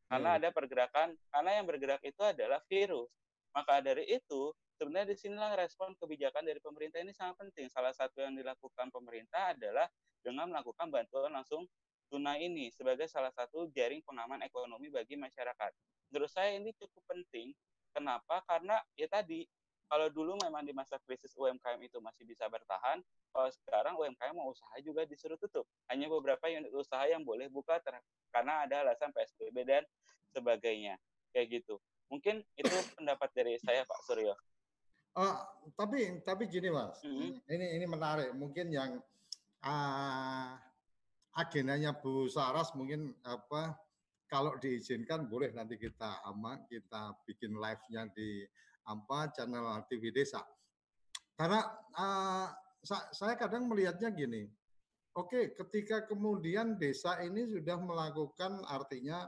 Karena 0.08 0.36
hmm. 0.36 0.40
ada 0.44 0.50
pergerakan, 0.52 1.08
karena 1.32 1.52
yang 1.56 1.66
bergerak 1.68 2.02
itu 2.04 2.20
adalah 2.24 2.60
virus. 2.68 3.12
Maka 3.56 3.80
dari 3.84 4.08
itu, 4.08 4.52
sebenarnya 4.78 5.12
di 5.12 5.18
sinilah 5.18 5.58
respon 5.58 5.98
kebijakan 5.98 6.46
dari 6.46 6.62
pemerintah 6.62 7.02
ini 7.02 7.12
sangat 7.12 7.42
penting. 7.42 7.68
Salah 7.74 7.92
satu 7.92 8.22
yang 8.22 8.38
dilakukan 8.38 8.94
pemerintah 8.94 9.58
adalah 9.58 9.90
dengan 10.22 10.54
melakukan 10.54 10.94
bantuan 10.94 11.34
langsung 11.34 11.66
tunai 12.08 12.48
ini 12.48 12.72
sebagai 12.72 13.10
salah 13.10 13.34
satu 13.34 13.68
jaring 13.74 14.00
pengaman 14.06 14.40
ekonomi 14.46 14.88
bagi 14.88 15.20
masyarakat. 15.20 15.72
Menurut 16.14 16.32
saya 16.32 16.56
ini 16.56 16.72
cukup 16.78 17.04
penting. 17.10 17.52
Kenapa? 17.92 18.46
Karena 18.46 18.78
ya 18.94 19.10
tadi 19.10 19.44
kalau 19.88 20.12
dulu 20.12 20.36
memang 20.44 20.68
di 20.68 20.76
masa 20.76 21.00
krisis 21.08 21.32
UMKM 21.34 21.80
itu 21.80 21.98
masih 22.04 22.28
bisa 22.28 22.46
bertahan, 22.52 23.00
kalau 23.32 23.50
sekarang 23.64 23.96
UMKM 23.96 24.36
mau 24.36 24.52
usaha 24.52 24.76
juga 24.84 25.08
disuruh 25.08 25.40
tutup. 25.40 25.64
Hanya 25.88 26.12
beberapa 26.12 26.44
unit 26.52 26.70
usaha 26.76 27.08
yang 27.08 27.24
boleh 27.24 27.48
buka 27.48 27.80
karena 28.36 28.54
ada 28.68 28.84
alasan 28.84 29.16
PSBB 29.16 29.64
dan 29.64 29.84
sebagainya. 30.36 31.00
Kayak 31.32 31.64
gitu. 31.64 31.80
Mungkin 32.12 32.44
itu 32.60 32.76
pendapat 33.00 33.32
dari 33.32 33.56
saya 33.64 33.88
Pak 33.88 34.00
Suryo. 34.04 34.36
Uh, 35.18 35.42
tapi 35.74 36.22
tapi 36.22 36.46
gini 36.46 36.70
Mas, 36.70 37.02
mm 37.02 37.10
-hmm. 37.10 37.32
ini 37.50 37.66
ini 37.82 37.86
menarik. 37.90 38.30
Mungkin 38.38 38.70
yang 38.70 39.02
uh, 39.66 40.54
agendanya 41.34 41.98
Bu 41.98 42.30
Saras 42.30 42.70
mungkin 42.78 43.18
apa 43.26 43.74
kalau 44.30 44.54
diizinkan 44.62 45.26
boleh 45.26 45.50
nanti 45.58 45.82
kita 45.82 46.22
ama 46.22 46.62
kita 46.70 47.18
bikin 47.26 47.58
live-nya 47.58 48.14
di 48.14 48.46
apa 48.86 49.34
channel 49.34 49.82
TV 49.90 50.14
desa. 50.14 50.46
Karena 51.34 51.66
uh, 51.98 52.48
saya 53.14 53.34
kadang 53.34 53.66
melihatnya 53.66 54.14
gini, 54.14 54.46
oke 55.18 55.34
okay, 55.34 55.46
ketika 55.58 56.06
kemudian 56.06 56.78
desa 56.78 57.18
ini 57.26 57.46
sudah 57.46 57.78
melakukan 57.82 58.62
artinya 58.70 59.26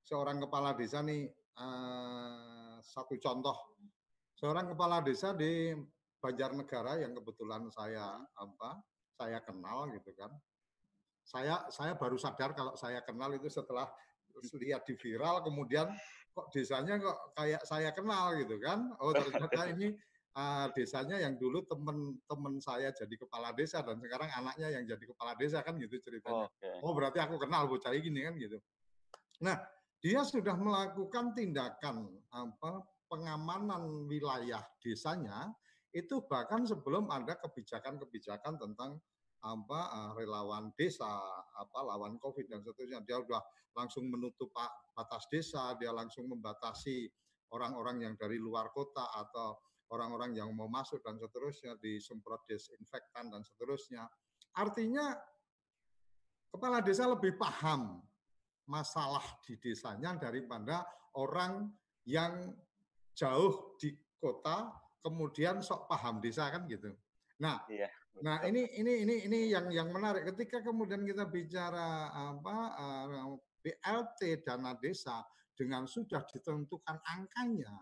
seorang 0.00 0.40
kepala 0.40 0.72
desa 0.72 1.04
nih 1.04 1.28
uh, 1.60 2.78
satu 2.80 3.18
contoh 3.18 3.56
seorang 4.36 4.72
kepala 4.72 5.00
desa 5.00 5.32
di 5.32 5.72
Banjarnegara 6.16 7.00
yang 7.00 7.12
kebetulan 7.12 7.68
saya 7.68 8.16
apa 8.36 8.80
saya 9.16 9.40
kenal 9.44 9.88
gitu 9.92 10.12
kan 10.16 10.32
saya 11.26 11.66
saya 11.74 11.98
baru 11.98 12.14
sadar 12.14 12.54
kalau 12.54 12.78
saya 12.78 13.02
kenal 13.02 13.34
itu 13.34 13.50
setelah 13.50 13.90
lihat 14.60 14.86
di 14.86 14.94
viral 14.94 15.42
kemudian 15.42 15.90
kok 16.36 16.52
desanya 16.52 17.00
kok 17.00 17.32
kayak 17.32 17.64
saya 17.64 17.90
kenal 17.96 18.36
gitu 18.36 18.60
kan. 18.60 18.92
Oh 19.00 19.16
ternyata 19.16 19.72
ini 19.72 19.96
uh, 20.36 20.68
desanya 20.76 21.16
yang 21.16 21.40
dulu 21.40 21.64
temen-temen 21.64 22.60
saya 22.60 22.92
jadi 22.92 23.16
kepala 23.16 23.56
desa 23.56 23.80
dan 23.80 23.96
sekarang 24.04 24.28
anaknya 24.36 24.68
yang 24.76 24.84
jadi 24.84 25.04
kepala 25.08 25.32
desa 25.40 25.64
kan 25.64 25.80
gitu 25.80 25.96
ceritanya. 26.04 26.52
Okay. 26.60 26.76
Oh 26.84 26.92
berarti 26.92 27.24
aku 27.24 27.40
kenal 27.40 27.64
bocah 27.64 27.96
ini 27.96 28.20
kan 28.20 28.36
gitu. 28.36 28.60
Nah 29.40 29.56
dia 30.04 30.20
sudah 30.28 30.52
melakukan 30.60 31.32
tindakan 31.32 32.04
apa 32.28 32.84
pengamanan 33.06 34.06
wilayah 34.10 34.62
desanya 34.82 35.50
itu 35.96 36.20
bahkan 36.28 36.68
sebelum 36.68 37.08
ada 37.08 37.40
kebijakan-kebijakan 37.40 38.60
tentang 38.60 39.00
apa 39.46 39.80
uh, 39.94 40.10
relawan 40.18 40.74
desa, 40.74 41.08
apa 41.56 41.78
lawan 41.86 42.18
Covid 42.18 42.50
dan 42.50 42.60
seterusnya. 42.60 43.00
Dia 43.06 43.22
sudah 43.22 43.42
langsung 43.78 44.10
menutup 44.10 44.50
batas 44.96 45.24
desa, 45.30 45.76
dia 45.78 45.94
langsung 45.94 46.26
membatasi 46.28 47.06
orang-orang 47.54 48.02
yang 48.02 48.14
dari 48.18 48.42
luar 48.42 48.74
kota 48.74 49.06
atau 49.14 49.54
orang-orang 49.94 50.34
yang 50.34 50.50
mau 50.50 50.66
masuk 50.66 50.98
dan 51.06 51.14
seterusnya 51.16 51.78
disemprot 51.78 52.42
desinfektan 52.50 53.30
dan 53.30 53.40
seterusnya. 53.46 54.02
Artinya 54.58 55.14
kepala 56.50 56.82
desa 56.82 57.06
lebih 57.06 57.38
paham 57.38 58.02
masalah 58.66 59.22
di 59.46 59.54
desanya 59.62 60.18
daripada 60.18 60.82
orang 61.14 61.70
yang 62.02 62.50
jauh 63.16 63.74
di 63.80 63.96
kota 64.20 64.68
kemudian 65.00 65.64
sok 65.64 65.88
paham 65.88 66.20
desa 66.20 66.52
kan 66.52 66.68
gitu. 66.68 66.92
Nah, 67.40 67.64
iya. 67.72 67.88
Nah, 68.20 68.40
ini 68.48 68.64
ini 68.80 69.04
ini 69.04 69.14
ini 69.28 69.38
yang 69.52 69.68
yang 69.68 69.88
menarik 69.92 70.24
ketika 70.32 70.64
kemudian 70.64 71.04
kita 71.04 71.28
bicara 71.28 72.12
apa 72.12 72.56
uh, 72.76 73.36
BLT 73.60 74.44
dana 74.44 74.72
desa 74.76 75.20
dengan 75.56 75.84
sudah 75.84 76.24
ditentukan 76.24 76.96
angkanya 77.04 77.72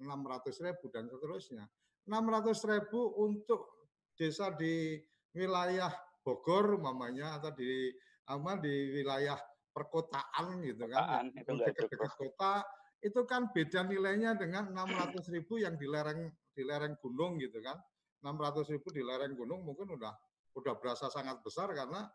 600 0.00 0.64
ribu 0.64 0.92
dan 0.92 1.08
seterusnya. 1.08 1.64
600 2.08 2.72
ribu 2.72 3.00
untuk 3.24 3.90
desa 4.16 4.52
di 4.52 5.00
wilayah 5.36 5.92
Bogor 6.24 6.80
mamanya 6.80 7.38
atau 7.38 7.52
di 7.54 7.92
apa 8.26 8.58
di 8.58 8.96
wilayah 8.96 9.38
perkotaan 9.70 10.58
gitu 10.64 10.88
kan, 10.88 11.30
dekat-dekat 11.36 12.12
kota 12.18 12.64
itu 13.06 13.22
kan 13.22 13.54
beda 13.54 13.86
nilainya 13.86 14.34
dengan 14.34 14.74
600 14.74 15.30
ribu 15.30 15.62
yang 15.62 15.78
di 15.78 15.86
lereng 15.86 16.26
di 16.50 16.62
lereng 16.66 16.98
gunung 16.98 17.38
gitu 17.38 17.62
kan. 17.62 17.78
600 18.26 18.74
ribu 18.74 18.90
di 18.90 19.06
lereng 19.06 19.38
gunung 19.38 19.62
mungkin 19.62 19.94
udah 19.94 20.10
udah 20.58 20.74
berasa 20.82 21.06
sangat 21.06 21.38
besar 21.46 21.70
karena 21.70 22.10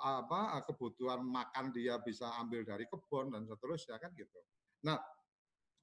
apa 0.00 0.60
kebutuhan 0.68 1.24
makan 1.24 1.72
dia 1.72 1.96
bisa 2.04 2.28
ambil 2.40 2.64
dari 2.68 2.84
kebun 2.84 3.32
dan 3.32 3.48
seterusnya 3.48 3.96
kan 3.96 4.12
gitu. 4.12 4.36
Nah, 4.84 5.00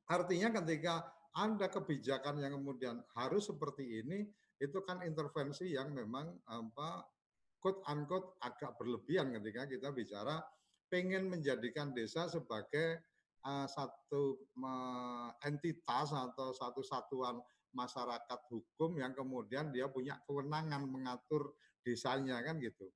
artinya 0.09 0.53
ketika 0.61 1.05
ada 1.33 1.69
kebijakan 1.69 2.41
yang 2.41 2.57
kemudian 2.57 2.97
harus 3.13 3.45
seperti 3.45 4.01
ini, 4.01 4.25
itu 4.57 4.81
kan 4.85 5.05
intervensi 5.05 5.69
yang 5.69 5.93
memang 5.93 6.33
apa 6.49 7.05
quote 7.61 7.81
unquote 7.89 8.37
agak 8.41 8.73
berlebihan 8.77 9.33
ketika 9.37 9.69
kita 9.69 9.89
bicara 9.93 10.41
pengen 10.89 11.29
menjadikan 11.29 11.93
desa 11.93 12.25
sebagai 12.25 13.01
uh, 13.45 13.67
satu 13.67 14.39
uh, 14.57 15.29
entitas 15.45 16.09
atau 16.13 16.55
satu 16.55 16.81
satuan 16.81 17.37
masyarakat 17.75 18.39
hukum 18.49 18.97
yang 18.97 19.13
kemudian 19.13 19.69
dia 19.69 19.85
punya 19.91 20.17
kewenangan 20.25 20.87
mengatur 20.87 21.53
desanya 21.85 22.41
kan 22.41 22.57
gitu. 22.57 22.89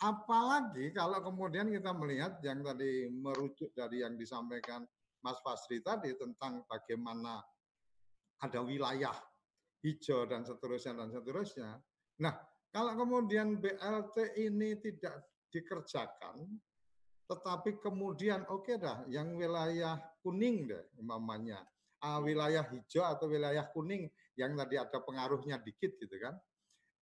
Apalagi 0.00 0.96
kalau 0.96 1.20
kemudian 1.20 1.68
kita 1.68 1.92
melihat 1.92 2.40
yang 2.40 2.64
tadi 2.64 3.10
merujuk 3.10 3.68
dari 3.76 4.00
yang 4.00 4.16
disampaikan 4.16 4.86
Mas 5.20 5.36
Fasri 5.44 5.84
tadi 5.84 6.16
tentang 6.16 6.64
bagaimana 6.64 7.44
ada 8.40 8.60
wilayah 8.64 9.12
hijau 9.84 10.24
dan 10.24 10.44
seterusnya 10.44 10.96
dan 10.96 11.08
seterusnya. 11.12 11.70
Nah, 12.24 12.32
kalau 12.72 12.96
kemudian 12.96 13.60
BLT 13.60 14.40
ini 14.40 14.80
tidak 14.80 15.20
dikerjakan, 15.52 16.48
tetapi 17.30 17.78
kemudian 17.78 18.42
oke 18.50 18.66
okay 18.66 18.76
dah, 18.82 19.06
yang 19.06 19.38
wilayah 19.38 20.02
kuning 20.18 20.66
deh 20.66 20.82
umpamanya, 20.98 21.62
uh, 22.02 22.18
wilayah 22.18 22.66
hijau 22.66 23.06
atau 23.06 23.30
wilayah 23.30 23.70
kuning 23.70 24.10
yang 24.34 24.58
tadi 24.58 24.74
ada 24.74 24.98
pengaruhnya 24.98 25.62
dikit 25.62 25.94
gitu 26.02 26.18
kan, 26.18 26.34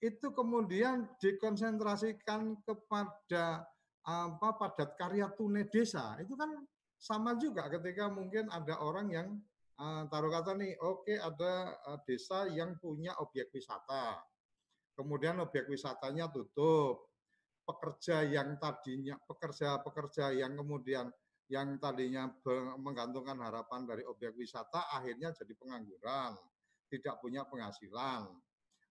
itu 0.04 0.28
kemudian 0.36 1.08
dikonsentrasikan 1.16 2.60
kepada 2.60 3.64
apa 4.08 4.48
padat 4.56 4.96
karya 5.00 5.32
tunai 5.32 5.68
desa. 5.68 6.16
Itu 6.20 6.36
kan 6.36 6.64
sama 7.00 7.36
juga 7.40 7.68
ketika 7.72 8.12
mungkin 8.12 8.52
ada 8.52 8.80
orang 8.84 9.08
yang 9.08 9.28
uh, 9.80 10.04
taruh 10.12 10.28
kata 10.28 10.56
nih 10.60 10.76
oke 10.80 11.08
okay, 11.08 11.16
ada 11.16 11.76
uh, 11.88 11.98
desa 12.04 12.48
yang 12.52 12.76
punya 12.76 13.16
objek 13.16 13.48
wisata. 13.52 14.20
Kemudian 14.92 15.40
objek 15.40 15.70
wisatanya 15.70 16.28
tutup 16.28 17.07
pekerja 17.68 18.24
yang 18.24 18.56
tadinya 18.56 19.20
pekerja-pekerja 19.28 20.32
yang 20.32 20.56
kemudian 20.56 21.12
yang 21.48 21.76
tadinya 21.80 22.28
menggantungkan 22.80 23.36
harapan 23.40 23.84
dari 23.84 24.04
objek 24.04 24.36
wisata 24.36 24.88
akhirnya 24.92 25.32
jadi 25.32 25.52
pengangguran, 25.56 26.36
tidak 26.92 27.20
punya 27.24 27.44
penghasilan. 27.48 28.28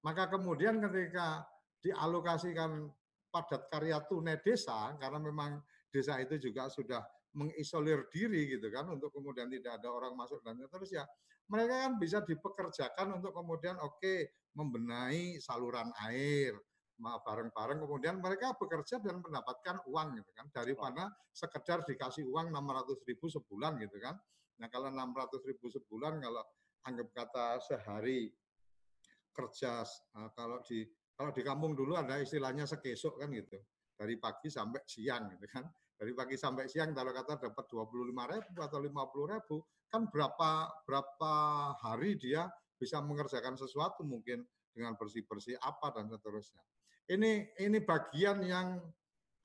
Maka 0.02 0.30
kemudian 0.30 0.82
ketika 0.82 1.46
dialokasikan 1.82 2.90
padat 3.30 3.70
karya 3.70 4.02
tunai 4.10 4.42
desa, 4.42 4.98
karena 4.98 5.22
memang 5.22 5.62
desa 5.94 6.18
itu 6.18 6.42
juga 6.50 6.70
sudah 6.74 7.06
mengisolir 7.38 8.10
diri 8.10 8.58
gitu 8.58 8.74
kan, 8.74 8.90
untuk 8.90 9.14
kemudian 9.14 9.54
tidak 9.54 9.78
ada 9.78 9.94
orang 9.94 10.18
masuk 10.18 10.42
dan 10.42 10.58
terus 10.58 10.90
ya, 10.90 11.06
mereka 11.46 11.86
kan 11.86 11.94
bisa 12.02 12.26
dipekerjakan 12.26 13.22
untuk 13.22 13.38
kemudian 13.38 13.78
oke 13.78 14.02
okay, 14.02 14.34
membenahi 14.58 15.38
saluran 15.38 15.94
air, 16.10 16.58
bareng-bareng 16.98 17.86
kemudian 17.86 18.18
mereka 18.18 18.58
bekerja 18.58 18.98
dan 18.98 19.22
mendapatkan 19.22 19.86
uang 19.86 20.18
gitu 20.18 20.32
kan. 20.34 20.50
Daripada 20.50 21.14
sekedar 21.30 21.86
dikasih 21.86 22.26
uang 22.26 22.50
600 22.50 23.06
ribu 23.06 23.30
sebulan 23.30 23.78
gitu 23.86 23.98
kan. 24.02 24.18
Nah 24.58 24.68
kalau 24.74 24.90
600 24.90 25.50
ribu 25.50 25.70
sebulan 25.70 26.18
kalau 26.18 26.44
anggap 26.90 27.08
kata 27.14 27.46
sehari 27.62 28.34
kerja 29.30 29.86
eh, 29.86 30.30
kalau 30.34 30.58
di 30.66 30.82
kalau 31.18 31.34
di 31.34 31.42
kampung 31.42 31.74
dulu 31.74 31.98
ada 31.98 32.18
istilahnya 32.18 32.66
sekesok 32.66 33.22
kan 33.22 33.30
gitu. 33.34 33.58
Dari 33.98 34.18
pagi 34.18 34.50
sampai 34.50 34.82
siang 34.86 35.34
gitu 35.38 35.46
kan. 35.50 35.66
Dari 35.98 36.14
pagi 36.14 36.38
sampai 36.38 36.70
siang 36.70 36.94
kalau 36.94 37.10
kata 37.10 37.50
dapat 37.50 37.66
25 37.66 38.34
ribu 38.34 38.60
atau 38.62 38.78
50 38.82 39.34
ribu 39.34 39.58
kan 39.90 40.06
berapa 40.10 40.50
berapa 40.86 41.34
hari 41.82 42.22
dia 42.22 42.46
bisa 42.78 43.02
mengerjakan 43.02 43.58
sesuatu 43.58 44.06
mungkin 44.06 44.46
dengan 44.70 44.94
bersih-bersih 44.94 45.58
apa 45.58 45.90
dan 45.98 46.06
seterusnya. 46.06 46.62
Ini 47.08 47.48
ini 47.64 47.80
bagian 47.80 48.44
yang 48.44 48.80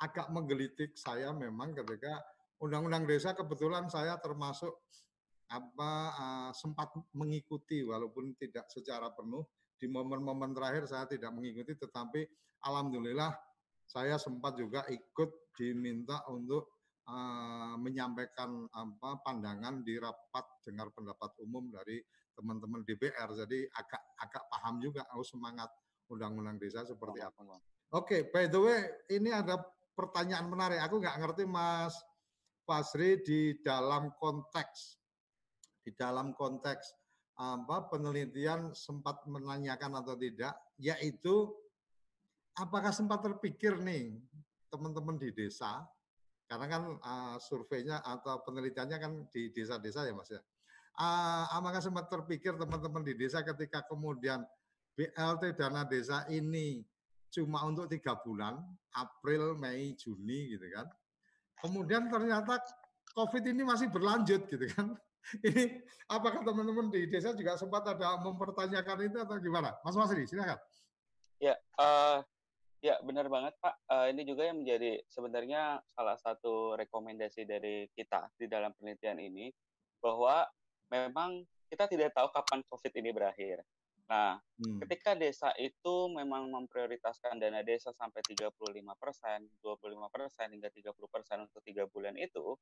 agak 0.03 0.27
menggelitik 0.35 0.99
saya 0.99 1.31
memang 1.31 1.79
ketika 1.79 2.19
undang-undang 2.59 3.07
desa 3.07 3.35
kebetulan 3.39 3.87
saya 3.87 4.19
termasuk 4.19 4.75
apa 5.53 5.93
uh, 6.17 6.51
sempat 6.57 6.91
mengikuti 7.13 7.85
walaupun 7.87 8.35
tidak 8.41 8.67
secara 8.73 9.13
penuh. 9.13 9.45
Di 9.83 9.91
momen-momen 9.91 10.55
terakhir 10.55 10.87
saya 10.87 11.11
tidak 11.11 11.35
mengikuti 11.35 11.75
tetapi 11.75 12.23
alhamdulillah 12.63 13.35
saya 13.83 14.15
sempat 14.15 14.55
juga 14.55 14.87
ikut 14.87 15.53
diminta 15.59 16.23
untuk 16.31 16.87
uh, 17.11 17.75
menyampaikan 17.83 18.71
apa 18.71 19.19
pandangan 19.27 19.83
di 19.83 19.99
rapat 19.99 20.63
dengar 20.63 20.95
pendapat 20.95 21.35
umum 21.43 21.67
dari 21.75 21.99
teman-teman 22.33 22.87
DPR 22.87 23.29
jadi 23.35 23.69
agak 23.75 24.03
agak 24.23 24.45
paham 24.49 24.79
juga 24.79 25.03
oh 25.19 25.27
semangat 25.27 25.69
undang-undang 26.11 26.59
desa 26.59 26.83
seperti 26.83 27.23
apa. 27.23 27.45
Oke, 27.45 27.61
okay, 27.93 28.21
by 28.31 28.49
the 28.49 28.61
way 28.61 28.81
ini 29.13 29.31
ada 29.31 29.61
pertanyaan 29.93 30.49
menarik. 30.49 30.81
Aku 30.83 30.99
nggak 30.99 31.21
ngerti 31.21 31.45
Mas 31.45 31.95
Pasri 32.65 33.21
di 33.21 33.61
dalam 33.61 34.15
konteks 34.17 35.03
di 35.83 35.91
dalam 35.99 36.31
konteks 36.33 36.95
apa 37.43 37.91
penelitian 37.91 38.71
sempat 38.71 39.27
menanyakan 39.27 39.99
atau 39.99 40.15
tidak, 40.15 40.55
yaitu 40.79 41.51
apakah 42.55 42.95
sempat 42.95 43.25
terpikir 43.25 43.83
nih 43.83 44.15
teman-teman 44.71 45.19
di 45.19 45.35
desa, 45.35 45.83
karena 46.47 46.67
kan 46.71 46.83
uh, 47.03 47.37
surveinya 47.43 47.99
atau 48.05 48.45
penelitiannya 48.47 48.99
kan 49.01 49.13
di 49.33 49.51
desa-desa 49.51 50.07
ya 50.07 50.15
mas 50.15 50.31
ya, 50.31 50.39
uh, 51.03 51.51
apakah 51.57 51.83
sempat 51.83 52.07
terpikir 52.07 52.55
teman-teman 52.55 53.03
di 53.03 53.19
desa 53.19 53.43
ketika 53.43 53.83
kemudian 53.91 54.45
BLT 54.93 55.57
dana 55.57 55.83
desa 55.89 56.29
ini 56.29 56.85
cuma 57.33 57.65
untuk 57.65 57.89
tiga 57.89 58.19
bulan, 58.21 58.61
April, 58.93 59.57
Mei, 59.57 59.97
Juni 59.97 60.53
gitu 60.53 60.69
kan, 60.69 60.85
kemudian 61.65 62.13
ternyata 62.13 62.61
COVID 63.17 63.45
ini 63.49 63.65
masih 63.65 63.89
berlanjut 63.89 64.45
gitu 64.53 64.67
kan, 64.77 64.93
ini 65.49 65.81
apakah 66.11 66.45
teman-teman 66.45 66.93
di 66.93 67.09
desa 67.09 67.33
juga 67.33 67.57
sempat 67.57 67.87
ada 67.89 68.21
mempertanyakan 68.21 68.99
itu 69.09 69.19
atau 69.23 69.37
gimana? 69.41 69.73
Mas 69.81 69.97
Masri, 69.97 70.29
silakan. 70.29 70.59
Ya, 71.43 71.59
uh, 71.81 72.23
ya 72.83 72.99
benar 73.03 73.27
banget 73.27 73.55
Pak. 73.59 73.75
Uh, 73.91 74.07
ini 74.11 74.23
juga 74.27 74.47
yang 74.47 74.63
menjadi 74.63 75.03
sebenarnya 75.11 75.83
salah 75.95 76.19
satu 76.19 76.79
rekomendasi 76.79 77.47
dari 77.47 77.89
kita 77.95 78.31
di 78.39 78.47
dalam 78.47 78.75
penelitian 78.79 79.19
ini 79.19 79.51
bahwa 80.03 80.47
memang 80.91 81.47
kita 81.71 81.89
tidak 81.89 82.13
tahu 82.13 82.29
kapan 82.35 82.61
COVID 82.69 82.93
ini 83.01 83.11
berakhir. 83.15 83.65
Nah, 84.13 84.37
hmm. 84.61 84.77
ketika 84.85 85.17
desa 85.17 85.57
itu 85.57 86.13
memang 86.13 86.53
memprioritaskan 86.53 87.41
dana 87.41 87.65
desa 87.65 87.97
sampai 87.97 88.21
35 88.21 88.53
persen, 89.01 89.49
25 89.65 90.13
persen 90.13 90.53
hingga 90.53 90.69
30 90.69 90.93
persen 91.09 91.49
untuk 91.49 91.65
tiga 91.65 91.89
bulan 91.89 92.21
itu, 92.21 92.61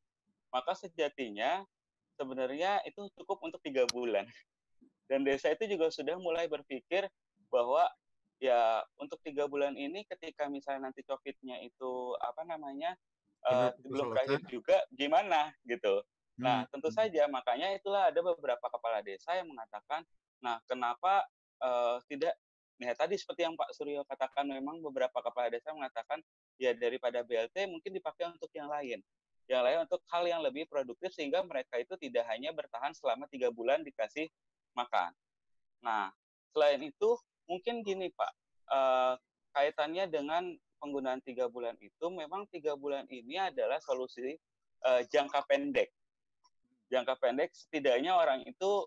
maka 0.54 0.78
sejatinya 0.78 1.66
sebenarnya 2.14 2.86
itu 2.86 3.02
cukup 3.18 3.42
untuk 3.42 3.58
tiga 3.66 3.82
bulan. 3.90 4.30
Dan 5.10 5.26
desa 5.26 5.50
itu 5.50 5.66
juga 5.66 5.90
sudah 5.90 6.22
mulai 6.22 6.46
berpikir 6.46 7.10
bahwa 7.50 7.82
ya 8.38 8.86
untuk 9.02 9.18
tiga 9.26 9.50
bulan 9.50 9.74
ini 9.74 10.06
ketika 10.06 10.46
misalnya 10.46 10.94
nanti 10.94 11.02
COVID-nya 11.02 11.66
itu 11.66 12.14
apa 12.22 12.46
namanya 12.46 12.94
uh, 13.42 13.74
belum 13.82 14.14
berakhir 14.14 14.38
juga 14.46 14.78
gimana 14.94 15.50
gitu. 15.66 15.98
Nah 16.38 16.62
hmm. 16.62 16.70
tentu 16.70 16.94
hmm. 16.94 16.98
saja 17.02 17.26
makanya 17.26 17.74
itulah 17.74 18.06
ada 18.06 18.22
beberapa 18.22 18.70
kepala 18.70 19.02
desa 19.02 19.34
yang 19.34 19.50
mengatakan, 19.50 20.06
nah 20.38 20.62
kenapa 20.70 21.26
uh, 21.64 21.98
tidak 22.08 22.34
Nah, 22.80 22.96
tadi 22.96 23.12
seperti 23.12 23.44
yang 23.44 23.60
Pak 23.60 23.76
Suryo 23.76 24.08
katakan, 24.08 24.48
memang 24.48 24.80
beberapa 24.80 25.20
kepala 25.20 25.52
desa 25.52 25.68
mengatakan, 25.76 26.16
ya 26.56 26.72
daripada 26.72 27.20
BLT 27.20 27.68
mungkin 27.68 27.92
dipakai 27.92 28.32
untuk 28.32 28.48
yang 28.56 28.72
lain 28.72 29.04
yang 29.50 29.66
lain 29.66 29.82
untuk 29.82 29.98
hal 30.14 30.22
yang 30.30 30.38
lebih 30.46 30.70
produktif 30.70 31.10
sehingga 31.10 31.42
mereka 31.42 31.74
itu 31.82 31.98
tidak 31.98 32.22
hanya 32.30 32.54
bertahan 32.54 32.94
selama 32.94 33.26
tiga 33.26 33.50
bulan 33.50 33.82
dikasih 33.82 34.30
makan. 34.78 35.10
Nah, 35.82 36.14
selain 36.54 36.78
itu 36.86 37.18
mungkin 37.50 37.82
gini 37.82 38.14
Pak, 38.14 38.30
uh, 38.70 39.14
kaitannya 39.50 40.06
dengan 40.06 40.54
penggunaan 40.78 41.18
tiga 41.26 41.50
bulan 41.50 41.74
itu 41.82 42.06
memang 42.14 42.46
tiga 42.54 42.78
bulan 42.78 43.10
ini 43.10 43.42
adalah 43.42 43.82
solusi 43.82 44.38
uh, 44.86 45.02
jangka 45.10 45.42
pendek. 45.50 45.90
Jangka 46.86 47.18
pendek 47.18 47.50
setidaknya 47.50 48.14
orang 48.14 48.46
itu 48.46 48.86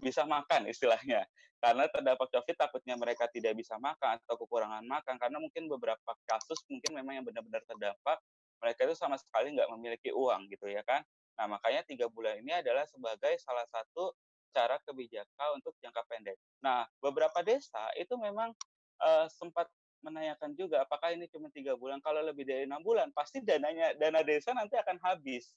bisa 0.00 0.24
makan 0.24 0.64
istilahnya 0.72 1.28
karena 1.60 1.84
terdampak 1.92 2.28
COVID 2.32 2.56
takutnya 2.56 2.96
mereka 2.96 3.28
tidak 3.28 3.52
bisa 3.52 3.76
makan 3.76 4.16
atau 4.24 4.36
kekurangan 4.40 4.80
makan 4.80 5.20
karena 5.20 5.36
mungkin 5.36 5.68
beberapa 5.68 6.12
kasus 6.24 6.64
mungkin 6.72 6.96
memang 6.96 7.20
yang 7.20 7.24
benar-benar 7.28 7.60
terdampak 7.68 8.16
mereka 8.60 8.88
itu 8.88 8.96
sama 8.96 9.20
sekali 9.20 9.52
nggak 9.52 9.68
memiliki 9.76 10.08
uang 10.12 10.48
gitu 10.48 10.68
ya 10.68 10.80
kan. 10.84 11.04
Nah 11.36 11.56
makanya 11.56 11.84
tiga 11.84 12.08
bulan 12.08 12.40
ini 12.40 12.52
adalah 12.52 12.84
sebagai 12.88 13.36
salah 13.40 13.64
satu 13.68 14.12
cara 14.52 14.76
kebijakan 14.84 15.60
untuk 15.60 15.76
jangka 15.80 16.04
pendek. 16.08 16.36
Nah 16.64 16.84
beberapa 17.00 17.40
desa 17.40 17.92
itu 17.96 18.16
memang 18.16 18.52
uh, 19.00 19.28
sempat 19.28 19.68
menanyakan 20.00 20.56
juga 20.56 20.84
apakah 20.84 21.12
ini 21.12 21.28
cuma 21.28 21.52
tiga 21.52 21.76
bulan. 21.76 22.00
Kalau 22.00 22.24
lebih 22.24 22.48
dari 22.48 22.64
enam 22.64 22.80
bulan 22.80 23.12
pasti 23.12 23.40
dananya 23.44 23.96
dana 23.96 24.24
desa 24.24 24.56
nanti 24.56 24.76
akan 24.76 25.00
habis. 25.00 25.56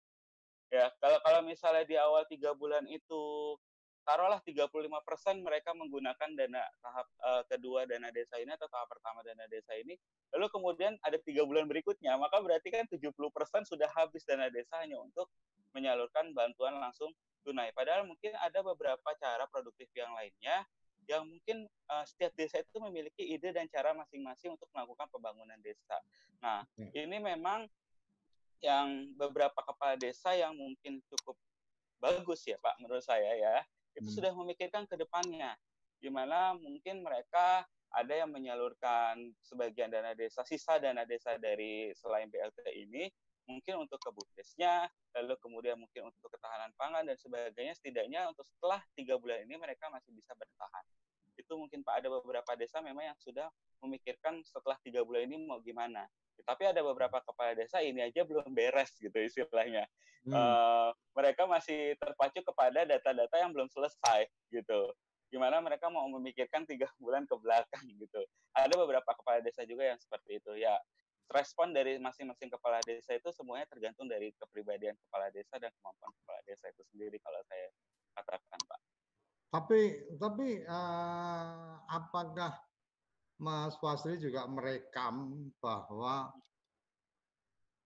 Ya 0.72 0.92
kalau 1.00 1.20
kalau 1.24 1.40
misalnya 1.44 1.84
di 1.88 1.96
awal 2.00 2.24
tiga 2.28 2.56
bulan 2.56 2.88
itu 2.88 3.56
taruhlah 4.04 4.40
35% 4.44 4.84
mereka 5.40 5.72
menggunakan 5.72 6.30
dana 6.36 6.64
tahap 6.84 7.08
uh, 7.24 7.44
kedua 7.48 7.88
dana 7.88 8.12
desa 8.12 8.40
ini 8.40 8.52
atau 8.56 8.68
tahap 8.68 8.92
pertama 8.92 9.24
dana 9.24 9.48
desa 9.48 9.74
ini, 9.80 9.96
lalu 10.36 10.48
kemudian 10.52 11.00
ada 11.04 11.16
tiga 11.20 11.48
bulan 11.48 11.66
berikutnya, 11.68 12.16
maka 12.20 12.40
berarti 12.44 12.70
kan 12.72 12.86
70% 12.88 13.12
sudah 13.66 13.90
habis 13.96 14.28
dana 14.28 14.52
desa 14.52 14.80
hanya 14.84 15.00
untuk 15.00 15.32
menyalurkan 15.72 16.36
bantuan 16.36 16.78
langsung 16.78 17.10
tunai. 17.42 17.72
Padahal 17.72 18.06
mungkin 18.06 18.36
ada 18.40 18.60
beberapa 18.62 19.10
cara 19.20 19.48
produktif 19.50 19.90
yang 19.96 20.12
lainnya 20.16 20.64
yang 21.04 21.28
mungkin 21.28 21.68
uh, 21.92 22.06
setiap 22.08 22.32
desa 22.40 22.64
itu 22.64 22.80
memiliki 22.80 23.24
ide 23.36 23.52
dan 23.52 23.68
cara 23.68 23.92
masing-masing 23.92 24.56
untuk 24.56 24.72
melakukan 24.72 25.08
pembangunan 25.12 25.60
desa. 25.60 26.00
Nah, 26.40 26.64
ya. 26.80 27.04
ini 27.04 27.20
memang 27.20 27.68
yang 28.64 29.12
beberapa 29.20 29.60
kepala 29.60 30.00
desa 30.00 30.32
yang 30.32 30.56
mungkin 30.56 31.04
cukup 31.12 31.36
bagus 32.00 32.48
ya 32.48 32.56
Pak 32.60 32.80
menurut 32.80 33.04
saya 33.04 33.32
ya 33.36 33.60
itu 33.98 34.10
hmm. 34.10 34.18
sudah 34.20 34.32
memikirkan 34.34 34.84
ke 34.90 34.96
depannya 34.98 35.54
gimana 36.02 36.58
mungkin 36.60 37.06
mereka 37.06 37.64
ada 37.94 38.14
yang 38.14 38.34
menyalurkan 38.34 39.32
sebagian 39.46 39.94
dana 39.94 40.18
desa 40.18 40.42
sisa 40.44 40.82
dana 40.82 41.06
desa 41.06 41.38
dari 41.38 41.94
selain 41.94 42.28
BLT 42.28 42.66
ini 42.74 43.08
mungkin 43.48 43.84
untuk 43.84 44.00
kebudesnya 44.00 44.88
lalu 45.14 45.36
kemudian 45.40 45.78
mungkin 45.78 46.10
untuk 46.10 46.32
ketahanan 46.32 46.72
pangan 46.80 47.04
dan 47.06 47.18
sebagainya. 47.20 47.74
Setidaknya 47.78 48.32
untuk 48.32 48.48
setelah 48.50 48.82
tiga 48.98 49.20
bulan 49.20 49.46
ini 49.46 49.56
mereka 49.60 49.92
masih 49.92 50.16
bisa 50.16 50.34
bertahan. 50.34 50.86
Itu 51.38 51.58
mungkin 51.58 51.86
pak 51.86 52.02
ada 52.04 52.08
beberapa 52.10 52.52
desa 52.58 52.80
memang 52.82 53.14
yang 53.14 53.20
sudah 53.22 53.48
memikirkan 53.84 54.42
setelah 54.48 54.80
tiga 54.82 55.04
bulan 55.04 55.28
ini 55.28 55.44
mau 55.44 55.60
gimana 55.60 56.08
tapi 56.42 56.66
ada 56.66 56.82
beberapa 56.82 57.22
kepala 57.22 57.54
desa 57.54 57.80
ini 57.80 58.02
aja 58.04 58.26
belum 58.26 58.50
beres 58.52 58.92
gitu 58.98 59.16
istilahnya. 59.16 59.86
Hmm. 60.24 60.34
Uh, 60.34 60.90
mereka 61.14 61.44
masih 61.46 62.00
terpacu 62.00 62.40
kepada 62.42 62.88
data-data 62.88 63.36
yang 63.38 63.52
belum 63.52 63.68
selesai 63.70 64.28
gitu. 64.50 64.92
Gimana 65.30 65.60
mereka 65.60 65.90
mau 65.90 66.06
memikirkan 66.10 66.64
tiga 66.66 66.88
bulan 67.04 67.28
ke 67.28 67.36
belakang 67.38 67.86
gitu. 68.00 68.22
Ada 68.56 68.74
beberapa 68.74 69.12
kepala 69.14 69.44
desa 69.44 69.68
juga 69.68 69.94
yang 69.94 70.00
seperti 70.00 70.40
itu 70.40 70.54
ya. 70.58 70.76
Respon 71.32 71.72
dari 71.72 71.98
masing-masing 71.98 72.52
kepala 72.52 72.84
desa 72.84 73.16
itu 73.16 73.32
semuanya 73.32 73.66
tergantung 73.72 74.06
dari 74.06 74.36
kepribadian 74.38 74.94
kepala 75.08 75.32
desa 75.32 75.56
dan 75.58 75.72
kemampuan 75.80 76.12
kepala 76.24 76.40
desa 76.46 76.68
itu 76.70 76.84
sendiri 76.92 77.18
kalau 77.24 77.40
saya 77.48 77.68
katakan 78.14 78.60
Pak. 78.70 78.80
Tapi 79.54 79.80
tapi 80.18 80.50
uh, 80.66 81.78
apakah 81.86 82.58
Mas 83.42 83.76
Fasri 83.82 84.22
juga 84.22 84.46
merekam 84.46 85.50
bahwa 85.58 86.30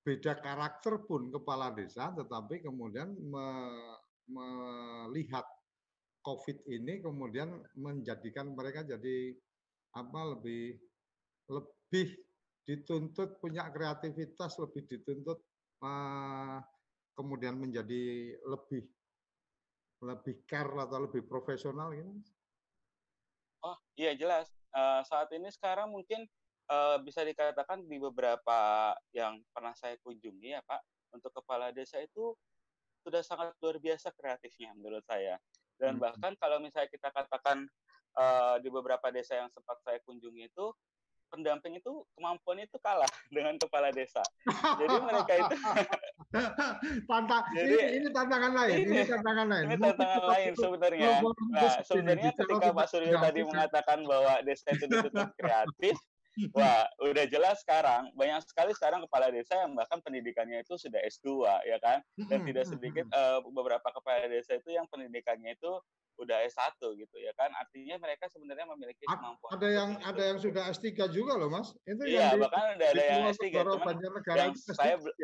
beda 0.07 0.39
karakter 0.39 1.03
pun 1.03 1.27
kepala 1.31 1.75
desa, 1.75 2.15
tetapi 2.15 2.63
kemudian 2.63 3.11
me, 3.11 3.47
melihat 4.27 5.43
COVID 6.23 6.67
ini 6.67 6.99
kemudian 6.99 7.63
menjadikan 7.79 8.51
mereka 8.51 8.83
jadi 8.83 9.35
apa 9.95 10.35
lebih 10.35 10.75
lebih 11.47 12.07
dituntut 12.67 13.39
punya 13.39 13.71
kreativitas, 13.71 14.59
lebih 14.59 14.83
dituntut 14.91 15.39
uh, 15.83 16.59
kemudian 17.15 17.55
menjadi 17.55 18.35
lebih 18.43 18.83
lebih 20.03 20.35
care 20.45 20.71
atau 20.83 21.07
lebih 21.07 21.23
profesional 21.25 21.95
gitu. 21.95 22.11
Oh 23.65 23.79
iya 23.97 24.13
jelas 24.13 24.51
uh, 24.77 25.01
saat 25.01 25.33
ini 25.33 25.49
sekarang 25.49 25.89
mungkin 25.89 26.29
uh, 26.69 27.01
bisa 27.01 27.25
dikatakan 27.25 27.81
di 27.89 27.97
beberapa 27.97 28.93
yang 29.11 29.41
pernah 29.49 29.73
saya 29.73 29.97
kunjungi 30.05 30.53
ya 30.53 30.61
Pak, 30.61 30.81
untuk 31.17 31.33
kepala 31.33 31.73
desa 31.73 31.97
itu 31.97 32.37
sudah 33.01 33.25
sangat 33.25 33.55
luar 33.63 33.81
biasa 33.81 34.13
kreatifnya 34.13 34.77
menurut 34.77 35.01
saya. 35.07 35.41
Dan 35.77 35.97
hmm. 35.97 36.03
bahkan 36.03 36.33
kalau 36.37 36.61
misalnya 36.61 36.91
kita 36.91 37.09
katakan 37.09 37.65
uh, 38.19 38.55
di 38.61 38.69
beberapa 38.69 39.09
desa 39.09 39.39
yang 39.39 39.49
sempat 39.49 39.79
saya 39.81 39.97
kunjungi 40.05 40.51
itu 40.51 40.67
pendamping 41.27 41.77
itu 41.77 41.91
kemampuannya 42.15 42.65
itu 42.67 42.77
kalah 42.79 43.07
dengan 43.35 43.55
kepala 43.59 43.91
desa. 43.91 44.23
Jadi 44.79 44.95
mereka 45.03 45.33
itu 45.35 45.55
Tantang, 47.07 47.43
Jadi, 47.55 47.71
ini, 47.71 47.85
ini 48.03 48.07
tantangan 48.11 48.51
lain, 48.51 48.75
ini, 48.83 48.91
ini- 48.99 49.07
tantangan 49.07 49.47
lain. 49.47 49.65
ini 49.71 49.75
tantangan 49.79 50.23
lain 50.27 50.51
sebenarnya. 50.59 51.09
Nah, 51.55 51.73
sebenarnya 51.87 52.31
ketika 52.35 52.67
Pak 52.75 52.87
Suryo 52.91 53.15
tadi 53.23 53.41
mengatakan 53.47 53.99
bahwa 54.03 54.33
desa 54.43 54.75
itu 54.75 54.85
dituntut 54.91 55.31
kreatif, 55.39 55.95
wah 56.57 56.85
udah 57.01 57.25
jelas 57.31 57.63
sekarang 57.65 58.13
banyak 58.13 58.43
sekali 58.45 58.69
sekarang 58.75 59.01
kepala 59.09 59.33
desa 59.33 59.57
yang 59.57 59.73
bahkan 59.73 59.97
pendidikannya 60.05 60.61
itu 60.61 60.77
sudah 60.77 61.01
S2 61.01 61.47
ya 61.65 61.77
kan 61.81 62.03
dan 62.29 62.45
tidak 62.45 62.69
sedikit 62.69 63.05
eh, 63.09 63.39
beberapa 63.49 63.89
kepala 63.89 64.29
desa 64.29 64.53
itu 64.61 64.69
yang 64.69 64.85
pendidikannya 64.85 65.57
itu 65.57 65.71
udah 66.17 66.37
S1 66.49 66.81
gitu 66.97 67.15
ya 67.21 67.31
kan 67.37 67.53
artinya 67.53 67.95
mereka 68.01 68.25
sebenarnya 68.33 68.65
memiliki 68.73 69.05
kemampuan 69.05 69.49
Ada 69.53 69.67
yang 69.69 69.89
seperti 69.93 70.07
ada 70.09 70.17
itu. 70.17 70.27
yang 70.29 70.39
sudah 70.41 70.63
S3 70.73 70.87
juga 71.13 71.33
loh, 71.37 71.49
Mas. 71.53 71.67
Itu 71.85 72.01
iya 72.09 72.33
yang 72.33 72.33
di, 72.33 72.41
bahkan 72.41 72.63
di 72.73 72.85
ada 72.85 73.01
yang 73.01 73.21
Pulau 73.21 73.33
S3 73.33 73.45
Negoro, 73.45 73.71
cuman 73.77 73.95
yang 74.33 74.51
itu 74.53 74.71
saya 74.73 74.95
S3. 74.97 75.01
bel- 75.05 75.17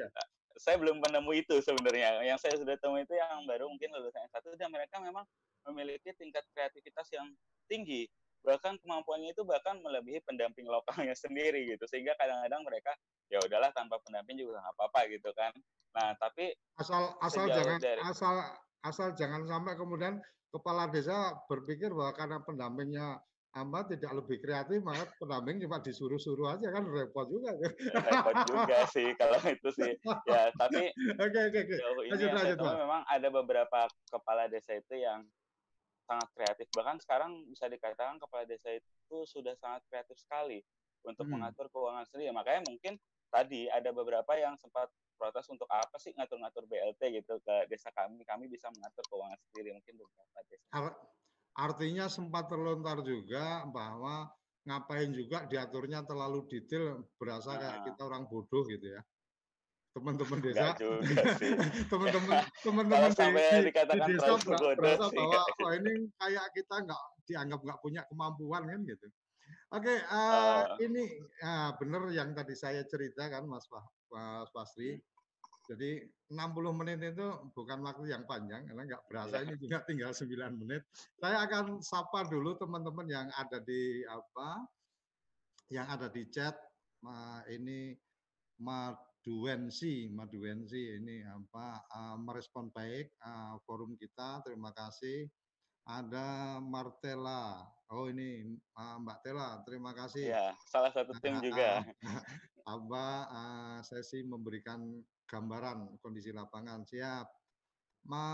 saya 0.53 0.75
belum 0.77 0.97
menemui 1.01 1.37
itu 1.41 1.55
sebenarnya 1.65 2.21
yang 2.21 2.37
saya 2.37 2.53
sudah 2.61 2.77
temui 2.77 3.01
itu 3.01 3.17
yang 3.17 3.41
baru 3.49 3.65
mungkin 3.65 3.89
lulusan 3.89 4.21
S1 4.29 4.53
dan 4.53 4.69
mereka 4.69 5.01
memang 5.01 5.25
memiliki 5.65 6.13
tingkat 6.13 6.45
kreativitas 6.53 7.09
yang 7.09 7.25
tinggi 7.65 8.05
bahkan 8.43 8.75
kemampuannya 8.83 9.31
itu 9.31 9.41
bahkan 9.47 9.79
melebihi 9.79 10.19
pendamping 10.27 10.67
lokalnya 10.67 11.15
sendiri 11.23 11.63
gitu 11.73 11.87
sehingga 11.87 12.13
kadang-kadang 12.19 12.61
mereka 12.67 12.91
ya 13.31 13.39
udahlah 13.39 13.71
tanpa 13.71 13.97
pendamping 14.03 14.37
juga 14.37 14.59
nggak 14.59 14.75
apa-apa 14.77 14.99
gitu 15.09 15.29
kan 15.33 15.51
nah 15.95 16.11
tapi 16.19 16.51
asal 16.77 17.15
asal 17.23 17.47
jangan 17.47 17.79
dari- 17.79 18.03
asal 18.03 18.35
asal 18.83 19.07
jangan 19.15 19.47
sampai 19.47 19.73
kemudian 19.79 20.19
kepala 20.51 20.91
desa 20.91 21.33
berpikir 21.47 21.89
bahwa 21.89 22.13
karena 22.13 22.37
pendampingnya 22.43 23.07
hamba 23.53 23.85
tidak 23.85 24.11
lebih 24.17 24.41
kreatif 24.41 24.81
maka 24.81 25.05
pendamping 25.21 25.61
cuma 25.61 25.77
disuruh-suruh 25.77 26.57
aja 26.57 26.73
kan 26.73 26.83
repot 26.89 27.29
juga. 27.29 27.53
repot 27.93 28.35
juga 28.49 28.77
sih 28.89 29.13
kalau 29.13 29.37
itu 29.45 29.69
sih 29.77 29.93
ya 30.25 30.49
tapi 30.57 30.89
Oke 31.23 31.39
oke 31.53 31.59
oke. 31.61 31.75
sejauh 31.77 32.01
ini 32.01 32.25
Lanjut, 32.33 32.57
memang 32.57 33.01
ada 33.05 33.27
beberapa 33.29 33.85
kepala 34.09 34.49
desa 34.49 34.73
itu 34.73 34.97
yang 34.97 35.21
sangat 36.03 36.29
kreatif 36.35 36.67
bahkan 36.75 36.97
sekarang 36.99 37.47
bisa 37.49 37.65
dikatakan 37.71 38.19
kepala 38.21 38.43
desa 38.45 38.75
itu 38.75 39.17
sudah 39.25 39.55
sangat 39.57 39.81
kreatif 39.89 40.19
sekali 40.19 40.61
untuk 41.03 41.27
Hmm. 41.27 41.33
mengatur 41.39 41.67
keuangan 41.71 42.05
sendiri 42.07 42.31
makanya 42.35 42.61
mungkin 42.67 42.93
tadi 43.33 43.67
ada 43.71 43.89
beberapa 43.91 44.31
yang 44.37 44.55
sempat 44.59 44.91
protes 45.17 45.47
untuk 45.49 45.67
apa 45.71 45.95
sih 45.97 46.11
ngatur-ngatur 46.15 46.67
BLT 46.67 47.01
gitu 47.23 47.39
ke 47.41 47.55
desa 47.71 47.89
kami 47.95 48.23
kami 48.27 48.45
bisa 48.51 48.67
mengatur 48.73 49.07
keuangan 49.07 49.39
sendiri 49.39 49.71
mungkin 49.77 49.93
beberapa 49.99 50.39
desa 50.51 50.67
Ar- 50.73 50.99
artinya 51.55 52.05
sempat 52.09 52.49
terlontar 52.51 53.01
juga 53.05 53.63
bahwa 53.69 54.33
ngapain 54.67 55.11
juga 55.13 55.45
diaturnya 55.45 56.03
terlalu 56.07 56.47
detail 56.49 57.07
berasa 57.19 57.59
kayak 57.59 57.79
Nah. 57.79 57.85
kita 57.93 58.01
orang 58.09 58.23
bodoh 58.31 58.63
gitu 58.67 58.87
ya. 58.95 59.01
Teman-teman 59.93 60.39
desa, 60.41 60.73
teman-teman 61.91 62.41
teman-teman 62.65 63.13
di, 63.13 63.69
di, 63.69 63.69
di 63.69 63.99
desa 64.09 64.33
sih 64.41 64.49
bahwa 64.73 65.41
oh 65.45 65.71
ini 65.77 66.09
kayak 66.17 66.45
kita 66.57 66.75
nggak 66.81 67.03
dianggap 67.29 67.59
nggak 67.61 67.79
punya 67.85 68.01
kemampuan 68.09 68.65
kan 68.65 68.81
gitu. 68.89 69.05
Oke, 69.69 69.93
eh, 69.93 70.01
Eh. 70.09 70.89
ini 70.89 71.03
ah, 71.45 71.77
benar 71.77 72.09
yang 72.09 72.33
tadi 72.33 72.57
saya 72.57 72.81
cerita 72.89 73.29
kan 73.29 73.45
Mas 73.45 73.69
Mas 74.09 74.49
Pasri. 74.49 74.97
Jadi 75.63 76.03
60 76.27 76.73
menit 76.75 76.99
itu 76.99 77.23
bukan 77.55 77.79
waktu 77.85 78.11
yang 78.11 78.25
panjang 78.27 78.67
karena 78.67 78.83
nggak 78.83 79.03
berasa 79.07 79.39
Iya. 79.39 79.45
ini 79.47 79.55
juga 79.61 79.77
tinggal 79.85 80.11
9 80.11 80.57
menit. 80.57 80.81
Saya 81.21 81.37
akan 81.45 81.79
sapa 81.85 82.25
dulu 82.27 82.57
teman-teman 82.57 83.07
yang 83.07 83.27
ada 83.31 83.61
di 83.61 84.01
apa 84.09 84.65
yang 85.69 85.85
ada 85.85 86.09
di 86.09 86.25
chat. 86.33 86.57
Ma- 87.05 87.45
ini 87.47 87.93
Maduensi, 89.23 90.11
Maduensi 90.11 90.99
ini 90.99 91.23
apa 91.23 91.79
eh, 91.79 92.17
merespon 92.19 92.67
baik 92.75 93.07
eh, 93.07 93.55
forum 93.63 93.95
kita. 93.95 94.43
Terima 94.43 94.75
kasih. 94.75 95.23
Ada 95.87 96.59
Martela. 96.59 97.63
Oh 97.95 98.11
ini 98.11 98.43
eh, 98.51 98.95
Mbak 98.99 99.19
Tela, 99.23 99.63
terima 99.63 99.95
kasih. 99.95 100.27
ya 100.27 100.51
salah 100.67 100.91
satu 100.91 101.15
tim 101.23 101.39
juga 101.39 101.87
Aba 102.67 103.07
eh, 103.31 103.79
sesi 103.87 104.27
memberikan 104.27 104.91
gambaran 105.23 106.03
kondisi 106.03 106.35
lapangan 106.35 106.83
siap. 106.83 107.23
Ma, 108.11 108.27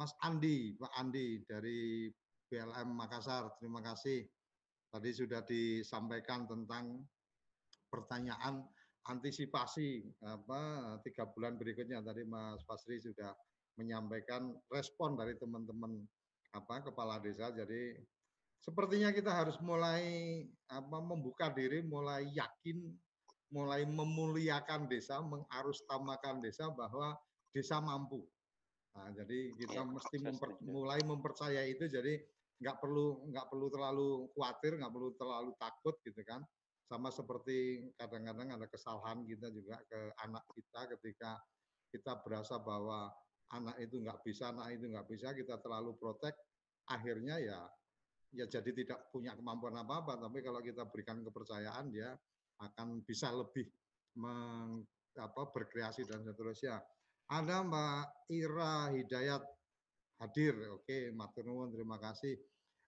Mas 0.00 0.16
Andi, 0.24 0.80
Pak 0.80 0.96
Andi 0.96 1.44
dari 1.44 2.08
BLM 2.48 2.88
Makassar, 2.96 3.52
terima 3.60 3.84
kasih. 3.84 4.24
Tadi 4.88 5.10
sudah 5.12 5.44
disampaikan 5.44 6.48
tentang 6.48 7.04
pertanyaan 7.92 8.64
antisipasi 9.10 10.06
apa 10.22 10.94
tiga 11.02 11.26
bulan 11.26 11.58
berikutnya 11.58 11.98
tadi 11.98 12.22
Mas 12.22 12.62
Pasri 12.62 13.02
sudah 13.02 13.34
menyampaikan 13.74 14.54
respon 14.70 15.18
dari 15.18 15.34
teman-teman 15.34 15.98
apa 16.54 16.86
kepala 16.86 17.18
desa. 17.18 17.50
Jadi 17.50 17.98
sepertinya 18.62 19.10
kita 19.10 19.34
harus 19.34 19.58
mulai 19.58 20.46
apa 20.70 20.98
membuka 21.02 21.50
diri 21.50 21.82
mulai 21.82 22.30
yakin 22.30 22.86
mulai 23.50 23.82
memuliakan 23.82 24.86
desa 24.86 25.18
mengarustamakan 25.18 26.38
desa 26.38 26.70
bahwa 26.70 27.18
desa 27.50 27.82
mampu. 27.82 28.22
Nah, 28.94 29.10
jadi 29.10 29.54
kita 29.58 29.82
Iya, 29.82 29.90
mesti 29.90 30.16
memper- 30.22 30.58
mulai 30.62 31.02
mempercayai 31.02 31.74
itu. 31.74 31.90
Jadi 31.90 32.14
nggak 32.60 32.76
perlu 32.78 33.26
nggak 33.32 33.46
perlu 33.48 33.66
terlalu 33.72 34.08
khawatir 34.36 34.76
nggak 34.76 34.92
perlu 34.92 35.10
terlalu 35.16 35.50
takut 35.56 35.96
gitu 36.04 36.20
kan 36.28 36.44
sama 36.90 37.14
seperti 37.14 37.86
kadang-kadang 37.94 38.58
ada 38.58 38.66
kesalahan 38.66 39.22
kita 39.22 39.46
juga 39.54 39.78
ke 39.86 40.10
anak 40.26 40.42
kita 40.50 40.90
ketika 40.98 41.38
kita 41.94 42.18
berasa 42.26 42.58
bahwa 42.58 43.14
anak 43.54 43.78
itu 43.78 44.02
nggak 44.02 44.26
bisa, 44.26 44.50
anak 44.50 44.74
itu 44.74 44.90
nggak 44.90 45.06
bisa, 45.06 45.30
kita 45.30 45.62
terlalu 45.62 45.94
protek, 45.94 46.34
akhirnya 46.90 47.38
ya 47.38 47.62
ya 48.34 48.46
jadi 48.46 48.70
tidak 48.74 49.10
punya 49.14 49.38
kemampuan 49.38 49.78
apa-apa. 49.78 50.18
Tapi 50.18 50.42
kalau 50.42 50.58
kita 50.62 50.86
berikan 50.90 51.22
kepercayaan, 51.22 51.94
dia 51.94 52.10
akan 52.58 53.06
bisa 53.06 53.30
lebih 53.34 53.70
meng, 54.18 54.82
apa, 55.14 55.42
berkreasi 55.50 56.06
dan 56.06 56.26
seterusnya. 56.26 56.82
Ada 57.30 57.62
Mbak 57.62 58.34
Ira 58.34 58.90
Hidayat 58.90 59.42
hadir, 60.22 60.54
oke, 60.74 61.14
matur 61.14 61.46
nuwun, 61.46 61.70
terima 61.70 62.02
kasih. 62.02 62.34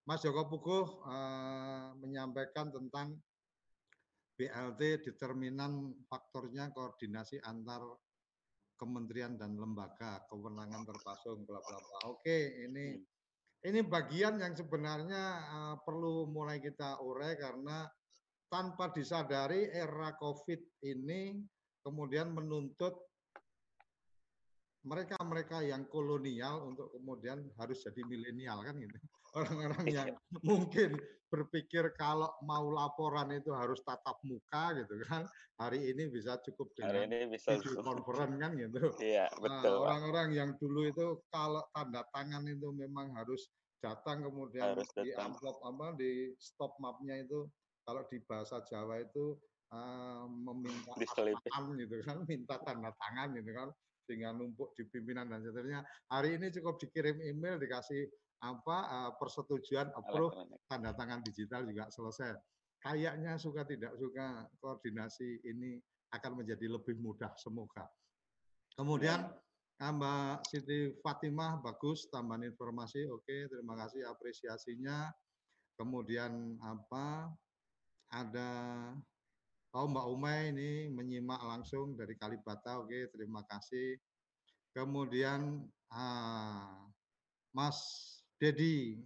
Mas 0.02 0.18
Joko 0.26 0.50
Puguh 0.50 0.86
eh, 1.06 1.88
menyampaikan 2.02 2.74
tentang 2.74 3.14
BLT 4.42 5.06
determinan 5.06 5.94
faktornya 6.10 6.74
koordinasi 6.74 7.38
antar 7.46 7.78
kementerian 8.74 9.38
dan 9.38 9.54
lembaga, 9.54 10.26
kewenangan 10.26 10.82
terpasung, 10.82 11.46
bla 11.46 11.62
bla 11.62 11.78
bla. 11.78 11.98
Oke, 12.10 12.66
ini 12.66 12.98
ini 13.62 13.80
bagian 13.86 14.42
yang 14.42 14.58
sebenarnya 14.58 15.22
uh, 15.46 15.76
perlu 15.86 16.26
mulai 16.26 16.58
kita 16.58 16.98
urai 16.98 17.38
karena 17.38 17.86
tanpa 18.50 18.90
disadari 18.90 19.70
era 19.70 20.18
COVID 20.18 20.82
ini 20.90 21.38
kemudian 21.86 22.34
menuntut 22.34 22.98
mereka-mereka 24.82 25.62
yang 25.62 25.86
kolonial 25.86 26.66
untuk 26.66 26.90
kemudian 26.90 27.46
harus 27.62 27.86
jadi 27.86 28.02
milenial 28.02 28.66
kan 28.66 28.74
gitu. 28.82 28.98
Orang-orang 29.38 29.86
yang 29.86 30.08
mungkin 30.42 30.98
berpikir 31.32 31.96
kalau 31.96 32.28
mau 32.44 32.68
laporan 32.68 33.32
itu 33.32 33.48
harus 33.56 33.80
tatap 33.80 34.20
muka 34.28 34.76
gitu 34.76 35.00
kan. 35.08 35.24
Hari 35.56 35.80
ini 35.88 36.12
bisa 36.12 36.36
cukup 36.44 36.76
hari 36.76 37.08
dengan 37.08 37.08
ini 37.08 37.18
bisa 37.32 37.56
video 37.56 37.80
conference 37.80 38.36
kan 38.36 38.52
gitu. 38.60 38.82
iya 39.00 39.32
Nah, 39.40 39.40
betul 39.40 39.76
orang-orang 39.88 40.28
yang 40.36 40.50
dulu 40.60 40.84
itu 40.84 41.06
kalau 41.32 41.64
tanda 41.72 42.04
tangan 42.12 42.44
itu 42.44 42.68
memang 42.76 43.16
harus 43.16 43.48
datang 43.80 44.28
kemudian 44.28 44.76
Harus 44.76 44.92
di 45.00 45.16
amplop 45.16 45.56
apa 45.64 45.96
di 45.96 46.36
stop 46.36 46.76
mapnya 46.84 47.24
itu 47.24 47.48
kalau 47.88 48.04
di 48.12 48.20
bahasa 48.28 48.60
Jawa 48.68 49.00
itu 49.00 49.34
eh, 49.72 50.24
meminta 50.28 50.92
apaan 50.92 51.64
gitu 51.80 51.96
kan 52.04 52.20
minta 52.30 52.60
tanda 52.60 52.92
tangan 52.92 53.32
gitu 53.40 53.50
kan 53.56 53.72
sehingga 54.02 54.34
numpuk 54.34 54.74
di 54.74 54.84
pimpinan 54.90 55.30
dan 55.30 55.40
seterusnya. 55.46 55.80
Hari 56.10 56.36
ini 56.36 56.50
cukup 56.52 56.76
dikirim 56.82 57.22
email 57.22 57.56
dikasih 57.56 58.10
apa 58.42 58.76
eh, 58.90 59.10
persetujuan 59.16 59.94
approve 59.94 60.34
tanda 60.66 60.90
tangan 60.98 61.22
digital 61.22 61.62
juga 61.62 61.86
selesai. 61.88 62.34
Kayaknya 62.82 63.38
suka 63.38 63.62
tidak 63.62 63.94
suka 63.94 64.50
koordinasi 64.58 65.46
ini 65.46 65.78
akan 66.10 66.42
menjadi 66.42 66.66
lebih 66.66 66.98
mudah 66.98 67.30
semoga. 67.38 67.86
Kemudian 68.74 69.30
Mbak 69.78 70.46
Siti 70.50 70.90
Fatimah 71.02 71.62
bagus 71.62 72.10
tambahan 72.10 72.46
informasi. 72.50 73.06
Oke, 73.10 73.46
terima 73.46 73.78
kasih 73.78 74.06
apresiasinya. 74.10 75.10
Kemudian 75.78 76.58
apa? 76.62 77.30
Ada 78.12 78.50
Oh 79.72 79.88
Mbak 79.88 80.06
Umay 80.12 80.52
ini 80.52 80.92
menyimak 80.92 81.40
langsung 81.40 81.96
dari 81.96 82.12
Kalibata. 82.20 82.84
Oke, 82.84 83.08
terima 83.08 83.40
kasih. 83.48 83.96
Kemudian 84.76 85.64
ah, 85.88 86.92
Mas 87.56 87.80
Dedi 88.42 88.98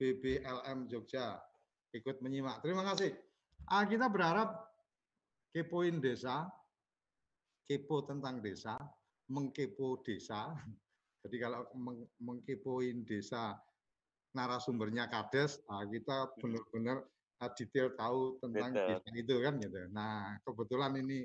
BBLM 0.00 0.88
Jogja 0.88 1.36
ikut 1.92 2.24
menyimak. 2.24 2.64
Terima 2.64 2.80
kasih. 2.80 3.12
Uh, 3.68 3.84
kita 3.84 4.08
berharap 4.08 4.72
kepoin 5.52 6.00
desa, 6.00 6.48
kepo 7.68 8.08
tentang 8.08 8.40
desa, 8.40 8.80
mengkepo 9.28 10.00
desa. 10.00 10.56
Jadi 11.28 11.36
kalau 11.44 11.68
meng 11.76 12.08
mengkepoin 12.24 13.04
desa 13.04 13.52
narasumbernya 14.32 15.12
kades, 15.12 15.60
uh, 15.68 15.84
kita 15.84 16.32
benar-benar 16.40 17.04
uh, 17.44 17.50
detail 17.52 17.92
tahu 18.00 18.40
tentang 18.40 18.72
Betul. 18.72 18.88
desa 18.96 19.08
itu 19.12 19.36
kan 19.44 19.54
gitu. 19.60 19.80
Nah 19.92 20.40
kebetulan 20.48 20.96
ini 20.96 21.20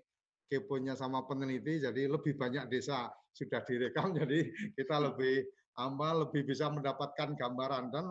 keponya 0.51 0.99
sama 0.99 1.24
peneliti, 1.24 1.88
jadi 1.88 2.03
lebih 2.11 2.36
banyak 2.36 2.67
desa 2.67 3.07
sudah 3.32 3.63
direkam, 3.63 4.11
jadi 4.19 4.51
kita 4.76 4.99
lebih 4.99 5.62
apa 5.74 6.07
lebih 6.26 6.45
bisa 6.45 6.69
mendapatkan 6.69 7.34
gambaran 7.34 7.89
dan 7.89 8.05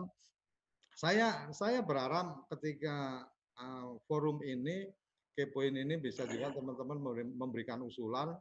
saya 0.93 1.49
saya 1.55 1.81
berharap 1.81 2.45
ketika 2.53 3.25
uh, 3.57 3.97
forum 4.05 4.43
ini 4.43 4.91
kepoin 5.33 5.73
ini 5.73 5.97
bisa 5.97 6.29
juga 6.29 6.53
teman-teman 6.53 6.99
memberikan 7.33 7.81
usulan 7.81 8.35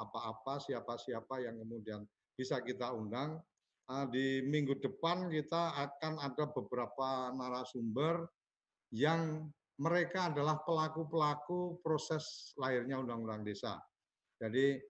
apa-apa 0.00 0.54
uh, 0.58 0.62
siapa-siapa 0.64 1.44
yang 1.44 1.60
kemudian 1.60 2.00
bisa 2.34 2.58
kita 2.64 2.90
undang 2.90 3.38
uh, 3.92 4.06
di 4.08 4.42
minggu 4.42 4.80
depan 4.80 5.28
kita 5.30 5.76
akan 5.76 6.18
ada 6.18 6.48
beberapa 6.50 7.30
narasumber 7.36 8.26
yang 8.90 9.46
mereka 9.76 10.32
adalah 10.32 10.64
pelaku-pelaku 10.64 11.84
proses 11.84 12.56
lahirnya 12.56 12.96
undang-undang 12.96 13.44
desa. 13.44 13.76
Jadi 14.40 14.80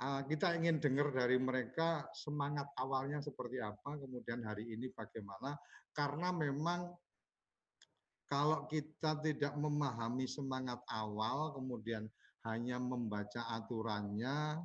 kita 0.00 0.52
ingin 0.60 0.76
dengar 0.76 1.08
dari 1.08 1.40
mereka 1.40 2.04
semangat 2.12 2.68
awalnya 2.76 3.24
seperti 3.24 3.64
apa, 3.64 3.96
kemudian 3.96 4.44
hari 4.44 4.68
ini 4.76 4.92
bagaimana, 4.92 5.56
karena 5.96 6.28
memang 6.36 6.92
kalau 8.28 8.68
kita 8.68 9.16
tidak 9.24 9.56
memahami 9.56 10.28
semangat 10.28 10.82
awal, 10.92 11.56
kemudian 11.56 12.04
hanya 12.44 12.76
membaca 12.76 13.48
aturannya, 13.56 14.60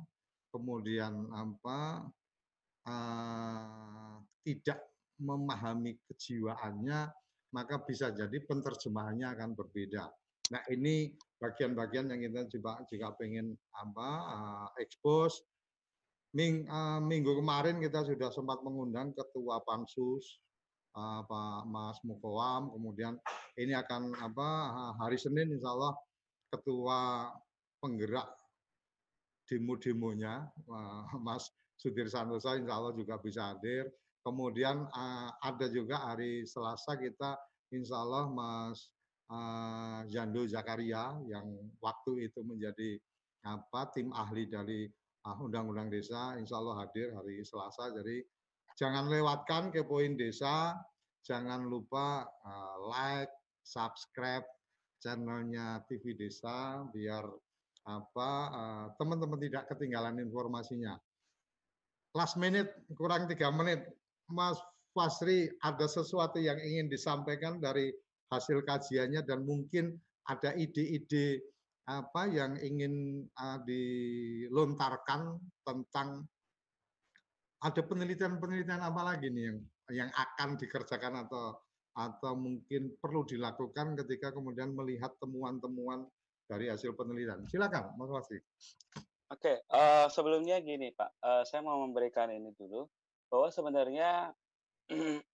kemudian 0.52 1.30
apa 1.32 2.04
uh, 2.84 4.16
tidak 4.44 4.84
memahami 5.16 5.96
kejiwaannya, 6.10 7.08
maka 7.54 7.80
bisa 7.86 8.10
jadi 8.12 8.36
penerjemahannya 8.44 9.32
akan 9.32 9.50
berbeda. 9.56 10.04
Nah 10.52 10.62
ini 10.68 11.14
bagian-bagian 11.42 12.06
yang 12.14 12.22
kita 12.22 12.46
juga 12.46 12.78
juga 12.86 13.10
pengen 13.18 13.58
apa 13.74 14.08
uh, 14.30 14.68
expose. 14.78 15.42
Ming, 16.32 16.64
uh, 16.70 16.96
minggu 17.02 17.36
kemarin 17.42 17.76
kita 17.82 18.08
sudah 18.08 18.32
sempat 18.32 18.64
mengundang 18.64 19.12
ketua 19.12 19.60
pansus 19.68 20.40
uh, 20.96 21.20
Pak 21.28 21.68
Mas 21.68 21.98
Mukoam, 22.08 22.72
kemudian 22.72 23.20
ini 23.60 23.76
akan 23.76 24.16
apa 24.16 24.48
hari 24.96 25.20
Senin 25.20 25.52
Insya 25.52 25.76
Allah 25.76 25.92
ketua 26.48 27.28
penggerak 27.84 28.32
demo-demonya 29.50 30.48
uh, 30.70 31.04
Mas 31.20 31.52
Sudir 31.76 32.08
Santosa 32.08 32.56
Insya 32.56 32.78
Allah 32.78 32.94
juga 32.94 33.18
bisa 33.20 33.52
hadir. 33.52 33.90
Kemudian 34.22 34.86
uh, 34.86 35.28
ada 35.42 35.66
juga 35.66 35.98
hari 35.98 36.46
Selasa 36.46 36.94
kita 36.94 37.34
Insya 37.74 38.00
Allah 38.00 38.30
Mas 38.30 38.88
uh, 39.32 40.44
Zakaria 40.46 41.16
yang 41.24 41.46
waktu 41.80 42.28
itu 42.28 42.44
menjadi 42.44 43.00
apa 43.42 43.90
tim 43.90 44.12
ahli 44.12 44.46
dari 44.46 44.86
uh, 45.26 45.36
Undang-Undang 45.42 45.90
Desa, 45.90 46.36
insya 46.36 46.60
Allah 46.60 46.86
hadir 46.86 47.10
hari 47.16 47.40
Selasa. 47.42 47.90
Jadi 47.96 48.22
jangan 48.76 49.08
lewatkan 49.08 49.72
ke 49.72 49.82
poin 49.82 50.14
desa, 50.14 50.76
jangan 51.24 51.66
lupa 51.66 52.28
uh, 52.44 52.76
like, 52.86 53.32
subscribe 53.64 54.44
channelnya 55.02 55.82
TV 55.90 56.14
Desa 56.14 56.86
biar 56.94 57.26
apa 57.82 58.30
teman-teman 58.94 59.34
uh, 59.34 59.42
tidak 59.42 59.64
ketinggalan 59.74 60.22
informasinya. 60.22 60.94
Last 62.14 62.38
minute 62.38 62.70
kurang 62.94 63.26
tiga 63.26 63.50
menit, 63.50 63.82
Mas 64.30 64.54
Fasri 64.94 65.50
ada 65.64 65.90
sesuatu 65.90 66.38
yang 66.38 66.60
ingin 66.62 66.86
disampaikan 66.86 67.58
dari 67.58 67.90
hasil 68.32 68.64
kajiannya 68.64 69.20
dan 69.28 69.44
mungkin 69.44 70.00
ada 70.24 70.56
ide-ide 70.56 71.44
apa 71.84 72.30
yang 72.30 72.56
ingin 72.56 73.26
uh, 73.36 73.58
dilontarkan 73.66 75.36
tentang 75.66 76.24
ada 77.62 77.82
penelitian-penelitian 77.84 78.80
apa 78.80 79.02
lagi 79.04 79.28
nih 79.28 79.52
yang 79.52 79.58
yang 79.92 80.10
akan 80.16 80.56
dikerjakan 80.56 81.26
atau 81.26 81.58
atau 81.92 82.32
mungkin 82.32 82.96
perlu 82.96 83.28
dilakukan 83.28 83.92
ketika 84.00 84.32
kemudian 84.32 84.72
melihat 84.72 85.12
temuan-temuan 85.20 86.08
dari 86.48 86.72
hasil 86.72 86.96
penelitian. 86.96 87.44
Silakan, 87.44 87.92
Mas 88.00 88.08
Wasi. 88.08 88.40
Oke, 89.28 89.64
uh, 89.72 90.08
sebelumnya 90.08 90.60
gini 90.60 90.92
Pak, 90.92 91.10
uh, 91.20 91.42
saya 91.44 91.64
mau 91.64 91.80
memberikan 91.84 92.28
ini 92.32 92.52
dulu 92.56 92.88
bahwa 93.32 93.48
sebenarnya 93.48 94.32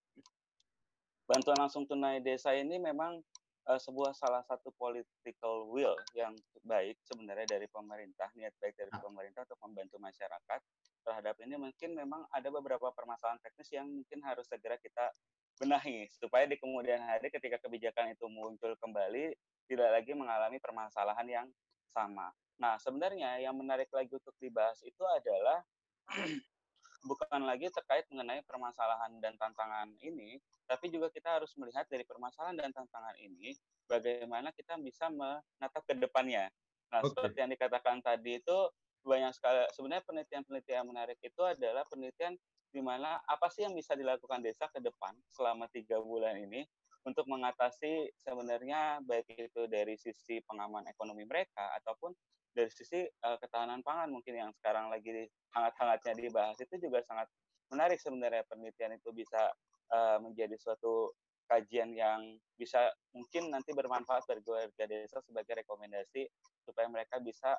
bantuan 1.29 1.61
langsung 1.61 1.85
tunai 1.85 2.25
desa 2.25 2.57
ini 2.57 2.81
memang 2.81 3.21
uh, 3.69 3.77
sebuah 3.77 4.17
salah 4.17 4.41
satu 4.49 4.73
political 4.81 5.69
will 5.69 5.95
yang 6.17 6.33
baik 6.65 6.97
sebenarnya 7.05 7.45
dari 7.45 7.69
pemerintah, 7.69 8.33
niat 8.33 8.57
baik 8.57 8.75
dari 8.75 8.89
ah. 8.97 9.01
pemerintah 9.05 9.45
untuk 9.45 9.61
membantu 9.61 9.97
masyarakat 10.01 10.61
terhadap 11.05 11.37
ini 11.45 11.61
mungkin 11.61 11.93
memang 11.93 12.25
ada 12.33 12.49
beberapa 12.49 12.89
permasalahan 12.97 13.41
teknis 13.45 13.69
yang 13.73 13.87
mungkin 13.89 14.25
harus 14.25 14.49
segera 14.49 14.81
kita 14.81 15.13
benahi 15.61 16.09
supaya 16.17 16.49
di 16.49 16.57
kemudian 16.57 17.03
hari 17.05 17.29
ketika 17.29 17.61
kebijakan 17.61 18.15
itu 18.15 18.25
muncul 18.31 18.73
kembali 18.79 19.37
tidak 19.69 19.89
lagi 19.93 20.13
mengalami 20.17 20.57
permasalahan 20.63 21.29
yang 21.29 21.47
sama. 21.93 22.33
Nah, 22.59 22.79
sebenarnya 22.81 23.39
yang 23.43 23.55
menarik 23.55 23.91
lagi 23.93 24.11
untuk 24.11 24.35
dibahas 24.41 24.81
itu 24.83 25.03
adalah 25.03 25.61
bukan 27.07 27.47
lagi 27.47 27.71
terkait 27.71 28.07
mengenai 28.11 28.43
permasalahan 28.43 29.19
dan 29.23 29.39
tantangan 29.39 29.93
ini, 30.03 30.39
tapi 30.67 30.91
juga 30.91 31.13
kita 31.13 31.39
harus 31.39 31.55
melihat 31.55 31.87
dari 31.87 32.03
permasalahan 32.03 32.59
dan 32.59 32.71
tantangan 32.75 33.15
ini, 33.23 33.55
bagaimana 33.87 34.51
kita 34.55 34.75
bisa 34.83 35.07
menatap 35.13 35.83
ke 35.87 35.95
depannya. 35.95 36.51
Nah, 36.89 37.05
okay. 37.05 37.13
seperti 37.13 37.39
yang 37.45 37.53
dikatakan 37.53 38.01
tadi 38.01 38.41
itu 38.41 38.59
banyak 39.07 39.33
sekali 39.33 39.63
sebenarnya 39.73 40.05
penelitian-penelitian 40.05 40.85
menarik 40.85 41.19
itu 41.23 41.43
adalah 41.45 41.87
penelitian 41.87 42.35
di 42.69 42.85
mana 42.85 43.17
apa 43.25 43.49
sih 43.49 43.65
yang 43.65 43.73
bisa 43.73 43.97
dilakukan 43.97 44.45
desa 44.45 44.69
ke 44.69 44.83
depan 44.85 45.17
selama 45.33 45.65
tiga 45.73 45.97
bulan 46.03 46.37
ini 46.37 46.67
untuk 47.09 47.25
mengatasi 47.25 48.13
sebenarnya 48.21 49.01
baik 49.01 49.33
itu 49.33 49.65
dari 49.71 49.97
sisi 49.97 50.45
pengaman 50.45 50.85
ekonomi 50.93 51.25
mereka 51.25 51.73
ataupun 51.81 52.13
dari 52.59 52.75
sisi 52.75 53.07
uh, 53.07 53.39
ketahanan 53.39 53.87
pangan 53.87 54.11
mungkin 54.11 54.35
yang 54.35 54.51
sekarang 54.59 54.91
lagi 54.91 55.31
hangat-hangatnya 55.55 56.19
dibahas 56.19 56.59
itu 56.59 56.75
juga 56.83 56.99
sangat 57.07 57.31
menarik 57.71 58.03
sebenarnya 58.03 58.43
penelitian 58.51 58.99
itu 58.99 59.15
bisa 59.15 59.55
uh, 59.95 60.19
menjadi 60.19 60.59
suatu 60.59 61.15
kajian 61.47 61.95
yang 61.95 62.35
bisa 62.59 62.91
mungkin 63.15 63.55
nanti 63.55 63.71
bermanfaat 63.71 64.27
bagi 64.27 64.51
warga 64.51 64.85
desa 64.91 65.23
sebagai 65.23 65.63
rekomendasi 65.63 66.27
supaya 66.67 66.91
mereka 66.91 67.23
bisa 67.23 67.55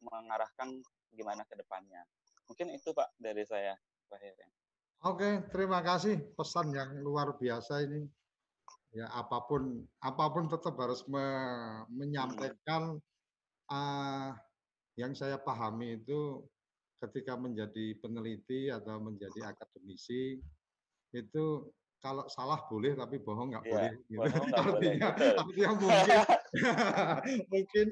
mengarahkan 0.00 0.80
gimana 1.12 1.42
ke 1.44 1.58
depannya. 1.58 2.06
Mungkin 2.46 2.70
itu 2.72 2.94
Pak 2.94 3.18
dari 3.18 3.44
saya, 3.44 3.74
Herin. 4.16 4.50
Oke, 5.04 5.44
terima 5.52 5.84
kasih 5.84 6.16
pesan 6.38 6.72
yang 6.72 6.96
luar 7.04 7.36
biasa 7.36 7.84
ini. 7.84 8.08
Ya 8.96 9.12
apa 9.12 9.44
pun 9.44 9.84
apa 10.00 10.24
pun 10.32 10.48
tetap 10.48 10.72
harus 10.80 11.04
me 11.04 11.26
menyampaikan 11.92 12.96
uh, 13.70 14.30
yang 14.96 15.12
saya 15.12 15.36
pahami 15.36 16.00
itu 16.02 16.42
ketika 17.04 17.36
menjadi 17.36 17.92
peneliti 18.00 18.72
atau 18.72 18.96
menjadi 18.98 19.52
akademisi 19.52 20.40
itu 21.12 21.44
kalau 22.00 22.24
salah 22.28 22.64
boleh 22.68 22.94
tapi 22.94 23.18
bohong 23.20 23.52
nggak 23.52 23.64
ya, 23.66 23.72
boleh. 23.72 23.92
Gitu. 24.06 24.20
artinya, 24.54 25.08
boleh. 25.16 25.36
artinya 25.42 25.70
mungkin 25.76 26.18
mungkin 27.52 27.86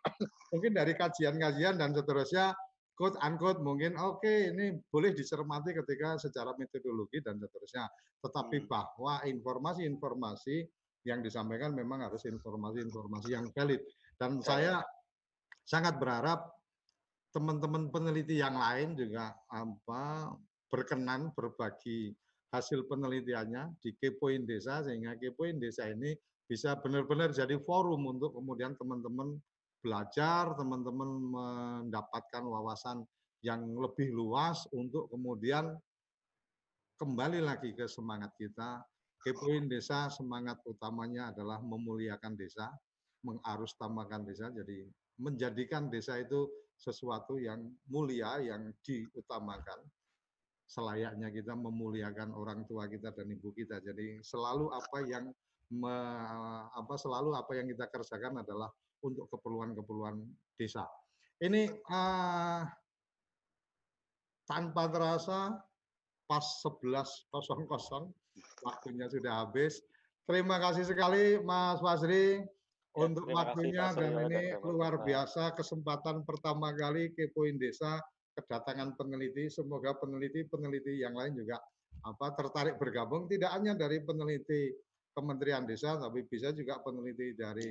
mungkin 0.52 0.72
dari 0.74 0.92
kajian-kajian 0.96 1.78
dan 1.78 1.94
seterusnya 1.94 2.52
quote 2.98 3.16
unquote 3.24 3.64
mungkin 3.64 3.96
oke 3.96 4.20
okay, 4.20 4.52
ini 4.52 4.76
boleh 4.92 5.16
dicermati 5.16 5.72
ketika 5.72 6.20
secara 6.20 6.52
metodologi 6.60 7.24
dan 7.24 7.40
seterusnya. 7.40 7.88
Tetapi 8.20 8.64
hmm. 8.64 8.68
bahwa 8.68 9.24
informasi-informasi 9.24 10.68
yang 11.08 11.24
disampaikan 11.24 11.72
memang 11.72 12.04
harus 12.04 12.28
informasi-informasi 12.28 13.28
yang 13.32 13.48
valid. 13.56 13.80
Dan 14.20 14.44
saya 14.44 14.84
sangat 15.64 15.96
berharap 16.00 16.50
teman-teman 17.30 17.88
peneliti 17.94 18.42
yang 18.42 18.58
lain 18.58 18.98
juga 18.98 19.30
apa 19.50 20.34
berkenan 20.70 21.30
berbagi 21.34 22.14
hasil 22.50 22.86
penelitiannya 22.90 23.78
di 23.78 23.94
Kepoin 23.94 24.42
Desa 24.42 24.82
sehingga 24.82 25.14
Kepoin 25.14 25.62
Desa 25.62 25.86
ini 25.86 26.14
bisa 26.50 26.74
benar-benar 26.82 27.30
jadi 27.30 27.54
forum 27.62 28.10
untuk 28.10 28.34
kemudian 28.34 28.74
teman-teman 28.74 29.38
belajar, 29.78 30.50
teman-teman 30.58 31.10
mendapatkan 31.30 32.42
wawasan 32.42 33.06
yang 33.46 33.64
lebih 33.78 34.10
luas 34.10 34.66
untuk 34.74 35.06
kemudian 35.14 35.78
kembali 36.98 37.40
lagi 37.40 37.72
ke 37.72 37.86
semangat 37.86 38.34
kita. 38.36 38.82
Kepoin 39.20 39.68
Desa 39.70 40.10
semangat 40.10 40.58
utamanya 40.64 41.28
adalah 41.30 41.60
memuliakan 41.60 42.40
desa, 42.40 42.72
mengarus 43.20 43.76
tamakan 43.76 44.24
desa, 44.24 44.48
jadi 44.48 44.88
menjadikan 45.20 45.92
desa 45.92 46.16
itu 46.16 46.48
sesuatu 46.80 47.36
yang 47.36 47.68
mulia, 47.92 48.40
yang 48.40 48.72
diutamakan. 48.80 49.84
Selayaknya 50.64 51.28
kita 51.28 51.52
memuliakan 51.52 52.32
orang 52.32 52.64
tua 52.64 52.88
kita 52.88 53.12
dan 53.12 53.28
ibu 53.28 53.52
kita. 53.52 53.84
Jadi 53.84 54.24
selalu 54.24 54.72
apa 54.72 54.98
yang 55.04 55.28
me, 55.76 55.96
apa 56.72 56.94
selalu 56.96 57.36
apa 57.36 57.52
yang 57.52 57.68
kita 57.68 57.84
kerjakan 57.92 58.40
adalah 58.40 58.72
untuk 59.04 59.28
keperluan-keperluan 59.28 60.24
desa. 60.56 60.88
Ini 61.40 61.68
uh, 61.68 62.62
tanpa 64.48 64.88
terasa 64.88 65.56
pas 66.28 66.46
11.00 66.62 67.34
waktunya 68.62 69.06
sudah 69.10 69.32
habis. 69.44 69.82
Terima 70.28 70.62
kasih 70.62 70.86
sekali 70.86 71.42
Mas 71.42 71.82
Fasri 71.82 72.46
Ya, 72.90 73.06
untuk 73.06 73.30
waktunya 73.30 73.94
kasih, 73.94 74.02
dan 74.02 74.12
ini 74.26 74.42
luar 74.66 75.06
biasa 75.06 75.54
kesempatan 75.54 76.26
pertama 76.26 76.74
kali 76.74 77.14
Kepoin 77.14 77.54
Desa 77.54 78.02
kedatangan 78.34 78.98
peneliti. 78.98 79.46
Semoga 79.46 79.94
peneliti-peneliti 79.94 80.98
yang 80.98 81.14
lain 81.14 81.38
juga 81.38 81.62
apa 82.02 82.32
tertarik 82.34 82.80
bergabung 82.82 83.30
tidak 83.30 83.52
hanya 83.54 83.78
dari 83.78 84.02
peneliti 84.02 84.74
Kementerian 85.10 85.66
Desa 85.70 85.98
tapi 86.02 86.26
bisa 86.26 86.50
juga 86.50 86.82
peneliti 86.82 87.34
dari 87.38 87.70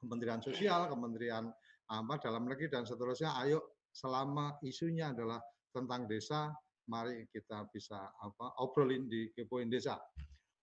Kementerian 0.00 0.44
Sosial, 0.44 0.92
Kementerian 0.92 1.48
apa 1.88 2.14
dalam 2.20 2.44
negeri 2.44 2.68
dan 2.68 2.84
seterusnya. 2.84 3.40
Ayo 3.40 3.80
selama 3.96 4.60
isunya 4.60 5.08
adalah 5.12 5.40
tentang 5.72 6.04
desa, 6.04 6.52
mari 6.92 7.24
kita 7.32 7.64
bisa 7.72 8.12
apa 8.20 8.60
obrolin 8.60 9.08
di 9.08 9.32
Kepoin 9.32 9.72
Desa. 9.72 9.96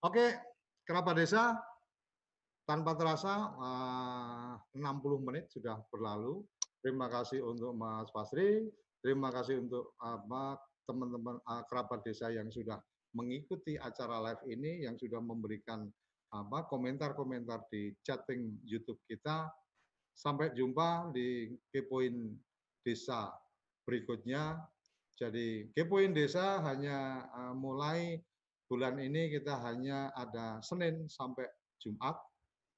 Oke, 0.06 0.38
kerabat 0.86 1.18
desa, 1.18 1.58
tanpa 2.72 2.96
terasa 2.96 3.52
uh, 3.60 4.56
eh, 4.72 4.80
60 4.80 5.28
menit 5.28 5.52
sudah 5.52 5.84
berlalu. 5.92 6.40
Terima 6.80 7.12
kasih 7.12 7.44
untuk 7.44 7.76
Mas 7.76 8.08
Fasri, 8.16 8.64
terima 9.04 9.28
kasih 9.28 9.60
untuk 9.60 9.92
apa 10.00 10.56
teman-teman 10.88 11.36
uh, 11.44 11.68
kerabat 11.68 12.00
desa 12.08 12.32
yang 12.32 12.48
sudah 12.48 12.80
mengikuti 13.12 13.76
acara 13.76 14.24
live 14.24 14.44
ini, 14.48 14.88
yang 14.88 14.96
sudah 14.96 15.20
memberikan 15.20 15.84
apa 16.32 16.64
komentar-komentar 16.72 17.68
di 17.68 17.92
chatting 18.08 18.56
YouTube 18.64 19.04
kita. 19.04 19.52
Sampai 20.16 20.56
jumpa 20.56 21.12
di 21.12 21.52
Kepoin 21.76 22.32
Desa 22.88 23.36
berikutnya. 23.84 24.64
Jadi 25.20 25.76
Kepoin 25.76 26.16
Desa 26.16 26.64
hanya 26.64 27.28
uh, 27.36 27.52
mulai 27.52 28.16
bulan 28.72 28.96
ini 28.96 29.28
kita 29.28 29.60
hanya 29.60 30.08
ada 30.16 30.64
Senin 30.64 31.12
sampai 31.12 31.52
Jumat 31.84 32.31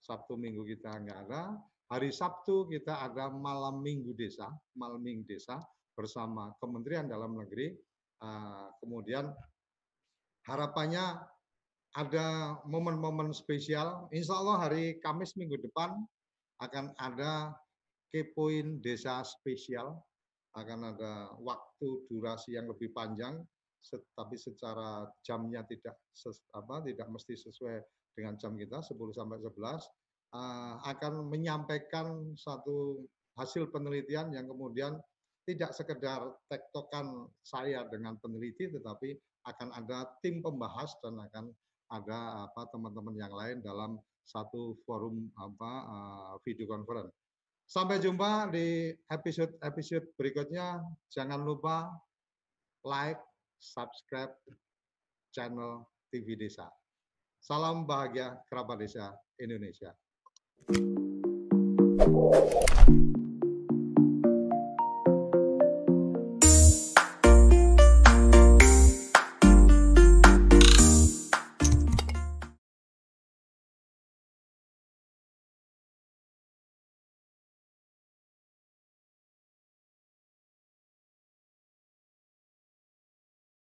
Sabtu 0.04 0.36
Minggu 0.36 0.68
kita 0.68 0.92
nggak 1.00 1.20
ada. 1.28 1.56
Hari 1.88 2.12
Sabtu 2.12 2.68
kita 2.68 3.00
ada 3.00 3.32
malam 3.32 3.80
Minggu 3.80 4.12
Desa, 4.12 4.52
malam 4.76 5.00
Minggu 5.00 5.24
Desa 5.24 5.64
bersama 5.96 6.52
Kementerian 6.60 7.08
Dalam 7.08 7.40
Negeri. 7.40 7.72
Ah, 8.20 8.68
kemudian 8.84 9.32
harapannya 10.48 11.24
ada 11.96 12.58
momen-momen 12.66 13.32
spesial. 13.32 14.10
Insya 14.10 14.42
Allah 14.42 14.68
hari 14.68 14.98
Kamis 15.00 15.38
minggu 15.38 15.62
depan 15.62 15.94
akan 16.60 16.92
ada 16.98 17.54
kepoin 18.10 18.82
desa 18.82 19.22
spesial. 19.22 20.02
Akan 20.54 20.86
ada 20.86 21.34
waktu 21.42 22.06
durasi 22.14 22.54
yang 22.54 22.70
lebih 22.70 22.94
panjang, 22.94 23.42
tapi 24.14 24.38
secara 24.38 25.10
jamnya 25.26 25.66
tidak 25.66 25.98
apa 26.54 26.86
tidak 26.86 27.10
mesti 27.10 27.34
sesuai 27.34 27.82
dengan 28.14 28.38
jam 28.38 28.54
kita 28.58 28.82
10 28.82 28.94
sampai 29.14 29.38
11 29.42 29.54
uh, 29.54 29.78
eh, 29.78 30.76
akan 30.94 31.14
menyampaikan 31.30 32.34
satu 32.38 33.04
hasil 33.38 33.70
penelitian 33.74 34.34
yang 34.34 34.46
kemudian 34.46 35.02
tidak 35.44 35.76
sekedar 35.76 36.24
tektokan 36.48 37.28
saya 37.44 37.84
dengan 37.92 38.16
peneliti 38.22 38.72
tetapi 38.72 39.18
akan 39.44 39.76
ada 39.76 40.08
tim 40.24 40.40
pembahas 40.40 40.96
dan 41.04 41.20
akan 41.20 41.52
ada 41.92 42.48
apa 42.48 42.72
teman-teman 42.72 43.16
yang 43.20 43.34
lain 43.36 43.60
dalam 43.60 44.00
satu 44.24 44.80
forum 44.88 45.28
apa 45.36 45.72
uh, 45.84 46.34
video 46.48 46.66
conference. 46.66 47.12
Sampai 47.68 48.00
jumpa 48.00 48.52
di 48.52 48.92
episode-episode 49.12 50.16
berikutnya. 50.20 50.84
Jangan 51.12 51.44
lupa 51.44 51.92
like, 52.84 53.20
subscribe 53.60 54.36
channel 55.32 55.88
TV 56.12 56.36
Desa. 56.36 56.83
Salam 57.44 57.84
bahagia 57.84 58.40
kerabat 58.48 58.80
desa 58.80 59.20
Indonesia. 59.36 59.92